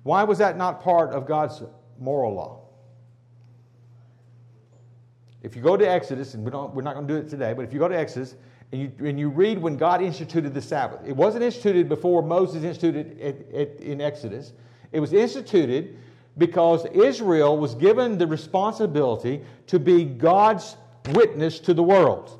Why 0.01 0.23
was 0.23 0.39
that 0.39 0.57
not 0.57 0.81
part 0.81 1.11
of 1.11 1.27
God's 1.27 1.61
moral 1.99 2.33
law? 2.33 2.61
If 5.43 5.55
you 5.55 5.61
go 5.61 5.77
to 5.77 5.87
Exodus, 5.87 6.33
and 6.33 6.43
we 6.43 6.49
don't, 6.49 6.73
we're 6.73 6.81
not 6.81 6.95
going 6.95 7.07
to 7.07 7.13
do 7.13 7.19
it 7.19 7.29
today, 7.29 7.53
but 7.53 7.65
if 7.65 7.71
you 7.71 7.77
go 7.77 7.87
to 7.87 7.95
Exodus 7.95 8.33
and 8.75 8.99
you, 8.99 9.07
and 9.07 9.19
you 9.19 9.29
read 9.29 9.57
when 9.57 9.77
God 9.77 10.01
instituted 10.01 10.53
the 10.53 10.61
Sabbath, 10.61 10.99
it 11.07 11.15
wasn't 11.15 11.43
instituted 11.43 11.87
before 11.87 12.21
Moses 12.21 12.63
instituted 12.63 13.17
it, 13.19 13.47
it 13.51 13.79
in 13.81 14.01
Exodus. 14.01 14.51
It 14.91 14.99
was 14.99 15.13
instituted 15.13 15.97
because 16.37 16.85
Israel 16.87 17.57
was 17.57 17.75
given 17.75 18.17
the 18.17 18.27
responsibility 18.27 19.41
to 19.67 19.79
be 19.79 20.03
God's 20.03 20.75
witness 21.11 21.59
to 21.61 21.73
the 21.73 21.83
world. 21.83 22.37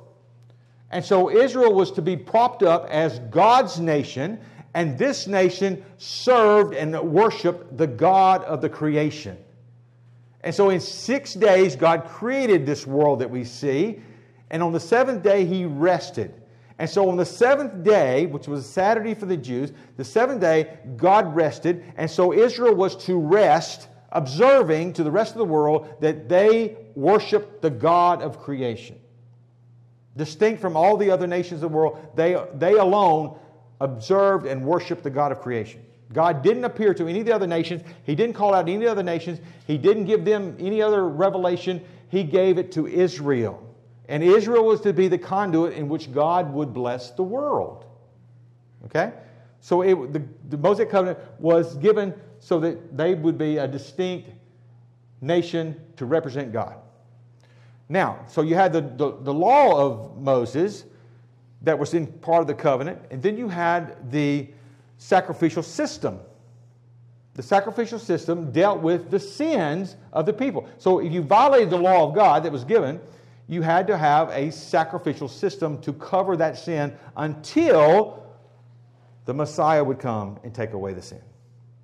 And 0.91 1.03
so 1.03 1.29
Israel 1.31 1.73
was 1.73 1.91
to 1.91 2.01
be 2.01 2.17
propped 2.17 2.63
up 2.63 2.88
as 2.89 3.19
God's 3.19 3.79
nation 3.79 4.39
and 4.73 4.97
this 4.97 5.25
nation 5.27 5.86
served 5.97 6.73
and 6.73 6.99
worshiped 6.99 7.77
the 7.77 7.88
God 7.88 8.43
of 8.43 8.59
the 8.61 8.67
creation. 8.67 9.38
And 10.41 10.53
so 10.53 10.69
in 10.69 10.81
six 10.81 11.33
days, 11.33 11.77
God 11.77 12.05
created 12.05 12.65
this 12.65 12.86
world 12.86 13.19
that 13.19 13.29
we 13.29 13.45
see. 13.45 14.01
And 14.49 14.61
on 14.61 14.71
the 14.71 14.79
seventh 14.79 15.23
day, 15.23 15.45
He 15.45 15.65
rested. 15.65 16.33
And 16.77 16.89
so 16.89 17.09
on 17.09 17.15
the 17.15 17.25
seventh 17.25 17.83
day, 17.83 18.25
which 18.25 18.47
was 18.47 18.59
a 18.59 18.67
Saturday 18.67 19.13
for 19.13 19.25
the 19.25 19.37
Jews, 19.37 19.71
the 19.95 20.03
seventh 20.03 20.41
day, 20.41 20.77
God 20.97 21.33
rested. 21.33 21.83
And 21.95 22.09
so 22.09 22.33
Israel 22.33 22.75
was 22.75 22.97
to 23.05 23.17
rest, 23.17 23.87
observing 24.11 24.93
to 24.93 25.03
the 25.03 25.11
rest 25.11 25.31
of 25.31 25.37
the 25.37 25.45
world 25.45 25.87
that 26.01 26.27
they 26.27 26.77
worshiped 26.95 27.61
the 27.61 27.69
God 27.69 28.21
of 28.21 28.39
creation. 28.39 28.99
Distinct 30.17 30.61
from 30.61 30.75
all 30.75 30.97
the 30.97 31.11
other 31.11 31.27
nations 31.27 31.63
of 31.63 31.71
the 31.71 31.77
world, 31.77 31.97
they, 32.15 32.41
they 32.55 32.73
alone 32.73 33.37
observed 33.79 34.45
and 34.45 34.65
worshiped 34.65 35.03
the 35.03 35.09
God 35.09 35.31
of 35.31 35.41
creation. 35.41 35.81
God 36.13 36.43
didn't 36.43 36.63
appear 36.63 36.93
to 36.93 37.07
any 37.07 37.21
of 37.21 37.25
the 37.25 37.33
other 37.33 37.47
nations. 37.47 37.83
He 38.03 38.15
didn't 38.15 38.35
call 38.35 38.53
out 38.53 38.69
any 38.69 38.75
of 38.75 38.81
the 38.81 38.91
other 38.91 39.03
nations. 39.03 39.39
He 39.65 39.77
didn't 39.77 40.05
give 40.05 40.23
them 40.23 40.55
any 40.59 40.81
other 40.81 41.07
revelation. 41.07 41.83
He 42.09 42.23
gave 42.23 42.57
it 42.57 42.71
to 42.73 42.87
Israel. 42.87 43.64
And 44.08 44.24
Israel 44.24 44.66
was 44.66 44.82
to 44.82 44.93
be 44.93 45.08
the 45.08 45.18
conduit 45.18 45.74
in 45.74 45.89
which 45.89 46.12
God 46.14 46.53
would 46.53 46.74
bless 46.74 47.12
the 47.12 47.24
world. 47.24 47.86
Okay? 48.86 49.14
So 49.62 49.82
it, 49.82 50.14
the, 50.14 50.24
the 50.49 50.58
Mosaic 50.58 50.89
covenant 50.91 51.20
was 51.39 51.76
given 51.78 52.14
so 52.39 52.60
that 52.60 52.95
they 52.95 53.16
would 53.16 53.38
be 53.38 53.58
a 53.58 53.68
distinct 53.68 54.30
nation 55.22 55.82
to 55.97 56.06
represent 56.06 56.53
God. 56.53 56.76
Now, 57.89 58.20
so 58.28 58.41
you 58.41 58.56
had 58.56 58.74
the, 58.74 58.82
the, 58.82 59.18
the 59.22 59.34
law 59.34 59.80
of 59.80 60.18
Moses 60.18 60.86
that 61.62 61.78
was 61.78 61.93
in 61.93 62.08
part 62.08 62.41
of 62.41 62.47
the 62.47 62.53
covenant. 62.53 63.01
And 63.12 63.22
then 63.22 63.38
you 63.38 63.49
had 63.49 64.12
the 64.12 64.47
sacrificial 64.97 65.64
system. 65.64 66.20
The 67.34 67.43
sacrificial 67.43 67.99
system 67.99 68.51
dealt 68.51 68.82
with 68.82 69.12
the 69.12 69.20
sins 69.20 69.95
of 70.14 70.26
the 70.26 70.34
people. 70.34 70.68
So 70.78 70.99
if 70.99 71.12
you 71.12 71.22
violated 71.22 71.70
the 71.70 71.78
law 71.78 72.08
of 72.08 72.16
God 72.16 72.43
that 72.43 72.51
was 72.51 72.64
given, 72.64 72.99
you 73.47 73.61
had 73.61 73.87
to 73.87 73.97
have 73.97 74.29
a 74.29 74.51
sacrificial 74.51 75.27
system 75.27 75.79
to 75.81 75.93
cover 75.93 76.35
that 76.37 76.57
sin 76.57 76.93
until 77.15 78.23
the 79.25 79.33
Messiah 79.33 79.83
would 79.83 79.99
come 79.99 80.39
and 80.43 80.53
take 80.53 80.73
away 80.73 80.93
the 80.93 81.01
sin. 81.01 81.21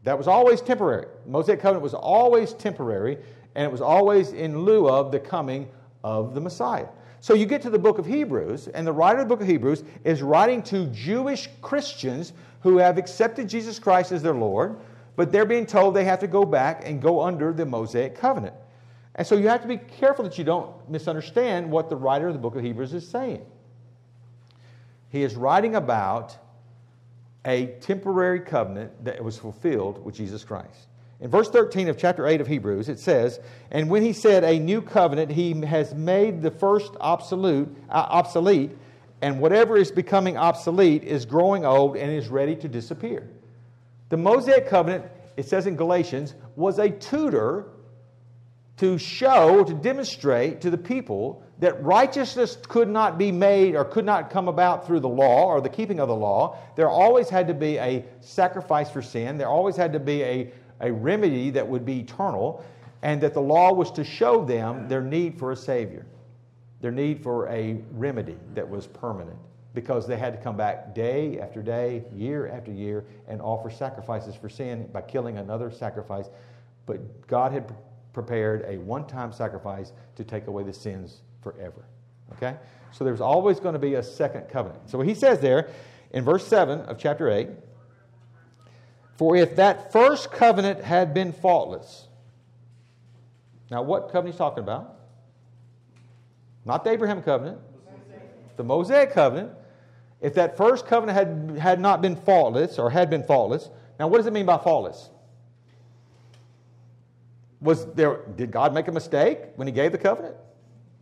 That 0.04 0.18
was 0.18 0.28
always 0.28 0.62
temporary. 0.62 1.06
The 1.26 1.32
Mosaic 1.32 1.60
covenant 1.60 1.84
was 1.84 1.94
always 1.94 2.54
temporary, 2.54 3.18
and 3.56 3.66
it 3.66 3.72
was 3.72 3.82
always 3.82 4.34
in 4.34 4.60
lieu 4.64 4.90
of 4.90 5.12
the 5.12 5.20
coming 5.20 5.68
of 6.04 6.34
the 6.34 6.42
Messiah. 6.42 6.88
So 7.20 7.36
you 7.36 7.46
get 7.46 7.62
to 7.62 7.70
the 7.70 7.78
book 7.78 8.00
of 8.00 8.06
Hebrews, 8.08 8.68
and 8.70 8.86
the 8.86 8.92
writer 8.92 9.20
of 9.20 9.30
the 9.30 9.36
book 9.36 9.42
of 9.42 9.48
Hebrews 9.48 9.84
is 10.04 10.24
writing 10.24 10.64
to 10.64 10.88
Jewish 10.88 11.50
Christians 11.62 12.34
who 12.62 12.78
have 12.78 12.98
accepted 12.98 13.48
Jesus 13.48 13.78
Christ 13.78 14.12
as 14.12 14.24
their 14.24 14.34
Lord, 14.34 14.78
but 15.16 15.32
they're 15.32 15.46
being 15.46 15.68
told 15.68 15.96
they 15.96 16.06
have 16.06 16.20
to 16.20 16.28
go 16.28 16.46
back 16.46 16.82
and 16.84 17.00
go 17.00 17.22
under 17.22 17.54
the 17.54 17.66
Mosaic 17.66 18.16
covenant. 18.16 18.56
And 19.16 19.28
so 19.28 19.36
you 19.36 19.50
have 19.50 19.62
to 19.62 19.68
be 19.68 19.78
careful 19.78 20.24
that 20.24 20.38
you 20.38 20.44
don't 20.44 20.90
misunderstand 20.90 21.70
what 21.70 21.90
the 21.90 21.96
writer 21.96 22.28
of 22.28 22.34
the 22.34 22.40
book 22.40 22.56
of 22.56 22.64
Hebrews 22.64 22.94
is 22.94 23.08
saying. 23.08 23.46
He 25.10 25.24
is 25.24 25.36
writing 25.36 25.76
about 25.76 26.38
a 27.44 27.68
temporary 27.82 28.40
covenant 28.40 29.04
that 29.04 29.22
was 29.24 29.38
fulfilled 29.38 30.04
with 30.06 30.16
Jesus 30.16 30.44
Christ. 30.44 30.88
In 31.20 31.30
verse 31.30 31.50
13 31.50 31.90
of 31.90 31.98
chapter 31.98 32.26
8 32.26 32.42
of 32.42 32.48
Hebrews, 32.48 32.90
it 32.90 33.00
says, 33.00 33.40
And 33.70 33.90
when 33.90 34.02
he 34.02 34.14
said 34.14 34.44
a 34.44 34.58
new 34.58 34.82
covenant, 34.82 35.32
he 35.32 35.54
has 35.66 35.94
made 35.94 36.42
the 36.42 36.50
first 36.50 36.94
obsolete, 37.00 37.68
uh, 37.90 38.08
obsolete, 38.10 38.72
and 39.22 39.40
whatever 39.40 39.78
is 39.78 39.92
becoming 39.92 40.38
obsolete 40.38 41.04
is 41.04 41.26
growing 41.26 41.64
old 41.64 41.96
and 41.96 42.12
is 42.12 42.28
ready 42.30 42.56
to 42.56 42.68
disappear. 42.68 43.30
The 44.10 44.18
Mosaic 44.18 44.68
covenant, 44.68 45.06
it 45.38 45.48
says 45.48 45.68
in 45.68 45.76
Galatians, 45.76 46.34
was 46.56 46.80
a 46.80 46.90
tutor 46.90 47.68
to 48.82 48.98
show, 48.98 49.64
to 49.64 49.76
demonstrate 49.76 50.60
to 50.60 50.72
the 50.72 50.78
people 50.78 51.44
that 51.60 51.80
righteousness 51.84 52.58
could 52.68 52.90
not 52.90 53.16
be 53.16 53.32
made 53.32 53.76
or 53.76 53.86
could 53.86 54.06
not 54.06 54.32
come 54.32 54.48
about 54.48 54.88
through 54.88 55.00
the 55.00 55.08
law 55.08 55.46
or 55.46 55.62
the 55.62 55.70
keeping 55.70 56.00
of 56.00 56.08
the 56.08 56.16
law. 56.16 56.58
There 56.76 56.90
always 56.90 57.30
had 57.30 57.48
to 57.50 57.54
be 57.54 57.78
a 57.78 58.04
sacrifice 58.22 58.90
for 58.90 59.04
sin. 59.04 59.38
There 59.38 59.48
always 59.48 59.76
had 59.76 59.94
to 59.94 60.00
be 60.00 60.24
a, 60.24 60.52
a 60.80 60.92
remedy 60.92 61.52
that 61.52 61.68
would 61.68 61.86
be 61.86 62.00
eternal, 62.00 62.66
and 63.04 63.22
that 63.22 63.36
the 63.36 63.42
law 63.42 63.72
was 63.72 63.92
to 63.92 64.04
show 64.04 64.44
them 64.44 64.88
their 64.88 65.04
need 65.04 65.38
for 65.38 65.52
a 65.52 65.56
Savior, 65.56 66.08
their 66.82 66.92
need 66.92 67.22
for 67.22 67.48
a 67.50 67.78
remedy 67.92 68.38
that 68.56 68.68
was 68.68 68.88
permanent, 68.88 69.38
because 69.76 70.08
they 70.08 70.18
had 70.18 70.34
to 70.34 70.42
come 70.42 70.58
back 70.58 70.96
day 70.96 71.40
after 71.40 71.62
day, 71.62 72.04
year 72.16 72.48
after 72.48 72.72
year, 72.72 73.06
and 73.28 73.44
offer 73.44 73.70
sacrifices 73.70 74.34
for 74.34 74.50
sin 74.50 74.90
by 74.92 75.02
killing 75.02 75.38
another 75.38 75.70
sacrifice. 75.70 76.32
But 76.88 77.28
God 77.28 77.52
had 77.52 77.72
prepared 78.14 78.66
a 78.68 78.78
one 78.78 79.08
time 79.08 79.32
sacrifice 79.32 79.92
to 80.16 80.24
take 80.24 80.48
away 80.48 80.64
the 80.64 80.74
sins 80.74 81.22
forever. 81.42 81.86
Okay? 82.34 82.56
So 82.92 83.04
there's 83.04 83.22
always 83.22 83.60
going 83.60 83.74
to 83.74 83.80
be 83.80 83.96
a 83.96 84.04
second 84.04 84.50
covenant. 84.50 84.90
So 84.90 85.02
he 85.02 85.14
says 85.14 85.40
there 85.40 85.70
in 86.12 86.24
verse 86.24 86.46
7 86.48 86.82
of 86.82 86.98
chapter 86.98 87.30
8 87.30 87.50
For 89.16 89.36
if 89.36 89.56
that 89.56 89.92
first 89.92 90.32
covenant 90.32 90.84
had 90.84 91.14
been 91.14 91.32
faultless. 91.32 92.08
Now, 93.70 93.82
what 93.82 94.08
covenant 94.08 94.34
he's 94.34 94.38
talking 94.38 94.64
about? 94.64 94.96
Not 96.66 96.84
the 96.84 96.92
Abraham 96.92 97.24
covenant, 97.24 97.60
the 98.58 98.64
Mosaic 98.64 99.14
covenant. 99.14 99.54
If 100.20 100.36
that 100.36 100.56
first 100.56 100.86
covenant 100.86 101.18
had, 101.18 101.58
had 101.58 101.80
not 101.80 102.02
been 102.02 102.16
faultless 102.16 102.78
or 102.78 102.92
had 102.92 103.10
been 103.10 103.24
faultless, 103.24 103.70
now 103.98 104.08
what 104.08 104.18
does 104.18 104.28
it 104.28 104.34
mean 104.34 104.46
by 104.46 104.58
faultless? 104.58 105.10
Was 107.62 107.86
there, 107.94 108.22
did 108.36 108.52
God 108.52 108.74
make 108.74 108.88
a 108.88 108.92
mistake 108.92 109.40
when 109.56 109.68
he 109.68 109.72
gave 109.72 109.92
the 109.92 109.98
covenant? 109.98 110.36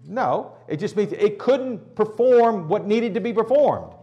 No. 0.05 0.53
It 0.68 0.78
just 0.78 0.95
means 0.95 1.14
it 1.14 1.39
couldn't 1.39 1.95
perform 1.95 2.68
what 2.68 2.86
needed 2.86 3.14
to 3.14 3.22
be 3.22 3.34
performed. 3.34 3.93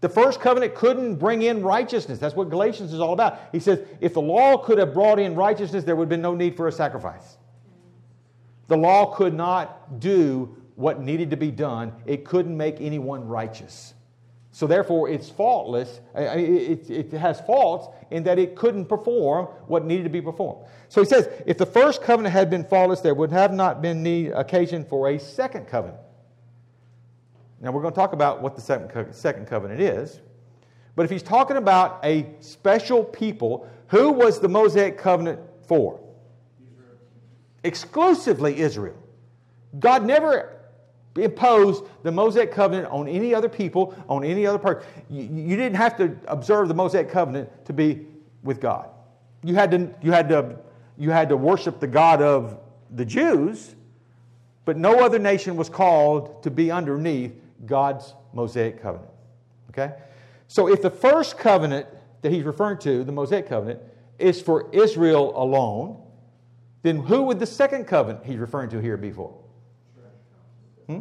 The 0.00 0.08
first 0.10 0.40
covenant 0.40 0.74
couldn't 0.74 1.16
bring 1.16 1.42
in 1.42 1.62
righteousness. 1.62 2.18
That's 2.18 2.34
what 2.34 2.50
Galatians 2.50 2.92
is 2.92 3.00
all 3.00 3.14
about. 3.14 3.40
He 3.52 3.60
says 3.60 3.80
if 4.00 4.12
the 4.12 4.20
law 4.20 4.58
could 4.58 4.76
have 4.76 4.92
brought 4.92 5.18
in 5.18 5.34
righteousness, 5.34 5.84
there 5.84 5.96
would 5.96 6.04
have 6.04 6.10
been 6.10 6.20
no 6.20 6.34
need 6.34 6.56
for 6.56 6.68
a 6.68 6.72
sacrifice. 6.72 7.38
The 8.66 8.76
law 8.76 9.14
could 9.14 9.32
not 9.32 10.00
do 10.00 10.56
what 10.74 11.00
needed 11.00 11.30
to 11.30 11.36
be 11.36 11.50
done, 11.50 11.92
it 12.04 12.24
couldn't 12.24 12.56
make 12.56 12.80
anyone 12.80 13.26
righteous. 13.26 13.94
So 14.54 14.68
therefore, 14.68 15.08
it's 15.08 15.28
faultless. 15.28 16.00
It, 16.14 16.88
it, 16.88 17.12
has 17.14 17.40
faults 17.40 17.88
in 18.12 18.22
that 18.22 18.38
it 18.38 18.54
couldn't 18.54 18.84
perform 18.84 19.46
what 19.66 19.84
needed 19.84 20.04
to 20.04 20.10
be 20.10 20.22
performed. 20.22 20.68
So 20.88 21.02
he 21.02 21.08
says, 21.08 21.28
if 21.44 21.58
the 21.58 21.66
first 21.66 22.02
covenant 22.02 22.32
had 22.32 22.50
been 22.50 22.62
faultless, 22.62 23.00
there 23.00 23.14
would 23.14 23.32
have 23.32 23.52
not 23.52 23.82
been 23.82 24.04
need 24.04 24.30
occasion 24.30 24.84
for 24.84 25.08
a 25.08 25.18
second 25.18 25.66
covenant. 25.66 25.98
Now 27.60 27.72
we're 27.72 27.82
going 27.82 27.94
to 27.94 27.98
talk 27.98 28.12
about 28.12 28.42
what 28.42 28.54
the 28.54 28.60
second, 28.60 29.12
second 29.12 29.48
covenant 29.48 29.80
is. 29.80 30.20
But 30.94 31.02
if 31.02 31.10
he's 31.10 31.24
talking 31.24 31.56
about 31.56 31.98
a 32.04 32.24
special 32.38 33.02
people, 33.02 33.68
who 33.88 34.12
was 34.12 34.38
the 34.38 34.48
Mosaic 34.48 34.98
covenant 34.98 35.40
for? 35.66 36.00
Exclusively 37.64 38.60
Israel. 38.60 39.02
God 39.80 40.04
never 40.04 40.53
impose 41.16 41.82
the 42.02 42.10
Mosaic 42.10 42.52
covenant 42.52 42.88
on 42.90 43.08
any 43.08 43.34
other 43.34 43.48
people, 43.48 43.94
on 44.08 44.24
any 44.24 44.46
other 44.46 44.58
person. 44.58 44.82
You, 45.08 45.22
you, 45.22 45.56
didn't 45.56 45.76
have 45.76 45.96
to 45.98 46.16
observe 46.26 46.68
the 46.68 46.74
Mosaic 46.74 47.08
covenant 47.08 47.66
to 47.66 47.72
be 47.72 48.06
with 48.42 48.60
God. 48.60 48.88
You 49.44 49.54
had 49.54 49.70
to, 49.70 49.94
you 50.02 50.10
had 50.10 50.28
to, 50.30 50.56
you 50.98 51.10
had 51.10 51.28
to 51.28 51.36
worship 51.36 51.78
the 51.78 51.86
God 51.86 52.20
of 52.20 52.58
the 52.90 53.04
Jews, 53.04 53.74
but 54.64 54.76
no 54.76 55.04
other 55.04 55.18
nation 55.18 55.56
was 55.56 55.68
called 55.68 56.42
to 56.42 56.50
be 56.50 56.70
underneath 56.70 57.32
God's 57.66 58.14
Mosaic 58.32 58.82
covenant. 58.82 59.10
Okay? 59.70 59.94
So 60.48 60.68
if 60.68 60.82
the 60.82 60.90
first 60.90 61.38
covenant 61.38 61.86
that 62.22 62.32
he's 62.32 62.44
referring 62.44 62.78
to, 62.78 63.04
the 63.04 63.12
Mosaic 63.12 63.48
covenant, 63.48 63.80
is 64.18 64.40
for 64.40 64.70
Israel 64.72 65.32
alone, 65.40 66.00
then 66.82 66.98
who 66.98 67.22
would 67.22 67.38
the 67.38 67.46
second 67.46 67.86
covenant 67.86 68.24
he's 68.24 68.38
referring 68.38 68.70
to 68.70 68.78
here 68.78 68.96
be 68.96 69.10
for? 69.10 69.34
Hmm? 70.86 71.00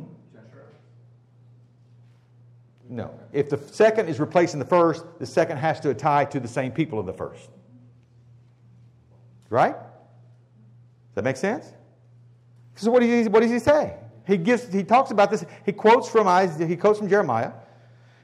No. 2.89 3.19
If 3.31 3.49
the 3.49 3.57
second 3.57 4.07
is 4.07 4.19
replacing 4.19 4.59
the 4.59 4.65
first, 4.65 5.03
the 5.19 5.25
second 5.25 5.57
has 5.57 5.79
to 5.79 5.93
tie 5.93 6.25
to 6.25 6.39
the 6.39 6.47
same 6.47 6.71
people 6.71 6.99
of 6.99 7.05
the 7.05 7.13
first. 7.13 7.49
Right? 9.49 9.73
Does 9.73 11.15
that 11.15 11.23
make 11.23 11.38
sense? 11.38 11.71
So 12.75 12.91
what 12.91 13.01
does 13.01 13.09
he, 13.09 13.29
what 13.29 13.41
does 13.41 13.51
he 13.51 13.59
say? 13.59 13.95
He 14.25 14.38
gives 14.38 14.71
he 14.71 14.84
talks 14.84 15.11
about 15.11 15.31
this. 15.31 15.43
He 15.65 15.71
quotes 15.71 16.07
from 16.09 16.27
Isaiah, 16.27 16.67
he 16.67 16.75
quotes 16.75 16.99
from 16.99 17.09
Jeremiah. 17.09 17.51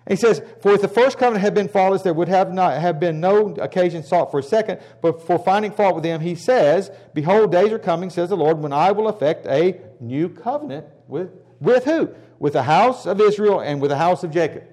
He 0.08 0.16
says, 0.16 0.42
For 0.62 0.74
if 0.74 0.82
the 0.82 0.88
first 0.88 1.18
covenant 1.18 1.44
had 1.44 1.54
been 1.54 1.68
faultless, 1.68 2.02
there 2.02 2.14
would 2.14 2.30
have 2.30 2.52
not 2.52 2.80
have 2.80 3.00
been 3.00 3.20
no 3.20 3.50
occasion 3.56 4.04
sought 4.04 4.32
for 4.32 4.40
a 4.40 4.44
second. 4.44 4.80
But 5.02 5.22
for 5.22 5.38
finding 5.38 5.72
fault 5.72 5.96
with 5.96 6.04
them, 6.04 6.22
he 6.22 6.36
says, 6.36 6.90
Behold, 7.14 7.52
days 7.52 7.72
are 7.72 7.80
coming, 7.80 8.10
says 8.10 8.30
the 8.30 8.38
Lord, 8.38 8.60
when 8.60 8.74
I 8.74 8.92
will 8.92 9.08
effect 9.08 9.46
a 9.46 9.80
new 10.00 10.30
covenant 10.30 10.88
with 11.08 11.30
with 11.60 11.86
who? 11.86 12.10
With 12.40 12.54
the 12.54 12.64
house 12.64 13.06
of 13.06 13.20
Israel 13.20 13.60
and 13.60 13.82
with 13.82 13.90
the 13.90 13.98
house 13.98 14.24
of 14.24 14.32
Jacob. 14.32 14.64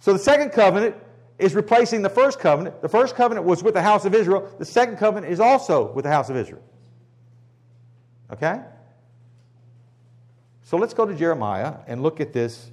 So 0.00 0.12
the 0.12 0.18
second 0.18 0.50
covenant 0.50 0.96
is 1.38 1.54
replacing 1.54 2.02
the 2.02 2.10
first 2.10 2.38
covenant. 2.38 2.80
The 2.82 2.88
first 2.88 3.16
covenant 3.16 3.46
was 3.46 3.62
with 3.62 3.74
the 3.74 3.82
house 3.82 4.04
of 4.04 4.14
Israel. 4.14 4.48
The 4.58 4.64
second 4.64 4.96
covenant 4.96 5.32
is 5.32 5.40
also 5.40 5.92
with 5.92 6.04
the 6.04 6.10
house 6.10 6.30
of 6.30 6.36
Israel. 6.36 6.62
Okay? 8.32 8.60
So 10.62 10.76
let's 10.76 10.94
go 10.94 11.04
to 11.04 11.14
Jeremiah 11.14 11.74
and 11.86 12.02
look 12.02 12.20
at 12.20 12.32
this 12.32 12.70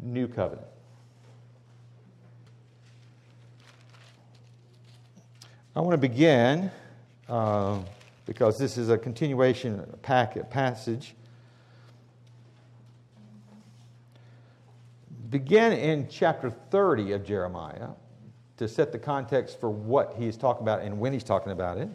new 0.00 0.28
covenant. 0.28 0.66
I 5.76 5.80
want 5.80 5.92
to 5.92 5.98
begin 5.98 6.70
uh, 7.28 7.78
because 8.26 8.58
this 8.58 8.76
is 8.76 8.88
a 8.90 8.98
continuation 8.98 9.84
packet, 10.02 10.50
passage 10.50 11.14
begin 15.30 15.72
in 15.72 16.08
chapter 16.08 16.50
30 16.50 17.12
of 17.12 17.24
Jeremiah 17.24 17.88
to 18.56 18.68
set 18.68 18.92
the 18.92 18.98
context 18.98 19.60
for 19.60 19.70
what 19.70 20.14
he's 20.18 20.36
talking 20.36 20.62
about 20.62 20.82
and 20.82 20.98
when 20.98 21.12
he's 21.12 21.24
talking 21.24 21.52
about 21.52 21.78
it. 21.78 21.88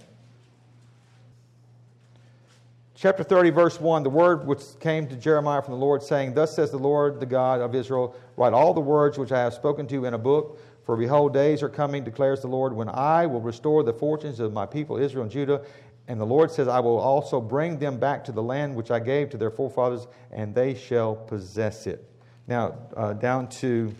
Chapter 2.96 3.24
30, 3.24 3.50
verse 3.50 3.82
1 3.82 4.04
the 4.04 4.10
word 4.10 4.48
which 4.48 4.62
came 4.80 5.08
to 5.08 5.16
Jeremiah 5.16 5.62
from 5.62 5.74
the 5.74 5.80
Lord, 5.80 6.02
saying, 6.02 6.36
Thus 6.36 6.56
says 6.56 6.72
the 6.72 6.78
Lord, 6.78 7.20
the 7.20 7.26
God 7.26 7.60
of 7.60 7.76
Israel, 7.76 8.16
write 8.38 8.54
all 8.54 8.74
the 8.74 8.82
words 8.82 9.18
which 9.18 9.32
I 9.32 9.40
have 9.40 9.54
spoken 9.54 9.88
to 9.88 9.94
you 9.94 10.06
in 10.06 10.14
a 10.14 10.18
book. 10.18 10.60
For 10.86 10.96
behold, 10.96 11.34
days 11.34 11.64
are 11.64 11.70
coming, 11.70 12.04
declares 12.04 12.42
the 12.42 12.48
Lord, 12.48 12.74
when 12.74 12.90
I 12.90 13.26
will 13.26 13.42
restore 13.42 13.84
the 13.84 13.94
fortunes 13.94 14.40
of 14.40 14.54
my 14.54 14.66
people 14.66 14.98
Israel 14.98 15.24
and 15.24 15.32
Judah. 15.32 15.64
And 16.08 16.20
the 16.20 16.26
Lord 16.26 16.52
says, 16.52 16.68
I 16.68 16.82
will 16.82 17.00
also 17.00 17.40
bring 17.40 17.80
them 17.80 17.98
back 17.98 18.24
to 18.26 18.32
the 18.32 18.44
land 18.44 18.76
which 18.76 18.92
I 18.92 19.00
gave 19.00 19.30
to 19.32 19.38
their 19.38 19.52
forefathers, 19.52 20.08
and 20.32 20.54
they 20.54 20.76
shall 20.76 21.16
possess 21.16 21.88
it. 21.88 22.13
Now, 22.48 22.76
uh, 22.96 23.14
down 23.14 23.48
to 23.50 23.94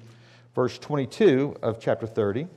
verse 0.56 0.78
22 0.78 1.58
of 1.62 1.80
chapter 1.80 2.08
30. 2.08 2.48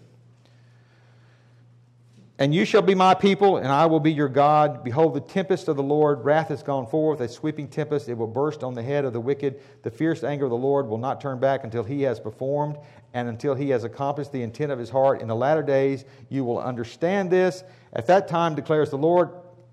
And 2.39 2.55
you 2.55 2.67
shall 2.67 2.83
be 2.83 2.95
my 2.95 3.15
people, 3.15 3.57
and 3.57 3.69
I 3.69 3.87
will 3.87 4.01
be 4.01 4.13
your 4.13 4.29
God. 4.29 4.85
Behold, 4.85 5.15
the 5.15 5.21
tempest 5.21 5.69
of 5.69 5.77
the 5.77 5.83
Lord, 5.83 6.23
wrath 6.23 6.49
has 6.49 6.63
gone 6.63 6.87
forth, 6.87 7.21
a 7.21 7.29
sweeping 7.29 7.67
tempest. 7.67 8.11
It 8.11 8.19
will 8.19 8.27
burst 8.27 8.63
on 8.63 8.75
the 8.75 8.83
head 8.83 9.07
of 9.07 9.15
the 9.15 9.21
wicked. 9.21 9.59
The 9.83 9.91
fierce 9.91 10.23
anger 10.23 10.45
of 10.45 10.51
the 10.51 10.57
Lord 10.57 10.87
will 10.87 10.99
not 10.99 11.19
turn 11.19 11.39
back 11.41 11.65
until 11.65 11.83
he 11.83 12.03
has 12.03 12.21
performed 12.21 12.77
and 13.15 13.27
until 13.29 13.55
he 13.55 13.71
has 13.71 13.85
accomplished 13.85 14.33
the 14.33 14.43
intent 14.43 14.71
of 14.71 14.79
his 14.79 14.91
heart. 14.91 15.23
In 15.23 15.29
the 15.29 15.35
latter 15.35 15.63
days, 15.63 16.05
you 16.29 16.45
will 16.45 16.59
understand 16.59 17.31
this. 17.31 17.65
At 17.95 18.07
that 18.09 18.29
time, 18.29 18.55
declares 18.55 18.91
the 18.91 18.99
Lord, 18.99 19.31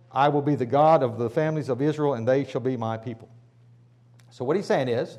I 0.09 0.29
will 0.29 0.41
be 0.41 0.55
the 0.55 0.65
God 0.65 1.03
of 1.03 1.17
the 1.17 1.29
families 1.29 1.67
of 1.67 1.81
Israel, 1.81 2.13
and 2.13 2.25
they 2.25 2.45
shall 2.45 2.61
be 2.61 2.77
my 2.77 2.95
people. 2.95 3.27
So, 4.29 4.45
what 4.45 4.55
he's 4.55 4.67
saying 4.67 4.87
is 4.87 5.17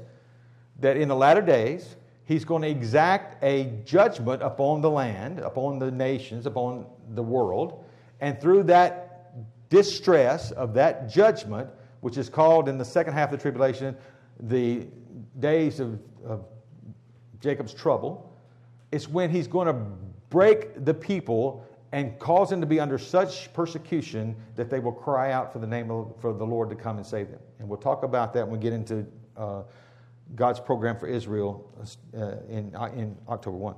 that 0.80 0.96
in 0.96 1.08
the 1.08 1.16
latter 1.16 1.42
days, 1.42 1.96
he's 2.24 2.44
going 2.44 2.62
to 2.62 2.68
exact 2.68 3.42
a 3.42 3.72
judgment 3.84 4.42
upon 4.42 4.80
the 4.80 4.90
land, 4.90 5.38
upon 5.38 5.78
the 5.78 5.90
nations, 5.90 6.46
upon 6.46 6.86
the 7.14 7.22
world. 7.22 7.84
And 8.20 8.40
through 8.40 8.64
that 8.64 9.70
distress 9.70 10.50
of 10.52 10.74
that 10.74 11.08
judgment, 11.08 11.68
which 12.00 12.16
is 12.16 12.28
called 12.28 12.68
in 12.68 12.78
the 12.78 12.84
second 12.84 13.14
half 13.14 13.32
of 13.32 13.38
the 13.38 13.42
tribulation 13.42 13.96
the 14.40 14.86
days 15.40 15.80
of, 15.80 16.00
of 16.24 16.44
Jacob's 17.40 17.74
trouble, 17.74 18.32
it's 18.92 19.08
when 19.08 19.30
he's 19.30 19.46
going 19.46 19.66
to 19.66 19.74
break 20.30 20.84
the 20.84 20.94
people 20.94 21.64
and 21.92 22.18
cause 22.18 22.50
them 22.50 22.60
to 22.60 22.66
be 22.66 22.80
under 22.80 22.98
such 22.98 23.52
persecution 23.52 24.34
that 24.56 24.68
they 24.68 24.80
will 24.80 24.92
cry 24.92 25.30
out 25.30 25.52
for 25.52 25.60
the 25.60 25.66
name 25.66 25.90
of 25.90 26.12
for 26.20 26.32
the 26.32 26.44
Lord 26.44 26.68
to 26.70 26.74
come 26.74 26.96
and 26.96 27.06
save 27.06 27.30
them. 27.30 27.38
And 27.60 27.68
we'll 27.68 27.78
talk 27.78 28.02
about 28.02 28.32
that 28.34 28.48
when 28.48 28.58
we 28.58 28.62
get 28.62 28.72
into 28.72 29.06
uh, 29.36 29.62
God's 30.34 30.60
program 30.60 30.96
for 30.96 31.06
Israel 31.06 31.70
uh, 32.16 32.36
in, 32.48 32.74
uh, 32.74 32.86
in 32.94 33.16
October 33.28 33.56
1. 33.56 33.74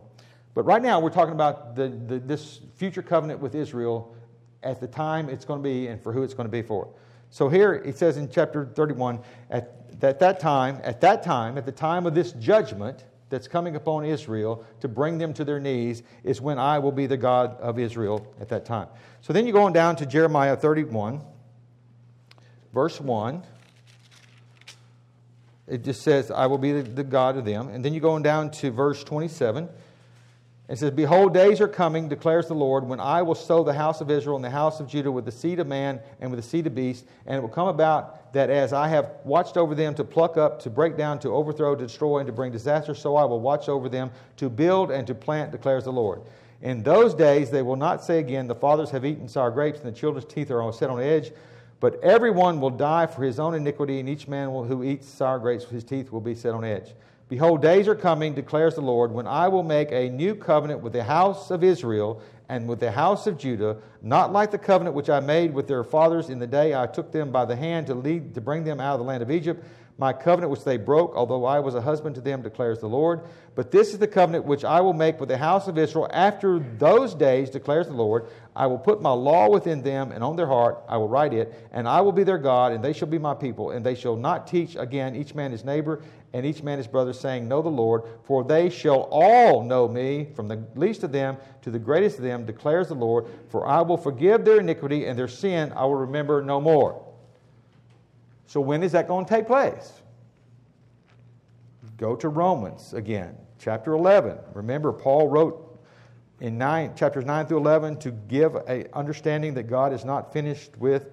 But 0.54 0.64
right 0.64 0.80
now, 0.80 1.00
we're 1.00 1.10
talking 1.10 1.34
about 1.34 1.76
the, 1.76 1.88
the, 1.88 2.18
this 2.18 2.60
future 2.76 3.02
covenant 3.02 3.40
with 3.40 3.54
Israel 3.54 4.14
at 4.62 4.80
the 4.80 4.86
time 4.86 5.28
it's 5.28 5.44
going 5.44 5.62
to 5.62 5.68
be 5.68 5.88
and 5.88 6.02
for 6.02 6.12
who 6.12 6.22
it's 6.22 6.34
going 6.34 6.48
to 6.48 6.52
be 6.52 6.62
for. 6.62 6.88
So 7.30 7.48
here 7.48 7.74
it 7.74 7.98
says 7.98 8.16
in 8.16 8.30
chapter 8.30 8.66
31 8.66 9.20
at, 9.50 9.72
at 10.00 10.18
that 10.20 10.40
time, 10.40 10.80
at 10.82 11.00
that 11.02 11.22
time, 11.22 11.58
at 11.58 11.66
the 11.66 11.72
time 11.72 12.06
of 12.06 12.14
this 12.14 12.32
judgment 12.32 13.04
that's 13.28 13.48
coming 13.48 13.76
upon 13.76 14.04
Israel 14.04 14.64
to 14.80 14.88
bring 14.88 15.18
them 15.18 15.34
to 15.34 15.44
their 15.44 15.60
knees, 15.60 16.02
is 16.22 16.40
when 16.40 16.58
I 16.58 16.78
will 16.78 16.92
be 16.92 17.06
the 17.06 17.16
God 17.16 17.60
of 17.60 17.78
Israel 17.78 18.26
at 18.40 18.48
that 18.48 18.64
time. 18.64 18.88
So 19.20 19.32
then 19.32 19.46
you 19.46 19.52
go 19.52 19.64
on 19.64 19.72
down 19.72 19.96
to 19.96 20.06
Jeremiah 20.06 20.56
31, 20.56 21.20
verse 22.72 23.00
1 23.00 23.42
it 25.66 25.82
just 25.82 26.02
says, 26.02 26.30
I 26.30 26.46
will 26.46 26.58
be 26.58 26.72
the, 26.72 26.82
the, 26.82 27.04
God 27.04 27.36
of 27.36 27.44
them. 27.44 27.68
And 27.68 27.84
then 27.84 27.92
you 27.92 28.00
go 28.00 28.12
on 28.12 28.22
down 28.22 28.50
to 28.52 28.70
verse 28.70 29.02
27. 29.02 29.68
It 30.68 30.78
says, 30.78 30.90
Behold, 30.90 31.32
days 31.32 31.60
are 31.60 31.68
coming, 31.68 32.08
declares 32.08 32.48
the 32.48 32.54
Lord, 32.54 32.84
when 32.84 32.98
I 32.98 33.22
will 33.22 33.34
sow 33.34 33.62
the 33.62 33.72
house 33.72 34.00
of 34.00 34.10
Israel 34.10 34.36
and 34.36 34.44
the 34.44 34.50
house 34.50 34.80
of 34.80 34.88
Judah 34.88 35.12
with 35.12 35.24
the 35.24 35.32
seed 35.32 35.60
of 35.60 35.66
man 35.66 36.00
and 36.20 36.30
with 36.30 36.42
the 36.42 36.48
seed 36.48 36.66
of 36.66 36.74
beast. 36.74 37.04
And 37.26 37.36
it 37.36 37.40
will 37.40 37.48
come 37.48 37.68
about 37.68 38.32
that 38.32 38.50
as 38.50 38.72
I 38.72 38.88
have 38.88 39.10
watched 39.24 39.56
over 39.56 39.74
them 39.74 39.94
to 39.94 40.04
pluck 40.04 40.36
up, 40.36 40.60
to 40.62 40.70
break 40.70 40.96
down, 40.96 41.18
to 41.20 41.30
overthrow, 41.30 41.74
to 41.76 41.86
destroy, 41.86 42.18
and 42.18 42.26
to 42.26 42.32
bring 42.32 42.50
disaster, 42.50 42.94
so 42.94 43.16
I 43.16 43.24
will 43.24 43.40
watch 43.40 43.68
over 43.68 43.88
them 43.88 44.10
to 44.38 44.48
build 44.48 44.90
and 44.90 45.06
to 45.06 45.14
plant, 45.14 45.52
declares 45.52 45.84
the 45.84 45.92
Lord. 45.92 46.22
In 46.62 46.82
those 46.82 47.14
days 47.14 47.50
they 47.50 47.62
will 47.62 47.76
not 47.76 48.02
say 48.02 48.18
again, 48.18 48.48
The 48.48 48.54
fathers 48.54 48.90
have 48.90 49.04
eaten 49.04 49.28
sour 49.28 49.50
grapes, 49.50 49.80
and 49.80 49.94
the 49.94 49.98
children's 49.98 50.26
teeth 50.26 50.50
are 50.50 50.62
all 50.62 50.72
set 50.72 50.90
on 50.90 51.00
edge. 51.00 51.32
But 51.80 52.02
everyone 52.02 52.60
will 52.60 52.70
die 52.70 53.06
for 53.06 53.22
his 53.22 53.38
own 53.38 53.54
iniquity, 53.54 54.00
and 54.00 54.08
each 54.08 54.28
man 54.28 54.52
will, 54.52 54.64
who 54.64 54.82
eats 54.82 55.08
sour 55.08 55.38
grapes, 55.38 55.64
with 55.64 55.72
his 55.72 55.84
teeth 55.84 56.10
will 56.10 56.20
be 56.20 56.34
set 56.34 56.54
on 56.54 56.64
edge. 56.64 56.94
Behold, 57.28 57.60
days 57.60 57.88
are 57.88 57.94
coming, 57.96 58.34
declares 58.34 58.76
the 58.76 58.80
Lord, 58.80 59.10
when 59.10 59.26
I 59.26 59.48
will 59.48 59.64
make 59.64 59.90
a 59.90 60.08
new 60.08 60.34
covenant 60.34 60.80
with 60.80 60.92
the 60.92 61.04
house 61.04 61.50
of 61.50 61.64
Israel 61.64 62.22
and 62.48 62.68
with 62.68 62.78
the 62.78 62.92
house 62.92 63.26
of 63.26 63.36
Judah, 63.36 63.78
not 64.00 64.32
like 64.32 64.52
the 64.52 64.58
covenant 64.58 64.94
which 64.94 65.10
I 65.10 65.18
made 65.18 65.52
with 65.52 65.66
their 65.66 65.82
fathers 65.82 66.30
in 66.30 66.38
the 66.38 66.46
day 66.46 66.74
I 66.74 66.86
took 66.86 67.10
them 67.10 67.32
by 67.32 67.44
the 67.44 67.56
hand 67.56 67.88
to 67.88 67.94
lead 67.94 68.34
to 68.34 68.40
bring 68.40 68.62
them 68.62 68.80
out 68.80 68.94
of 68.94 69.00
the 69.00 69.04
land 69.04 69.24
of 69.24 69.30
Egypt 69.32 69.64
my 69.98 70.12
covenant 70.12 70.50
which 70.50 70.64
they 70.64 70.76
broke, 70.76 71.14
although 71.16 71.44
I 71.46 71.58
was 71.60 71.74
a 71.74 71.80
husband 71.80 72.14
to 72.16 72.20
them, 72.20 72.42
declares 72.42 72.80
the 72.80 72.88
Lord. 72.88 73.22
But 73.54 73.70
this 73.70 73.92
is 73.92 73.98
the 73.98 74.06
covenant 74.06 74.44
which 74.44 74.64
I 74.64 74.80
will 74.80 74.92
make 74.92 75.18
with 75.18 75.30
the 75.30 75.38
house 75.38 75.68
of 75.68 75.78
Israel 75.78 76.08
after 76.12 76.58
those 76.58 77.14
days, 77.14 77.48
declares 77.48 77.86
the 77.86 77.94
Lord. 77.94 78.26
I 78.56 78.66
will 78.66 78.78
put 78.78 79.02
my 79.02 79.12
law 79.12 79.50
within 79.50 79.82
them, 79.82 80.12
and 80.12 80.24
on 80.24 80.34
their 80.34 80.46
heart 80.46 80.82
I 80.88 80.96
will 80.96 81.10
write 81.10 81.34
it, 81.34 81.68
and 81.72 81.86
I 81.86 82.00
will 82.00 82.10
be 82.10 82.24
their 82.24 82.38
God, 82.38 82.72
and 82.72 82.82
they 82.82 82.94
shall 82.94 83.06
be 83.06 83.18
my 83.18 83.34
people. 83.34 83.72
And 83.72 83.84
they 83.84 83.94
shall 83.94 84.16
not 84.16 84.46
teach 84.46 84.76
again 84.76 85.14
each 85.14 85.34
man 85.34 85.52
his 85.52 85.62
neighbor 85.62 86.02
and 86.32 86.46
each 86.46 86.62
man 86.62 86.78
his 86.78 86.86
brother, 86.86 87.12
saying, 87.12 87.46
Know 87.46 87.60
the 87.60 87.68
Lord, 87.68 88.02
for 88.24 88.44
they 88.44 88.70
shall 88.70 89.08
all 89.10 89.62
know 89.62 89.86
me, 89.86 90.28
from 90.34 90.48
the 90.48 90.64
least 90.74 91.02
of 91.02 91.12
them 91.12 91.36
to 91.62 91.70
the 91.70 91.78
greatest 91.78 92.16
of 92.16 92.24
them, 92.24 92.46
declares 92.46 92.88
the 92.88 92.94
Lord. 92.94 93.26
For 93.50 93.66
I 93.66 93.82
will 93.82 93.98
forgive 93.98 94.46
their 94.46 94.60
iniquity, 94.60 95.04
and 95.04 95.18
their 95.18 95.28
sin 95.28 95.72
I 95.76 95.84
will 95.84 95.96
remember 95.96 96.40
no 96.40 96.58
more. 96.58 97.04
So, 98.46 98.60
when 98.62 98.82
is 98.82 98.92
that 98.92 99.06
going 99.06 99.26
to 99.26 99.28
take 99.28 99.46
place? 99.46 99.92
Go 101.98 102.16
to 102.16 102.30
Romans 102.30 102.94
again, 102.94 103.36
chapter 103.58 103.92
11. 103.92 104.38
Remember, 104.54 104.92
Paul 104.92 105.28
wrote 105.28 105.65
in 106.40 106.58
nine, 106.58 106.94
chapters 106.94 107.24
9 107.24 107.46
through 107.46 107.58
11 107.58 107.98
to 108.00 108.10
give 108.10 108.54
a 108.54 108.86
understanding 108.94 109.54
that 109.54 109.64
God 109.64 109.92
is 109.92 110.04
not 110.04 110.32
finished 110.32 110.76
with 110.76 111.06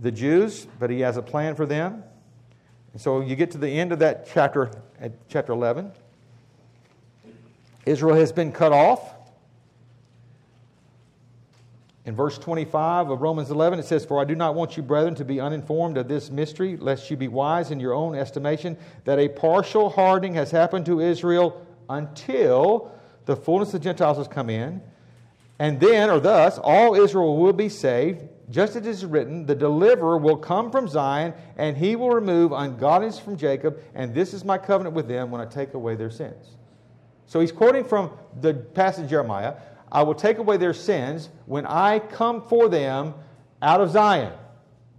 the 0.00 0.12
Jews, 0.12 0.66
but 0.78 0.90
he 0.90 1.00
has 1.00 1.16
a 1.16 1.22
plan 1.22 1.56
for 1.56 1.66
them. 1.66 2.04
And 2.92 3.02
so 3.02 3.20
you 3.20 3.34
get 3.34 3.50
to 3.52 3.58
the 3.58 3.68
end 3.68 3.92
of 3.92 3.98
that 3.98 4.28
chapter, 4.32 4.70
at 5.00 5.12
chapter 5.28 5.52
11. 5.52 5.92
Israel 7.86 8.16
has 8.16 8.32
been 8.32 8.52
cut 8.52 8.72
off. 8.72 9.14
In 12.04 12.14
verse 12.14 12.38
25 12.38 13.10
of 13.10 13.20
Romans 13.20 13.50
11, 13.50 13.80
it 13.80 13.84
says, 13.84 14.04
For 14.04 14.20
I 14.20 14.24
do 14.24 14.34
not 14.34 14.54
want 14.54 14.76
you, 14.76 14.82
brethren, 14.82 15.14
to 15.16 15.24
be 15.24 15.40
uninformed 15.40 15.98
of 15.98 16.08
this 16.08 16.30
mystery, 16.30 16.76
lest 16.76 17.10
you 17.10 17.16
be 17.16 17.28
wise 17.28 17.70
in 17.70 17.80
your 17.80 17.92
own 17.92 18.14
estimation, 18.14 18.78
that 19.04 19.18
a 19.18 19.28
partial 19.28 19.90
hardening 19.90 20.34
has 20.34 20.50
happened 20.50 20.86
to 20.86 21.00
Israel 21.00 21.66
until 21.90 22.92
the 23.28 23.36
fullness 23.36 23.68
of 23.68 23.82
the 23.82 23.84
Gentiles 23.84 24.16
has 24.16 24.26
come 24.26 24.48
in. 24.48 24.80
And 25.58 25.78
then, 25.78 26.08
or 26.08 26.18
thus, 26.18 26.56
all 26.56 26.94
Israel 26.94 27.36
will 27.36 27.52
be 27.52 27.68
saved, 27.68 28.26
just 28.48 28.70
as 28.70 28.76
it 28.76 28.86
is 28.86 29.04
written, 29.04 29.44
the 29.44 29.54
deliverer 29.54 30.16
will 30.16 30.38
come 30.38 30.70
from 30.70 30.88
Zion, 30.88 31.34
and 31.58 31.76
he 31.76 31.94
will 31.94 32.08
remove 32.08 32.52
ungodliness 32.52 33.18
from 33.18 33.36
Jacob, 33.36 33.82
and 33.94 34.14
this 34.14 34.32
is 34.32 34.46
my 34.46 34.56
covenant 34.56 34.96
with 34.96 35.08
them 35.08 35.30
when 35.30 35.42
I 35.42 35.44
take 35.44 35.74
away 35.74 35.94
their 35.94 36.10
sins. 36.10 36.56
So 37.26 37.40
he's 37.40 37.52
quoting 37.52 37.84
from 37.84 38.12
the 38.40 38.54
passage 38.54 39.10
Jeremiah. 39.10 39.56
I 39.92 40.04
will 40.04 40.14
take 40.14 40.38
away 40.38 40.56
their 40.56 40.72
sins 40.72 41.28
when 41.44 41.66
I 41.66 41.98
come 41.98 42.40
for 42.48 42.70
them 42.70 43.12
out 43.60 43.82
of 43.82 43.90
Zion. 43.90 44.32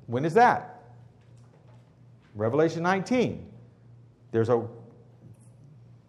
When 0.05 0.23
is 0.23 0.35
that? 0.35 0.83
Revelation 2.35 2.83
19. 2.83 3.51
There's, 4.31 4.49
a, 4.49 4.67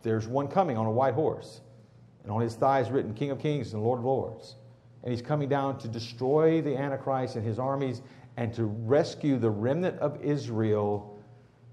there's 0.03 0.29
one 0.29 0.49
coming 0.49 0.77
on 0.77 0.85
a 0.85 0.91
white 0.91 1.15
horse, 1.15 1.63
and 2.23 2.33
on 2.33 2.41
his 2.41 2.55
thighs 2.55 2.91
written 2.91 3.15
King 3.15 3.31
of 3.31 3.39
Kings 3.39 3.73
and 3.73 3.83
Lord 3.83 3.99
of 3.99 4.05
Lords. 4.05 4.57
And 5.03 5.13
he's 5.13 5.23
coming 5.23 5.49
down 5.49 5.79
to 5.79 5.89
destroy 5.89 6.61
the 6.61 6.77
Antichrist 6.77 7.37
and 7.37 7.45
his 7.45 7.59
armies 7.59 8.03
and 8.37 8.53
to 8.55 8.65
rescue 8.65 9.39
the 9.39 9.51
remnant 9.51 9.99
of 9.99 10.23
Israel, 10.23 11.19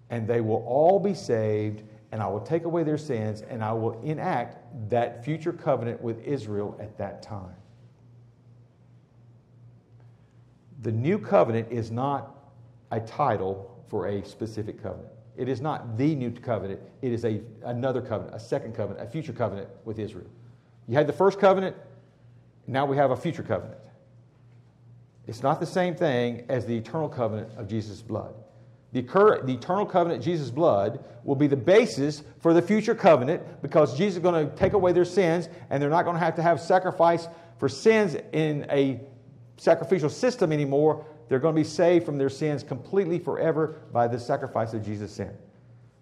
and 0.10 0.28
they 0.28 0.42
will 0.42 0.64
all 0.66 1.00
be 1.00 1.14
saved 1.14 1.84
and 2.12 2.22
I 2.22 2.28
will 2.28 2.40
take 2.40 2.64
away 2.64 2.84
their 2.84 2.98
sins, 2.98 3.42
and 3.42 3.64
I 3.64 3.74
will 3.74 4.02
enact 4.02 4.58
that 4.90 5.26
future 5.26 5.52
covenant 5.52 6.02
with 6.02 6.24
Israel 6.24 6.78
at 6.80 6.98
that 6.98 7.22
time. 7.22 7.56
The 10.84 10.92
new 10.92 11.20
covenant 11.20 11.68
is 11.70 11.92
not 11.92 12.54
a 12.92 13.00
title 13.00 13.84
for 13.90 14.08
a 14.08 14.24
specific 14.24 14.82
covenant. 14.82 15.12
It 15.36 15.50
is 15.50 15.60
not 15.60 15.98
the 15.98 16.16
new 16.16 16.32
covenant. 16.32 16.80
It 17.02 17.12
is 17.12 17.26
a, 17.26 17.42
another 17.66 18.02
covenant, 18.02 18.36
a 18.36 18.40
second 18.40 18.74
covenant, 18.74 19.06
a 19.06 19.12
future 19.12 19.34
covenant 19.34 19.68
with 19.84 20.00
Israel. 20.00 20.30
You 20.88 20.96
had 20.96 21.08
the 21.08 21.14
first 21.14 21.40
covenant, 21.40 21.76
now 22.66 22.86
we 22.86 22.98
have 22.98 23.12
a 23.12 23.16
future 23.16 23.44
covenant. 23.44 23.80
It's 25.28 25.44
not 25.44 25.60
the 25.60 25.66
same 25.66 25.96
thing 25.96 26.46
as 26.48 26.66
the 26.66 26.76
eternal 26.76 27.10
covenant 27.10 27.52
of 27.58 27.68
Jesus' 27.68 28.02
blood. 28.02 28.34
The, 28.94 29.02
the, 29.02 29.54
eternal 29.54 29.86
covenant, 29.86 30.24
Jesus' 30.24 30.50
blood, 30.50 31.04
will 31.26 31.36
be 31.36 31.48
the 31.48 31.58
basis 31.58 32.24
for 32.40 32.54
the 32.54 32.62
future 32.62 32.96
covenant 32.96 33.62
because 33.62 33.98
Jesus 33.98 34.16
is 34.16 34.24
going 34.24 34.50
to 34.50 34.56
take 34.56 34.74
away 34.74 34.94
their 34.94 35.06
sins 35.06 35.50
and 35.70 35.84
they're 35.84 35.90
not 35.90 36.06
going 36.06 36.16
to 36.16 36.24
have 36.24 36.36
to 36.36 36.42
have 36.42 36.62
sacrifice 36.62 37.28
for 37.60 37.68
sins 37.68 38.16
in 38.32 38.66
a 38.70 39.02
sacrificial 39.58 40.10
system 40.10 40.54
anymore. 40.54 41.06
They're 41.28 41.40
going 41.40 41.54
to 41.54 41.60
be 41.60 41.68
saved 41.68 42.06
from 42.06 42.18
their 42.18 42.30
sins 42.30 42.64
completely 42.64 43.20
forever 43.20 43.82
by 43.92 44.08
the 44.08 44.18
sacrifice 44.18 44.74
of 44.74 44.86
Jesus' 44.86 45.12
sin. 45.12 45.38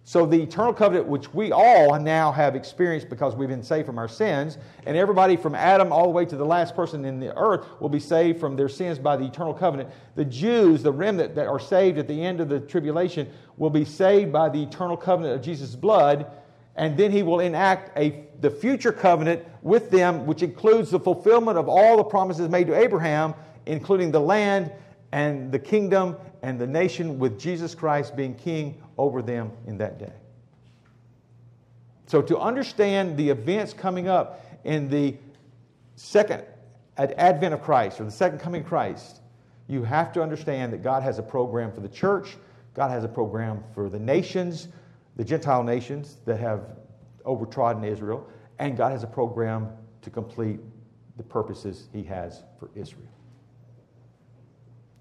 So, 0.08 0.24
the 0.24 0.40
eternal 0.40 0.72
covenant, 0.72 1.08
which 1.08 1.34
we 1.34 1.50
all 1.50 1.98
now 1.98 2.30
have 2.30 2.54
experienced 2.54 3.08
because 3.08 3.34
we've 3.34 3.48
been 3.48 3.60
saved 3.60 3.86
from 3.86 3.98
our 3.98 4.06
sins, 4.06 4.56
and 4.86 4.96
everybody 4.96 5.36
from 5.36 5.56
Adam 5.56 5.90
all 5.90 6.04
the 6.04 6.10
way 6.10 6.24
to 6.26 6.36
the 6.36 6.44
last 6.44 6.76
person 6.76 7.04
in 7.04 7.18
the 7.18 7.36
earth 7.36 7.66
will 7.80 7.88
be 7.88 7.98
saved 7.98 8.38
from 8.38 8.54
their 8.54 8.68
sins 8.68 9.00
by 9.00 9.16
the 9.16 9.24
eternal 9.24 9.52
covenant. 9.52 9.90
The 10.14 10.24
Jews, 10.24 10.84
the 10.84 10.92
remnant 10.92 11.34
that 11.34 11.48
are 11.48 11.58
saved 11.58 11.98
at 11.98 12.06
the 12.06 12.24
end 12.24 12.40
of 12.40 12.48
the 12.48 12.60
tribulation, 12.60 13.28
will 13.56 13.68
be 13.68 13.84
saved 13.84 14.32
by 14.32 14.48
the 14.48 14.62
eternal 14.62 14.96
covenant 14.96 15.34
of 15.34 15.42
Jesus' 15.42 15.74
blood, 15.74 16.30
and 16.76 16.96
then 16.96 17.10
he 17.10 17.24
will 17.24 17.40
enact 17.40 17.90
a, 17.98 18.26
the 18.40 18.50
future 18.50 18.92
covenant 18.92 19.44
with 19.62 19.90
them, 19.90 20.24
which 20.24 20.44
includes 20.44 20.88
the 20.92 21.00
fulfillment 21.00 21.58
of 21.58 21.68
all 21.68 21.96
the 21.96 22.04
promises 22.04 22.48
made 22.48 22.68
to 22.68 22.76
Abraham, 22.76 23.34
including 23.66 24.12
the 24.12 24.20
land 24.20 24.70
and 25.10 25.50
the 25.50 25.58
kingdom 25.58 26.16
and 26.42 26.60
the 26.60 26.66
nation, 26.66 27.18
with 27.18 27.40
Jesus 27.40 27.74
Christ 27.74 28.14
being 28.14 28.36
king 28.36 28.80
over 28.98 29.22
them 29.22 29.52
in 29.66 29.78
that 29.78 29.98
day. 29.98 30.12
So, 32.06 32.22
to 32.22 32.38
understand 32.38 33.16
the 33.16 33.30
events 33.30 33.72
coming 33.72 34.08
up 34.08 34.44
in 34.64 34.88
the 34.88 35.16
second 35.96 36.44
advent 36.96 37.52
of 37.52 37.62
Christ 37.62 38.00
or 38.00 38.04
the 38.04 38.10
second 38.10 38.38
coming 38.38 38.62
of 38.62 38.68
Christ, 38.68 39.20
you 39.68 39.82
have 39.82 40.12
to 40.12 40.22
understand 40.22 40.72
that 40.72 40.82
God 40.82 41.02
has 41.02 41.18
a 41.18 41.22
program 41.22 41.72
for 41.72 41.80
the 41.80 41.88
church, 41.88 42.36
God 42.74 42.90
has 42.90 43.04
a 43.04 43.08
program 43.08 43.64
for 43.74 43.88
the 43.88 43.98
nations, 43.98 44.68
the 45.16 45.24
Gentile 45.24 45.62
nations 45.62 46.18
that 46.26 46.38
have 46.38 46.76
overtrodden 47.24 47.84
Israel, 47.84 48.28
and 48.58 48.76
God 48.76 48.92
has 48.92 49.02
a 49.02 49.08
program 49.08 49.68
to 50.02 50.10
complete 50.10 50.60
the 51.16 51.22
purposes 51.22 51.88
He 51.92 52.04
has 52.04 52.42
for 52.60 52.70
Israel. 52.74 53.08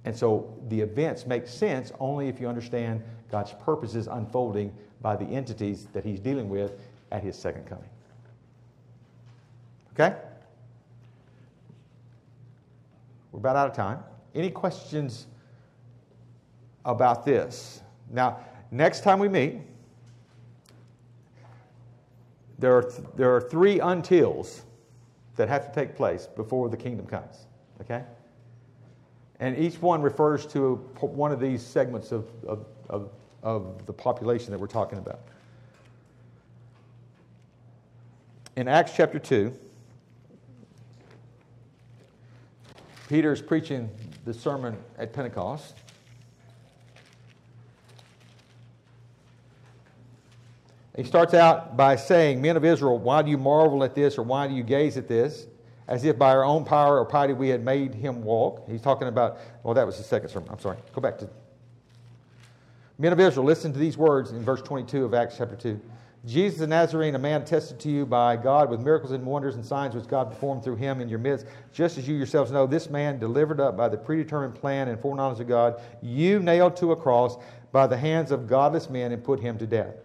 And 0.05 0.15
so 0.15 0.55
the 0.69 0.79
events 0.81 1.25
make 1.25 1.47
sense 1.47 1.91
only 1.99 2.27
if 2.27 2.39
you 2.39 2.47
understand 2.47 3.03
God's 3.32 3.53
purposes 3.63 4.07
unfolding 4.07 4.73
by 5.01 5.15
the 5.15 5.26
entities 5.26 5.88
that 5.93 6.03
He's 6.03 6.19
dealing 6.19 6.49
with 6.49 6.80
at 7.11 7.23
His 7.23 7.38
second 7.38 7.65
coming. 7.67 7.89
Okay? 9.93 10.15
We're 13.32 13.39
about 13.39 13.55
out 13.55 13.69
of 13.69 13.76
time. 13.76 13.99
Any 14.34 14.49
questions 14.49 15.28
about 16.84 17.26
this? 17.26 17.82
Now, 18.11 18.39
next 18.71 19.03
time 19.03 19.19
we 19.19 19.30
meet, 19.30 19.61
there 22.59 22.78
are, 22.78 22.84
th- 22.84 23.07
there 23.15 23.36
are 23.36 23.41
three 23.41 23.80
untils 23.80 24.61
that 25.36 25.49
have 25.49 25.67
to 25.67 25.73
take 25.73 25.95
place 25.95 26.28
before 26.28 26.69
the 26.69 26.78
kingdom 26.78 27.05
comes. 27.05 27.47
Okay? 27.82 28.03
And 29.39 29.57
each 29.57 29.82
one 29.82 30.01
refers 30.01 30.45
to 30.47 30.76
one 31.01 31.32
of 31.32 31.39
these 31.39 31.61
segments 31.61 32.11
of, 32.11 32.30
of, 32.47 32.65
of, 32.89 33.09
of 33.43 33.86
the 33.86 33.93
population 33.93 34.51
that 34.51 34.59
we're 34.59 34.67
talking 34.67 34.97
about. 34.97 35.19
In 38.55 38.67
Acts 38.67 38.93
chapter 38.95 39.19
2, 39.19 39.53
Peter 43.09 43.31
is 43.31 43.41
preaching 43.41 43.89
the 44.23 44.33
sermon 44.33 44.77
at 44.97 45.13
Pentecost. 45.13 45.75
He 50.95 51.03
starts 51.03 51.33
out 51.33 51.75
by 51.75 51.97
saying, 51.97 52.41
Men 52.41 52.55
of 52.55 52.63
Israel, 52.63 52.97
why 52.97 53.21
do 53.21 53.29
you 53.29 53.38
marvel 53.38 53.83
at 53.83 53.93
this, 53.93 54.17
or 54.17 54.23
why 54.23 54.47
do 54.47 54.53
you 54.53 54.63
gaze 54.63 54.95
at 54.97 55.07
this? 55.07 55.45
As 55.88 56.03
if 56.03 56.17
by 56.17 56.31
our 56.31 56.43
own 56.43 56.65
power 56.65 56.97
or 56.97 57.05
piety 57.05 57.33
we 57.33 57.49
had 57.49 57.63
made 57.63 57.93
him 57.93 58.23
walk. 58.23 58.67
He's 58.67 58.81
talking 58.81 59.07
about, 59.07 59.38
well, 59.61 59.73
that 59.73 59.86
was 59.86 59.97
the 59.97 60.03
second 60.03 60.29
sermon. 60.29 60.49
I'm 60.51 60.59
sorry. 60.59 60.77
Go 60.93 61.01
back 61.01 61.17
to. 61.19 61.29
Men 62.97 63.11
of 63.11 63.19
Israel, 63.19 63.45
listen 63.45 63.73
to 63.73 63.79
these 63.79 63.97
words 63.97 64.31
in 64.31 64.41
verse 64.41 64.61
22 64.61 65.03
of 65.03 65.13
Acts 65.13 65.35
chapter 65.37 65.57
2. 65.57 65.79
Jesus 66.25 66.59
the 66.59 66.65
Nazarene, 66.65 67.13
a 67.15 67.19
man 67.19 67.41
attested 67.41 67.77
to 67.81 67.91
you 67.91 68.05
by 68.05 68.37
God 68.37 68.69
with 68.69 68.79
miracles 68.79 69.11
and 69.11 69.25
wonders 69.25 69.55
and 69.55 69.65
signs 69.65 69.93
which 69.93 70.07
God 70.07 70.29
performed 70.31 70.63
through 70.63 70.77
him 70.77 71.01
in 71.01 71.09
your 71.09 71.19
midst, 71.19 71.45
just 71.73 71.97
as 71.97 72.07
you 72.07 72.15
yourselves 72.15 72.51
know, 72.51 72.65
this 72.65 72.89
man 72.89 73.19
delivered 73.19 73.59
up 73.59 73.75
by 73.75 73.89
the 73.89 73.97
predetermined 73.97 74.55
plan 74.55 74.87
and 74.87 74.99
foreknowledge 74.99 75.41
of 75.41 75.47
God, 75.47 75.81
you 76.01 76.39
nailed 76.39 76.77
to 76.77 76.93
a 76.93 76.95
cross 76.95 77.37
by 77.73 77.85
the 77.85 77.97
hands 77.97 78.31
of 78.31 78.47
godless 78.47 78.89
men 78.89 79.11
and 79.11 79.23
put 79.23 79.41
him 79.41 79.57
to 79.57 79.67
death. 79.67 79.95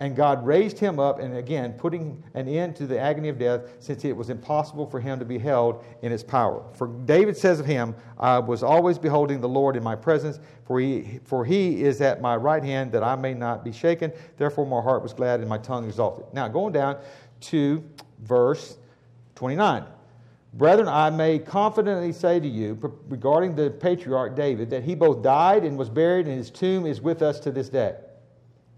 And 0.00 0.16
God 0.16 0.46
raised 0.46 0.78
him 0.78 0.98
up, 0.98 1.18
and 1.18 1.36
again, 1.36 1.74
putting 1.74 2.24
an 2.32 2.48
end 2.48 2.74
to 2.76 2.86
the 2.86 2.98
agony 2.98 3.28
of 3.28 3.38
death, 3.38 3.60
since 3.80 4.02
it 4.02 4.16
was 4.16 4.30
impossible 4.30 4.86
for 4.86 4.98
him 4.98 5.18
to 5.18 5.26
be 5.26 5.36
held 5.36 5.84
in 6.00 6.10
his 6.10 6.24
power. 6.24 6.64
For 6.72 6.86
David 6.86 7.36
says 7.36 7.60
of 7.60 7.66
him, 7.66 7.94
I 8.18 8.38
was 8.38 8.62
always 8.62 8.98
beholding 8.98 9.42
the 9.42 9.48
Lord 9.48 9.76
in 9.76 9.82
my 9.82 9.94
presence, 9.94 10.40
for 10.64 10.80
he, 10.80 11.20
for 11.24 11.44
he 11.44 11.82
is 11.82 12.00
at 12.00 12.22
my 12.22 12.34
right 12.34 12.64
hand, 12.64 12.92
that 12.92 13.04
I 13.04 13.14
may 13.14 13.34
not 13.34 13.62
be 13.62 13.72
shaken. 13.72 14.10
Therefore, 14.38 14.64
my 14.64 14.80
heart 14.80 15.02
was 15.02 15.12
glad 15.12 15.40
and 15.40 15.48
my 15.50 15.58
tongue 15.58 15.84
exalted. 15.84 16.24
Now, 16.32 16.48
going 16.48 16.72
down 16.72 16.96
to 17.40 17.84
verse 18.20 18.78
29. 19.34 19.84
Brethren, 20.54 20.88
I 20.88 21.10
may 21.10 21.38
confidently 21.38 22.12
say 22.12 22.40
to 22.40 22.48
you 22.48 22.78
regarding 23.10 23.54
the 23.54 23.68
patriarch 23.68 24.34
David 24.34 24.70
that 24.70 24.82
he 24.82 24.94
both 24.94 25.22
died 25.22 25.62
and 25.62 25.76
was 25.76 25.90
buried, 25.90 26.26
and 26.26 26.38
his 26.38 26.50
tomb 26.50 26.86
is 26.86 27.02
with 27.02 27.20
us 27.20 27.38
to 27.40 27.50
this 27.50 27.68
day. 27.68 27.96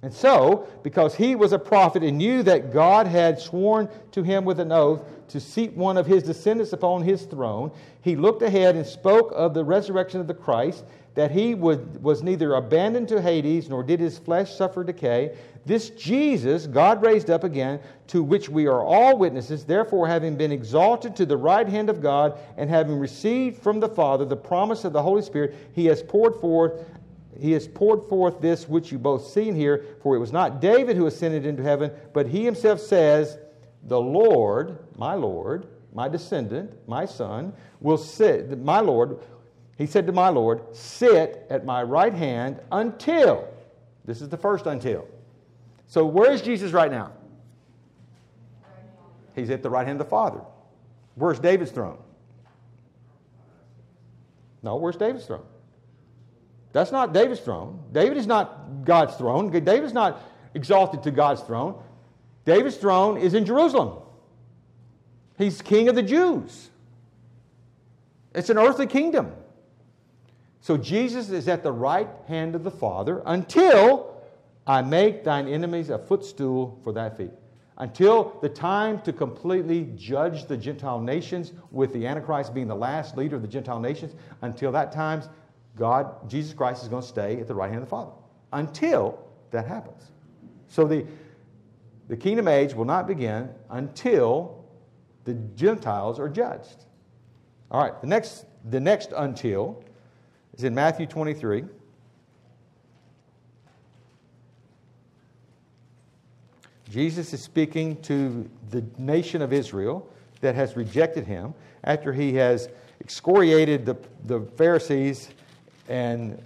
And 0.03 0.13
so, 0.13 0.67
because 0.83 1.15
he 1.15 1.37
was 1.37 1.53
a 1.53 1.59
prophet 1.59 2.03
and 2.03 2.19
knew 2.19 2.43
that 2.43 2.73
God 2.73 3.07
had 3.07 3.41
sworn 3.41 3.89
to 4.11 4.25
him 4.25 4.45
with 4.45 4.59
an 4.59 4.73
oath 4.73 5.05
to 5.29 5.39
seat 5.39 5.73
one 5.75 5.97
of 5.97 6.07
his 6.07 6.25
descendants 6.25 6.73
upon 6.73 7.03
his 7.03 7.23
throne, 7.23 7.71
he 8.03 8.17
looked 8.17 8.43
ahead 8.43 8.75
and 8.75 8.85
spoke 8.85 9.33
of 9.33 9.55
the 9.55 9.65
resurrection 9.65 10.21
of 10.21 10.27
the 10.27 10.35
Christ, 10.35 10.85
that 11.15 11.31
he 11.31 11.55
would, 11.55 12.03
was 12.03 12.23
neither 12.23 12.55
abandoned 12.55 13.07
to 13.09 13.23
Hades, 13.23 13.69
nor 13.69 13.83
did 13.85 14.01
his 14.01 14.19
flesh 14.19 14.53
suffer 14.55 14.83
decay. 14.83 15.37
This 15.65 15.91
Jesus 15.91 16.67
God 16.67 17.03
raised 17.03 17.31
up 17.31 17.45
again, 17.45 17.79
to 18.09 18.23
which 18.23 18.49
we 18.49 18.67
are 18.67 18.83
all 18.83 19.17
witnesses. 19.17 19.65
Therefore, 19.65 20.09
having 20.09 20.37
been 20.37 20.51
exalted 20.51 21.15
to 21.17 21.27
the 21.27 21.37
right 21.37 21.69
hand 21.69 21.89
of 21.89 22.03
God, 22.03 22.39
and 22.57 22.69
having 22.69 22.99
received 22.99 23.63
from 23.63 23.79
the 23.79 23.89
Father 23.89 24.25
the 24.25 24.37
promise 24.37 24.85
of 24.85 24.93
the 24.93 25.03
Holy 25.03 25.23
Spirit, 25.23 25.55
he 25.75 25.87
has 25.87 26.03
poured 26.03 26.35
forth 26.37 26.85
he 27.41 27.53
has 27.53 27.67
poured 27.67 28.09
forth 28.09 28.41
this 28.41 28.69
which 28.69 28.93
you 28.93 28.99
both 28.99 29.27
see 29.27 29.49
and 29.49 29.57
hear. 29.57 29.85
For 30.03 30.15
it 30.15 30.19
was 30.19 30.33
not 30.33 30.61
David 30.61 30.97
who 30.97 31.07
ascended 31.07 31.47
into 31.47 31.63
heaven, 31.63 31.91
but 32.13 32.27
he 32.27 32.45
himself 32.45 32.81
says, 32.81 33.39
The 33.85 34.01
Lord, 34.01 34.79
my 34.97 35.15
Lord, 35.15 35.67
my 35.95 36.09
descendant, 36.09 36.77
my 36.87 37.05
son, 37.05 37.53
will 37.81 37.99
sit, 37.99 38.59
my 38.59 38.81
Lord, 38.81 39.19
he 39.77 39.87
said 39.87 40.07
to 40.07 40.13
my 40.13 40.29
Lord, 40.29 40.63
Sit 40.75 41.47
at 41.51 41.65
my 41.65 41.83
right 41.83 42.15
hand 42.15 42.61
until, 42.71 43.49
this 44.05 44.21
is 44.21 44.29
the 44.29 44.37
first 44.37 44.67
until. 44.67 45.07
So 45.87 46.05
where 46.05 46.33
is 46.33 46.43
Jesus 46.43 46.73
right 46.73 46.91
now? 46.91 47.13
He's 49.35 49.51
at 49.51 49.63
the 49.63 49.71
right 49.71 49.87
hand 49.87 50.01
of 50.01 50.07
the 50.07 50.11
Father. 50.11 50.41
Where's 51.15 51.39
David's 51.39 51.71
throne? 51.71 51.99
No, 54.63 54.77
where's 54.77 54.97
David's 54.97 55.27
throne? 55.27 55.45
That's 56.73 56.93
not 56.93 57.13
David's 57.13 57.41
throne. 57.41 57.83
David 57.93 58.17
is 58.17 58.27
not 58.27 58.85
God's 58.85 59.15
throne. 59.17 59.51
David's 59.51 59.93
not 59.93 60.21
exalted 60.55 61.03
to 61.03 61.11
God's 61.11 61.43
throne. 61.43 61.81
David's 62.45 62.77
throne 62.77 63.19
is 63.19 63.35
in 63.35 63.45
Jerusalem. 63.45 63.99
He's 65.39 65.63
king 65.63 65.89
of 65.89 65.95
the 65.95 66.03
Jews. 66.03 66.71
It's 68.35 68.51
an 68.51 68.59
earthly 68.59 68.87
kingdom. 68.87 69.33
So 70.61 70.77
Jesus 70.77 71.31
is 71.31 71.49
at 71.49 71.63
the 71.63 71.73
right 71.73 72.09
hand 72.29 72.55
of 72.55 72.65
the 72.65 72.71
Father 72.71 73.23
until 73.27 74.23
I 74.67 74.81
make 74.83 75.25
thine 75.25 75.49
enemies 75.49 75.91
a 75.91 75.99
footstool 75.99 76.81
for 76.85 76.93
thy 76.93 77.11
feet. 77.11 77.33
Until 77.79 78.39
the 78.41 78.49
time 78.49 79.01
to 79.03 79.13
completely 79.13 79.91
judge 79.97 80.47
the 80.47 80.57
Gentile 80.57 81.01
nations, 81.01 81.53
with 81.71 81.93
the 81.93 82.07
Antichrist 82.07 82.55
being 82.55 82.69
the 82.69 82.77
last 82.77 83.17
leader 83.17 83.35
of 83.35 83.43
the 83.43 83.49
Gentile 83.49 83.81
nations, 83.81 84.15
until 84.43 84.71
that 84.73 84.93
time, 84.93 85.23
God, 85.77 86.29
Jesus 86.29 86.53
Christ, 86.53 86.83
is 86.83 86.89
going 86.89 87.03
to 87.03 87.09
stay 87.09 87.41
at 87.41 87.49
the 87.49 87.55
right 87.55 87.71
hand 87.71 87.83
of 87.83 87.89
the 87.89 87.91
Father 87.91 88.13
until 88.53 89.19
that 89.51 89.67
happens. 89.67 90.11
So 90.69 90.87
the, 90.87 91.07
the 92.09 92.17
kingdom 92.17 92.49
age 92.49 92.75
will 92.75 92.85
not 92.85 93.07
begin 93.07 93.49
until 93.71 94.65
the 95.25 95.35
Gentiles 95.35 96.19
are 96.19 96.29
judged. 96.29 96.85
All 97.71 97.83
right, 97.83 97.99
the 98.01 98.07
next, 98.07 98.45
the 98.69 98.81
next 98.81 99.13
until 99.17 99.83
is 100.57 100.65
in 100.65 100.75
Matthew 100.75 101.07
23. 101.07 101.65
Jesus 106.91 107.33
is 107.33 107.43
speaking 107.43 108.01
to 108.03 108.51
the 108.69 108.85
nation 108.99 109.41
of 109.41 109.53
Israel 109.53 110.07
that 110.43 110.55
has 110.55 110.77
rejected 110.77 111.27
him 111.27 111.55
after 111.85 112.13
he 112.13 112.35
has 112.35 112.69
excoriated 113.01 113.87
the, 113.87 113.97
the 114.27 114.43
Pharisees 114.59 115.31
and 115.89 116.41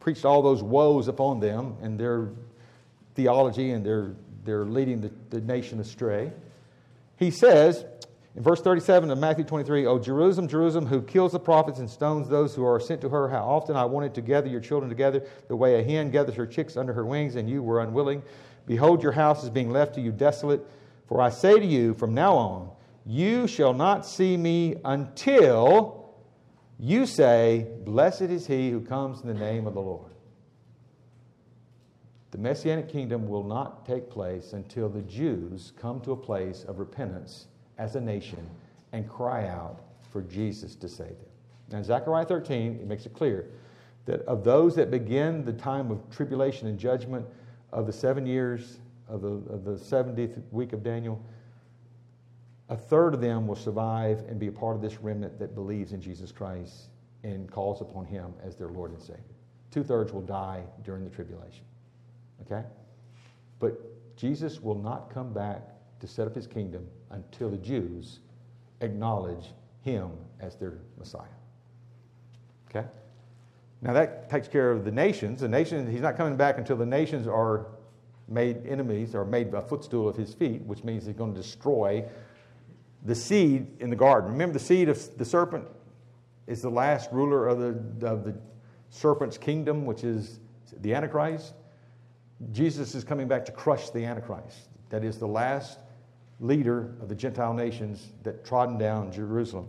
preached 0.00 0.24
all 0.24 0.42
those 0.42 0.62
woes 0.62 1.08
upon 1.08 1.40
them 1.40 1.76
and 1.82 1.98
their 1.98 2.28
theology 3.14 3.72
and 3.72 3.84
their, 3.84 4.12
their 4.44 4.64
leading 4.64 5.00
the, 5.00 5.10
the 5.30 5.40
nation 5.40 5.80
astray. 5.80 6.30
He 7.16 7.30
says 7.30 7.84
in 8.36 8.42
verse 8.42 8.60
37 8.60 9.10
of 9.10 9.18
Matthew 9.18 9.44
23, 9.44 9.86
O 9.86 9.98
Jerusalem, 9.98 10.46
Jerusalem, 10.46 10.86
who 10.86 11.00
kills 11.00 11.32
the 11.32 11.40
prophets 11.40 11.78
and 11.78 11.88
stones 11.88 12.28
those 12.28 12.54
who 12.54 12.64
are 12.64 12.78
sent 12.78 13.00
to 13.00 13.08
her, 13.08 13.28
how 13.28 13.44
often 13.44 13.76
I 13.76 13.86
wanted 13.86 14.14
to 14.14 14.20
gather 14.20 14.46
your 14.46 14.60
children 14.60 14.90
together 14.90 15.26
the 15.48 15.56
way 15.56 15.80
a 15.80 15.82
hen 15.82 16.10
gathers 16.10 16.34
her 16.34 16.46
chicks 16.46 16.76
under 16.76 16.92
her 16.92 17.06
wings, 17.06 17.36
and 17.36 17.48
you 17.48 17.62
were 17.62 17.80
unwilling. 17.80 18.22
Behold, 18.66 19.02
your 19.02 19.12
house 19.12 19.42
is 19.42 19.48
being 19.48 19.70
left 19.70 19.94
to 19.94 20.02
you 20.02 20.12
desolate. 20.12 20.60
For 21.08 21.22
I 21.22 21.30
say 21.30 21.58
to 21.58 21.64
you, 21.64 21.94
from 21.94 22.12
now 22.12 22.34
on, 22.34 22.70
you 23.06 23.46
shall 23.46 23.72
not 23.72 24.04
see 24.04 24.36
me 24.36 24.76
until 24.84 26.05
you 26.78 27.06
say, 27.06 27.66
Blessed 27.84 28.22
is 28.22 28.46
he 28.46 28.70
who 28.70 28.80
comes 28.80 29.20
in 29.22 29.28
the 29.28 29.34
name 29.34 29.66
of 29.66 29.74
the 29.74 29.80
Lord. 29.80 30.12
the 32.32 32.38
Messianic 32.38 32.88
kingdom 32.88 33.28
will 33.28 33.44
not 33.44 33.86
take 33.86 34.10
place 34.10 34.52
until 34.52 34.88
the 34.88 35.02
Jews 35.02 35.72
come 35.80 36.00
to 36.02 36.12
a 36.12 36.16
place 36.16 36.64
of 36.68 36.78
repentance 36.78 37.46
as 37.78 37.96
a 37.96 38.00
nation 38.00 38.50
and 38.92 39.08
cry 39.08 39.48
out 39.48 39.80
for 40.10 40.22
Jesus 40.22 40.74
to 40.76 40.88
save 40.88 41.08
them. 41.08 41.30
Now, 41.70 41.78
in 41.78 41.84
Zechariah 41.84 42.26
13, 42.26 42.78
it 42.80 42.86
makes 42.86 43.06
it 43.06 43.14
clear 43.14 43.46
that 44.04 44.20
of 44.22 44.44
those 44.44 44.74
that 44.76 44.90
begin 44.90 45.44
the 45.44 45.52
time 45.52 45.90
of 45.90 46.10
tribulation 46.10 46.68
and 46.68 46.78
judgment 46.78 47.26
of 47.72 47.86
the 47.86 47.92
seven 47.92 48.26
years 48.26 48.78
of 49.08 49.22
the, 49.22 49.28
of 49.28 49.64
the 49.64 49.74
70th 49.74 50.40
week 50.50 50.72
of 50.72 50.82
Daniel, 50.82 51.20
a 52.68 52.76
third 52.76 53.14
of 53.14 53.20
them 53.20 53.46
will 53.46 53.56
survive 53.56 54.20
and 54.28 54.38
be 54.38 54.48
a 54.48 54.52
part 54.52 54.76
of 54.76 54.82
this 54.82 55.00
remnant 55.00 55.38
that 55.38 55.54
believes 55.54 55.92
in 55.92 56.00
Jesus 56.00 56.32
Christ 56.32 56.88
and 57.22 57.50
calls 57.50 57.80
upon 57.80 58.06
him 58.06 58.32
as 58.42 58.56
their 58.56 58.68
Lord 58.68 58.92
and 58.92 59.00
Savior. 59.00 59.22
Two 59.70 59.84
thirds 59.84 60.12
will 60.12 60.22
die 60.22 60.62
during 60.84 61.04
the 61.04 61.10
tribulation. 61.10 61.64
Okay? 62.42 62.64
But 63.58 63.80
Jesus 64.16 64.60
will 64.60 64.74
not 64.74 65.12
come 65.12 65.32
back 65.32 65.62
to 66.00 66.08
set 66.08 66.26
up 66.26 66.34
his 66.34 66.46
kingdom 66.46 66.86
until 67.10 67.50
the 67.50 67.56
Jews 67.56 68.20
acknowledge 68.80 69.52
him 69.82 70.10
as 70.40 70.56
their 70.56 70.78
Messiah. 70.98 71.22
Okay? 72.68 72.86
Now 73.82 73.92
that 73.92 74.28
takes 74.28 74.48
care 74.48 74.72
of 74.72 74.84
the 74.84 74.90
nations. 74.90 75.40
The 75.40 75.48
nations, 75.48 75.90
he's 75.90 76.00
not 76.00 76.16
coming 76.16 76.36
back 76.36 76.58
until 76.58 76.76
the 76.76 76.86
nations 76.86 77.26
are 77.26 77.66
made 78.28 78.66
enemies 78.66 79.14
or 79.14 79.24
made 79.24 79.54
a 79.54 79.62
footstool 79.62 80.08
of 80.08 80.16
his 80.16 80.34
feet, 80.34 80.62
which 80.62 80.82
means 80.82 81.06
he's 81.06 81.14
going 81.14 81.34
to 81.34 81.40
destroy 81.40 82.04
the 83.06 83.14
seed 83.14 83.68
in 83.80 83.88
the 83.88 83.96
garden. 83.96 84.32
Remember, 84.32 84.52
the 84.52 84.64
seed 84.64 84.88
of 84.88 85.16
the 85.16 85.24
serpent 85.24 85.64
is 86.46 86.60
the 86.60 86.70
last 86.70 87.10
ruler 87.12 87.46
of 87.46 87.58
the, 87.60 88.06
of 88.06 88.24
the 88.24 88.36
serpent's 88.90 89.38
kingdom, 89.38 89.86
which 89.86 90.02
is 90.04 90.40
the 90.80 90.92
Antichrist. 90.92 91.54
Jesus 92.52 92.94
is 92.94 93.04
coming 93.04 93.28
back 93.28 93.44
to 93.46 93.52
crush 93.52 93.90
the 93.90 94.04
Antichrist. 94.04 94.68
That 94.90 95.04
is 95.04 95.18
the 95.18 95.26
last 95.26 95.78
leader 96.40 96.94
of 97.00 97.08
the 97.08 97.14
Gentile 97.14 97.54
nations 97.54 98.12
that 98.24 98.44
trodden 98.44 98.76
down 98.76 99.12
Jerusalem. 99.12 99.68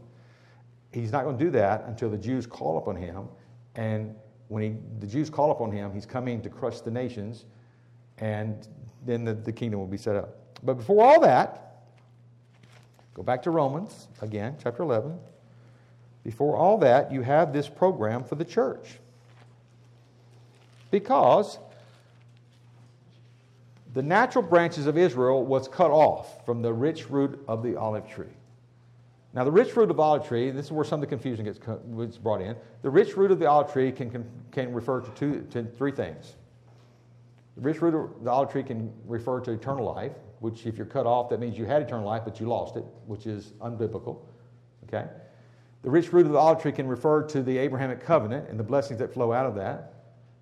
He's 0.92 1.12
not 1.12 1.24
going 1.24 1.38
to 1.38 1.44
do 1.44 1.52
that 1.52 1.86
until 1.86 2.10
the 2.10 2.18
Jews 2.18 2.48
call 2.48 2.80
upon 2.80 2.96
him. 2.96 3.28
And 3.76 4.16
when 4.48 4.64
he, 4.64 4.76
the 5.00 5.08
Jews 5.08 5.30
call 5.30 5.52
upon 5.52 5.72
him, 5.72 5.94
he's 5.94 6.06
coming 6.06 6.42
to 6.42 6.50
crush 6.50 6.82
the 6.82 6.92
nations, 6.92 7.46
and 8.18 8.68
then 9.06 9.24
the, 9.24 9.36
the 9.36 9.52
kingdom 9.52 9.80
will 9.80 9.88
be 9.88 9.98
set 9.98 10.16
up. 10.16 10.38
But 10.64 10.76
before 10.76 11.06
all 11.06 11.22
that, 11.22 11.66
Go 13.18 13.24
back 13.24 13.41
to 13.43 13.49
Romans, 13.49 14.07
again, 14.22 14.55
chapter 14.63 14.84
11. 14.84 15.18
Before 16.24 16.55
all 16.55 16.78
that, 16.78 17.11
you 17.11 17.24
have 17.24 17.51
this 17.51 17.68
program 17.68 18.24
for 18.24 18.36
the 18.36 18.45
church. 18.45 18.99
Because 20.91 21.57
the 23.95 24.03
natural 24.03 24.43
branches 24.43 24.86
of 24.86 24.99
Israel 24.99 25.43
was 25.43 25.68
cut 25.68 25.89
off 25.89 26.45
from 26.45 26.61
the 26.61 26.72
rich 26.72 27.09
root 27.09 27.43
of 27.47 27.63
the 27.63 27.76
olive 27.76 28.07
tree. 28.07 28.26
Now, 29.34 29.43
the 29.43 29.51
rich 29.51 29.76
root 29.76 29.89
of 29.89 29.97
the 29.97 30.03
olive 30.03 30.28
tree, 30.28 30.51
this 30.51 30.68
is 30.68 30.72
where 30.72 30.86
some 30.86 31.01
of 31.01 31.01
the 31.01 31.07
confusion 31.07 31.43
gets, 31.43 31.57
gets 31.57 32.18
brought 32.20 32.41
in. 32.41 32.55
The 32.84 32.89
rich 32.91 33.18
root 33.18 33.32
of 33.32 33.39
the 33.39 33.47
olive 33.47 33.74
tree 33.74 33.91
can, 33.91 34.11
can, 34.11 34.30
can 34.51 34.72
refer 34.74 35.01
to, 35.01 35.09
two, 35.11 35.47
to 35.49 35.63
three 35.63 35.91
things. 35.91 36.36
The 37.58 37.62
rich 37.62 37.82
root 37.82 37.93
of 37.93 38.24
the 38.24 38.32
olive 38.32 38.51
tree 38.51 38.64
can 38.64 38.93
refer 39.05 39.41
to 39.41 39.51
eternal 39.51 39.84
life 39.84 40.14
which 40.39 40.66
if 40.66 40.78
you're 40.78 40.86
cut 40.86 41.05
off, 41.05 41.30
that 41.30 41.39
means 41.39 41.58
you 41.58 41.66
had 41.66 41.82
eternal 41.82 42.05
life, 42.05 42.24
but 42.24 42.39
you 42.39 42.47
lost 42.47 42.76
it, 42.76 42.86
which 43.05 43.26
is 43.26 43.53
unbiblical. 43.62 44.20
Okay? 44.86 45.08
The 45.84 45.89
rich 45.89 46.12
root 46.14 46.26
of 46.26 46.32
the 46.32 46.38
olive 46.38 46.62
tree 46.62 46.72
can 46.72 46.88
refer 46.88 47.24
to 47.24 47.41
the 47.41 47.58
Abrahamic 47.58 48.03
covenant 48.03 48.49
and 48.49 48.60
the 48.60 48.64
blessings 48.64 48.99
that 48.99 49.14
flow 49.14 49.32
out 49.32 49.45
of 49.45 49.55
that, 49.55 49.93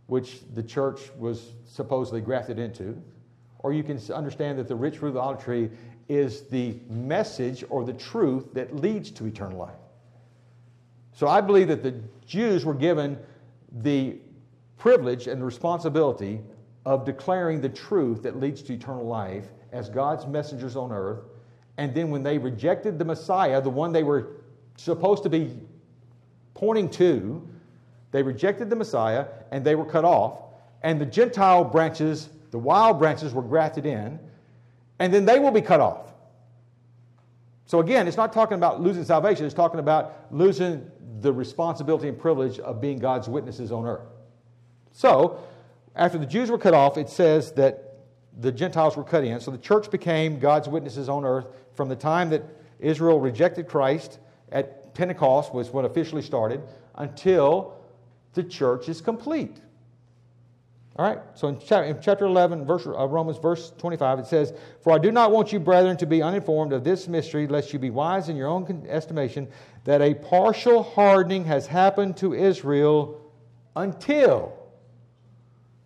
which 0.08 0.42
the 0.54 0.64
church 0.64 1.12
was 1.18 1.54
supposedly 1.66 2.22
grafted 2.22 2.60
into. 2.60 3.02
Or 3.60 3.74
you 3.74 3.84
can 3.84 4.00
understand 4.14 4.60
that 4.60 4.68
the 4.68 4.76
rich 4.76 5.02
root 5.02 5.10
of 5.10 5.14
the 5.16 5.22
olive 5.22 5.44
tree 5.44 5.70
is 6.08 6.42
the 6.44 6.78
message 6.90 7.64
or 7.70 7.84
the 7.84 7.94
truth 7.94 8.54
that 8.54 8.76
leads 8.76 9.10
to 9.12 9.26
eternal 9.26 9.58
life. 9.58 9.74
So 11.14 11.28
I 11.28 11.42
believe 11.42 11.70
that 11.70 11.82
the 11.82 11.96
Jews 12.28 12.66
were 12.66 12.74
given 12.74 13.18
the 13.72 14.18
privilege 14.78 15.28
and 15.28 15.42
the 15.42 15.46
responsibility 15.46 16.42
of 16.86 17.06
declaring 17.06 17.62
the 17.62 17.70
truth 17.70 18.22
that 18.24 18.40
leads 18.40 18.62
to 18.64 18.74
eternal 18.74 19.06
life 19.06 19.46
as 19.72 19.90
God's 19.90 20.26
messengers 20.26 20.76
on 20.76 20.92
earth. 20.92 21.22
And 21.78 21.94
then 21.94 22.10
when 22.10 22.24
they 22.24 22.38
rejected 22.38 23.00
the 23.00 23.06
Messiah, 23.06 23.62
the 23.62 23.70
one 23.70 23.92
they 23.92 24.04
were 24.04 24.38
supposed 24.78 25.24
to 25.24 25.30
be 25.30 25.58
pointing 26.54 26.90
to, 26.92 27.48
they 28.12 28.24
rejected 28.24 28.70
the 28.70 28.76
Messiah 28.76 29.26
and 29.52 29.66
they 29.66 29.76
were 29.76 29.86
cut 29.86 30.06
off. 30.06 30.44
And 30.84 31.02
the 31.02 31.06
Gentile 31.06 31.64
branches, 31.64 32.30
the 32.52 32.60
wild 32.60 33.00
branches, 33.00 33.34
were 33.34 33.42
grafted 33.42 33.86
in. 33.86 34.20
And 35.00 35.14
then 35.14 35.26
they 35.26 35.40
will 35.40 35.52
be 35.52 35.62
cut 35.62 35.80
off. 35.80 36.14
So 37.66 37.80
again, 37.80 38.08
it's 38.08 38.16
not 38.16 38.32
talking 38.32 38.58
about 38.58 38.80
losing 38.80 39.04
salvation, 39.04 39.46
it's 39.46 39.56
talking 39.56 39.80
about 39.80 40.28
losing 40.32 40.90
the 41.22 41.34
responsibility 41.34 42.08
and 42.08 42.18
privilege 42.18 42.60
of 42.60 42.80
being 42.80 43.00
God's 43.00 43.28
witnesses 43.28 43.72
on 43.72 43.86
earth. 43.86 44.08
So, 44.92 45.40
after 45.96 46.18
the 46.18 46.26
Jews 46.26 46.50
were 46.50 46.58
cut 46.58 46.74
off, 46.74 46.98
it 46.98 47.10
says 47.10 47.52
that 47.54 47.96
the 48.38 48.52
Gentiles 48.52 48.98
were 48.98 49.04
cut 49.04 49.24
in. 49.24 49.40
So 49.40 49.52
the 49.52 49.58
church 49.58 49.90
became 49.90 50.40
God's 50.40 50.68
witnesses 50.68 51.08
on 51.08 51.24
earth 51.24 51.48
from 51.74 51.90
the 51.90 51.96
time 51.96 52.30
that 52.32 52.44
Israel 52.80 53.20
rejected 53.20 53.68
Christ 53.68 54.20
at 54.52 54.94
Pentecost 54.94 55.54
was 55.54 55.72
when 55.72 55.86
officially 55.86 56.22
started 56.22 56.62
until 56.96 57.76
the 58.34 58.44
church 58.44 58.90
is 58.90 59.02
complete. 59.02 59.58
All 60.98 61.06
right, 61.06 61.20
so 61.34 61.50
in, 61.50 61.60
chapter 61.60 62.24
11, 62.24 62.66
verse, 62.66 62.88
uh, 62.88 63.06
Romans, 63.06 63.38
verse 63.38 63.74
25, 63.78 64.20
it 64.20 64.28
says, 64.28 64.54
For 64.82 64.94
I 64.94 64.98
do 64.98 65.12
not 65.12 65.30
want 65.30 65.52
you, 65.52 65.60
brethren, 65.60 65.98
to 65.98 66.06
be 66.06 66.22
uninformed 66.22 66.72
of 66.72 66.86
this 66.86 67.10
mystery, 67.10 67.48
lest 67.48 67.74
you 67.74 67.80
be 67.80 67.90
wise 67.90 68.30
in 68.30 68.38
your 68.38 68.48
own 68.48 68.86
estimation, 68.88 69.50
that 69.84 70.02
a 70.02 70.14
partial 70.14 70.84
hardening 70.84 71.44
has 71.46 71.68
happened 71.68 72.16
to 72.18 72.34
Israel 72.34 73.22
until 73.76 74.55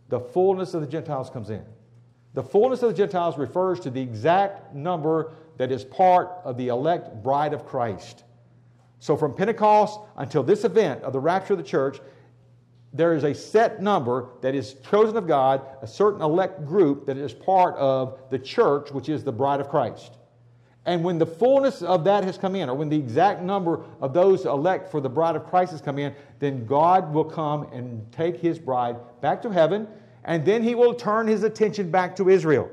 the 0.09 0.19
fullness 0.19 0.73
of 0.73 0.81
the 0.81 0.87
Gentiles 0.87 1.29
comes 1.29 1.49
in. 1.49 1.63
The 2.33 2.43
fullness 2.43 2.83
of 2.83 2.89
the 2.89 2.95
Gentiles 2.95 3.37
refers 3.37 3.79
to 3.81 3.89
the 3.89 4.01
exact 4.01 4.73
number 4.75 5.31
that 5.57 5.71
is 5.71 5.83
part 5.83 6.31
of 6.43 6.57
the 6.57 6.67
elect 6.67 7.23
bride 7.23 7.53
of 7.53 7.65
Christ. 7.65 8.23
So 8.99 9.15
from 9.15 9.33
Pentecost 9.33 9.99
until 10.17 10.43
this 10.43 10.63
event 10.63 11.03
of 11.03 11.13
the 11.13 11.19
rapture 11.19 11.53
of 11.53 11.59
the 11.59 11.65
church, 11.65 11.99
there 12.91 13.13
is 13.13 13.23
a 13.23 13.33
set 13.33 13.81
number 13.81 14.29
that 14.41 14.55
is 14.55 14.75
chosen 14.89 15.15
of 15.15 15.27
God, 15.27 15.61
a 15.81 15.87
certain 15.87 16.21
elect 16.21 16.65
group 16.65 17.05
that 17.05 17.17
is 17.17 17.33
part 17.33 17.75
of 17.75 18.19
the 18.29 18.39
church, 18.39 18.91
which 18.91 19.09
is 19.09 19.23
the 19.23 19.31
bride 19.31 19.59
of 19.59 19.69
Christ. 19.69 20.17
And 20.85 21.03
when 21.03 21.19
the 21.19 21.25
fullness 21.25 21.81
of 21.81 22.03
that 22.05 22.23
has 22.23 22.37
come 22.37 22.55
in, 22.55 22.69
or 22.69 22.73
when 22.73 22.89
the 22.89 22.97
exact 22.97 23.41
number 23.43 23.83
of 24.01 24.13
those 24.13 24.45
elect 24.45 24.89
for 24.89 25.01
the 25.01 25.09
bride 25.09 25.35
of 25.35 25.45
Christ 25.45 25.71
has 25.71 25.81
come 25.81 25.99
in, 25.99 26.15
then 26.39 26.65
God 26.65 27.13
will 27.13 27.25
come 27.25 27.63
and 27.71 28.11
take 28.11 28.37
his 28.37 28.57
bride 28.57 28.95
back 29.21 29.41
to 29.43 29.49
heaven 29.49 29.87
and 30.23 30.45
then 30.45 30.63
he 30.63 30.75
will 30.75 30.93
turn 30.93 31.27
his 31.27 31.43
attention 31.43 31.91
back 31.91 32.15
to 32.17 32.29
Israel. 32.29 32.69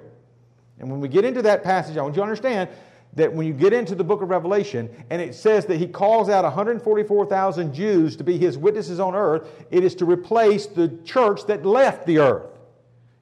And 0.78 0.90
when 0.90 1.00
we 1.00 1.08
get 1.08 1.24
into 1.24 1.42
that 1.42 1.62
passage, 1.62 1.96
I 1.96 2.02
want 2.02 2.14
you 2.14 2.20
to 2.20 2.22
understand 2.22 2.68
that 3.14 3.32
when 3.32 3.46
you 3.46 3.54
get 3.54 3.72
into 3.72 3.94
the 3.94 4.04
book 4.04 4.20
of 4.20 4.28
Revelation 4.28 4.90
and 5.08 5.22
it 5.22 5.34
says 5.34 5.64
that 5.66 5.78
he 5.78 5.86
calls 5.86 6.28
out 6.28 6.44
144,000 6.44 7.72
Jews 7.72 8.14
to 8.16 8.24
be 8.24 8.36
his 8.36 8.58
witnesses 8.58 9.00
on 9.00 9.14
earth, 9.14 9.48
it 9.70 9.82
is 9.82 9.94
to 9.96 10.04
replace 10.04 10.66
the 10.66 10.88
church 11.04 11.46
that 11.46 11.64
left 11.64 12.06
the 12.06 12.18
earth. 12.18 12.46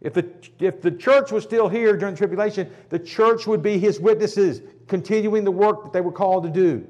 If 0.01 0.13
the, 0.13 0.29
if 0.59 0.83
the 0.83 0.91
church 0.91 1.33
was 1.33 1.45
still 1.45 1.69
here 1.69 1.97
during 1.97 2.15
the 2.15 2.19
tribulation, 2.19 2.71
the 2.91 2.99
church 2.99 3.47
would 3.47 3.63
be 3.63 3.79
his 3.79 4.01
witnesses, 4.01 4.61
continuing 4.87 5.45
the 5.45 5.51
work 5.51 5.85
that 5.85 5.93
they 5.93 6.01
were 6.01 6.13
called 6.13 6.45
to 6.45 6.51
do. 6.51 6.87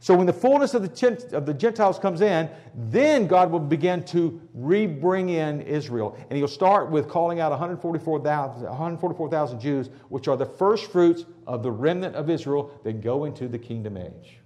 So 0.00 0.14
when 0.14 0.26
the 0.26 0.32
fullness 0.32 0.74
of 0.74 0.82
the, 0.82 1.36
of 1.36 1.44
the 1.44 1.54
Gentiles 1.54 1.98
comes 1.98 2.20
in, 2.20 2.48
then 2.74 3.26
God 3.26 3.50
will 3.50 3.58
begin 3.58 4.04
to 4.04 4.40
re-bring 4.54 5.30
in 5.30 5.60
Israel. 5.62 6.16
And 6.30 6.36
he'll 6.36 6.46
start 6.46 6.88
with 6.90 7.08
calling 7.08 7.40
out 7.40 7.50
144,000 7.50 8.62
144, 8.62 9.58
Jews, 9.58 9.90
which 10.08 10.28
are 10.28 10.36
the 10.36 10.46
first 10.46 10.92
fruits 10.92 11.24
of 11.48 11.64
the 11.64 11.72
remnant 11.72 12.14
of 12.14 12.30
Israel 12.30 12.70
that 12.84 13.00
go 13.00 13.24
into 13.24 13.48
the 13.48 13.58
kingdom 13.58 13.96
age. 13.96 14.38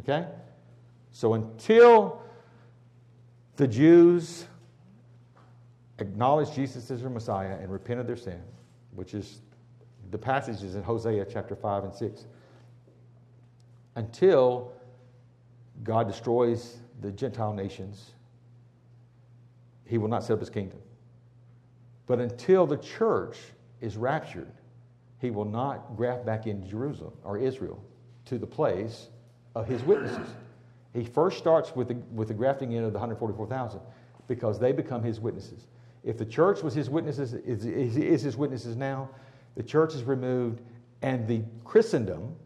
Okay? 0.00 0.26
So 1.10 1.34
until 1.34 2.22
the 3.56 3.68
Jews 3.68 4.46
acknowledge 5.98 6.54
Jesus 6.54 6.90
as 6.90 7.02
their 7.02 7.10
Messiah 7.10 7.58
and 7.60 7.70
repent 7.70 8.00
of 8.00 8.06
their 8.06 8.16
sin, 8.16 8.40
which 8.94 9.12
is 9.12 9.40
the 10.10 10.18
passages 10.18 10.74
in 10.74 10.82
Hosea 10.82 11.26
chapter 11.30 11.54
5 11.54 11.84
and 11.84 11.94
6, 11.94 12.26
until 13.96 14.72
God 15.82 16.08
destroys 16.08 16.78
the 17.00 17.10
Gentile 17.10 17.52
nations, 17.52 18.12
he 19.84 19.98
will 19.98 20.08
not 20.08 20.22
set 20.22 20.34
up 20.34 20.40
his 20.40 20.50
kingdom. 20.50 20.78
But 22.06 22.20
until 22.20 22.66
the 22.66 22.76
church 22.76 23.38
is 23.80 23.96
raptured, 23.96 24.52
he 25.20 25.30
will 25.30 25.44
not 25.44 25.96
graft 25.96 26.24
back 26.24 26.46
in 26.46 26.66
Jerusalem 26.68 27.12
or 27.24 27.38
Israel 27.38 27.82
to 28.26 28.38
the 28.38 28.46
place 28.46 29.08
of 29.54 29.66
his 29.66 29.82
witnesses. 29.82 30.28
He 30.94 31.04
first 31.04 31.38
starts 31.38 31.74
with 31.74 31.88
the, 31.88 31.94
with 32.14 32.28
the 32.28 32.34
grafting 32.34 32.72
in 32.72 32.84
of 32.84 32.92
the 32.92 32.98
144,000 32.98 33.80
because 34.26 34.58
they 34.58 34.72
become 34.72 35.02
his 35.02 35.20
witnesses. 35.20 35.66
If 36.04 36.18
the 36.18 36.24
church 36.24 36.62
was 36.62 36.74
his 36.74 36.88
witnesses, 36.88 37.34
is, 37.34 37.64
is, 37.64 37.96
is 37.96 38.22
his 38.22 38.36
witnesses 38.36 38.76
now, 38.76 39.08
the 39.56 39.62
church 39.62 39.94
is 39.94 40.04
removed, 40.04 40.60
and 41.02 41.26
the 41.26 41.42
Christendom, 41.64 42.36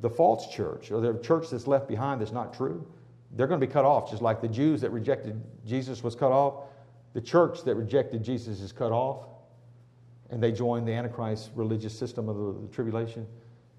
the 0.00 0.10
false 0.10 0.48
church, 0.48 0.90
or 0.90 1.00
the 1.00 1.18
church 1.18 1.50
that's 1.50 1.66
left 1.66 1.88
behind 1.88 2.20
that's 2.20 2.32
not 2.32 2.54
true, 2.54 2.86
they're 3.32 3.46
going 3.46 3.60
to 3.60 3.66
be 3.66 3.72
cut 3.72 3.84
off, 3.84 4.10
just 4.10 4.22
like 4.22 4.40
the 4.40 4.48
Jews 4.48 4.80
that 4.80 4.90
rejected 4.90 5.40
Jesus 5.66 6.02
was 6.02 6.14
cut 6.14 6.32
off. 6.32 6.64
The 7.14 7.20
church 7.20 7.64
that 7.64 7.74
rejected 7.74 8.22
Jesus 8.22 8.60
is 8.60 8.72
cut 8.72 8.92
off, 8.92 9.26
and 10.30 10.42
they 10.42 10.52
join 10.52 10.84
the 10.84 10.92
Antichrist 10.92 11.50
religious 11.54 11.98
system 11.98 12.28
of 12.28 12.36
the, 12.36 12.66
the 12.66 12.74
tribulation. 12.74 13.26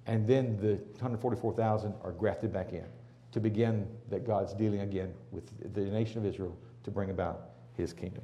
And 0.07 0.27
then 0.27 0.57
the 0.57 0.75
144,000 0.97 1.93
are 2.03 2.11
grafted 2.11 2.51
back 2.51 2.73
in 2.73 2.85
to 3.31 3.39
begin 3.39 3.87
that 4.09 4.25
God's 4.25 4.53
dealing 4.53 4.81
again 4.81 5.13
with 5.31 5.73
the 5.73 5.81
nation 5.81 6.17
of 6.17 6.25
Israel 6.25 6.57
to 6.83 6.91
bring 6.91 7.11
about 7.11 7.51
his 7.77 7.93
kingdom. 7.93 8.23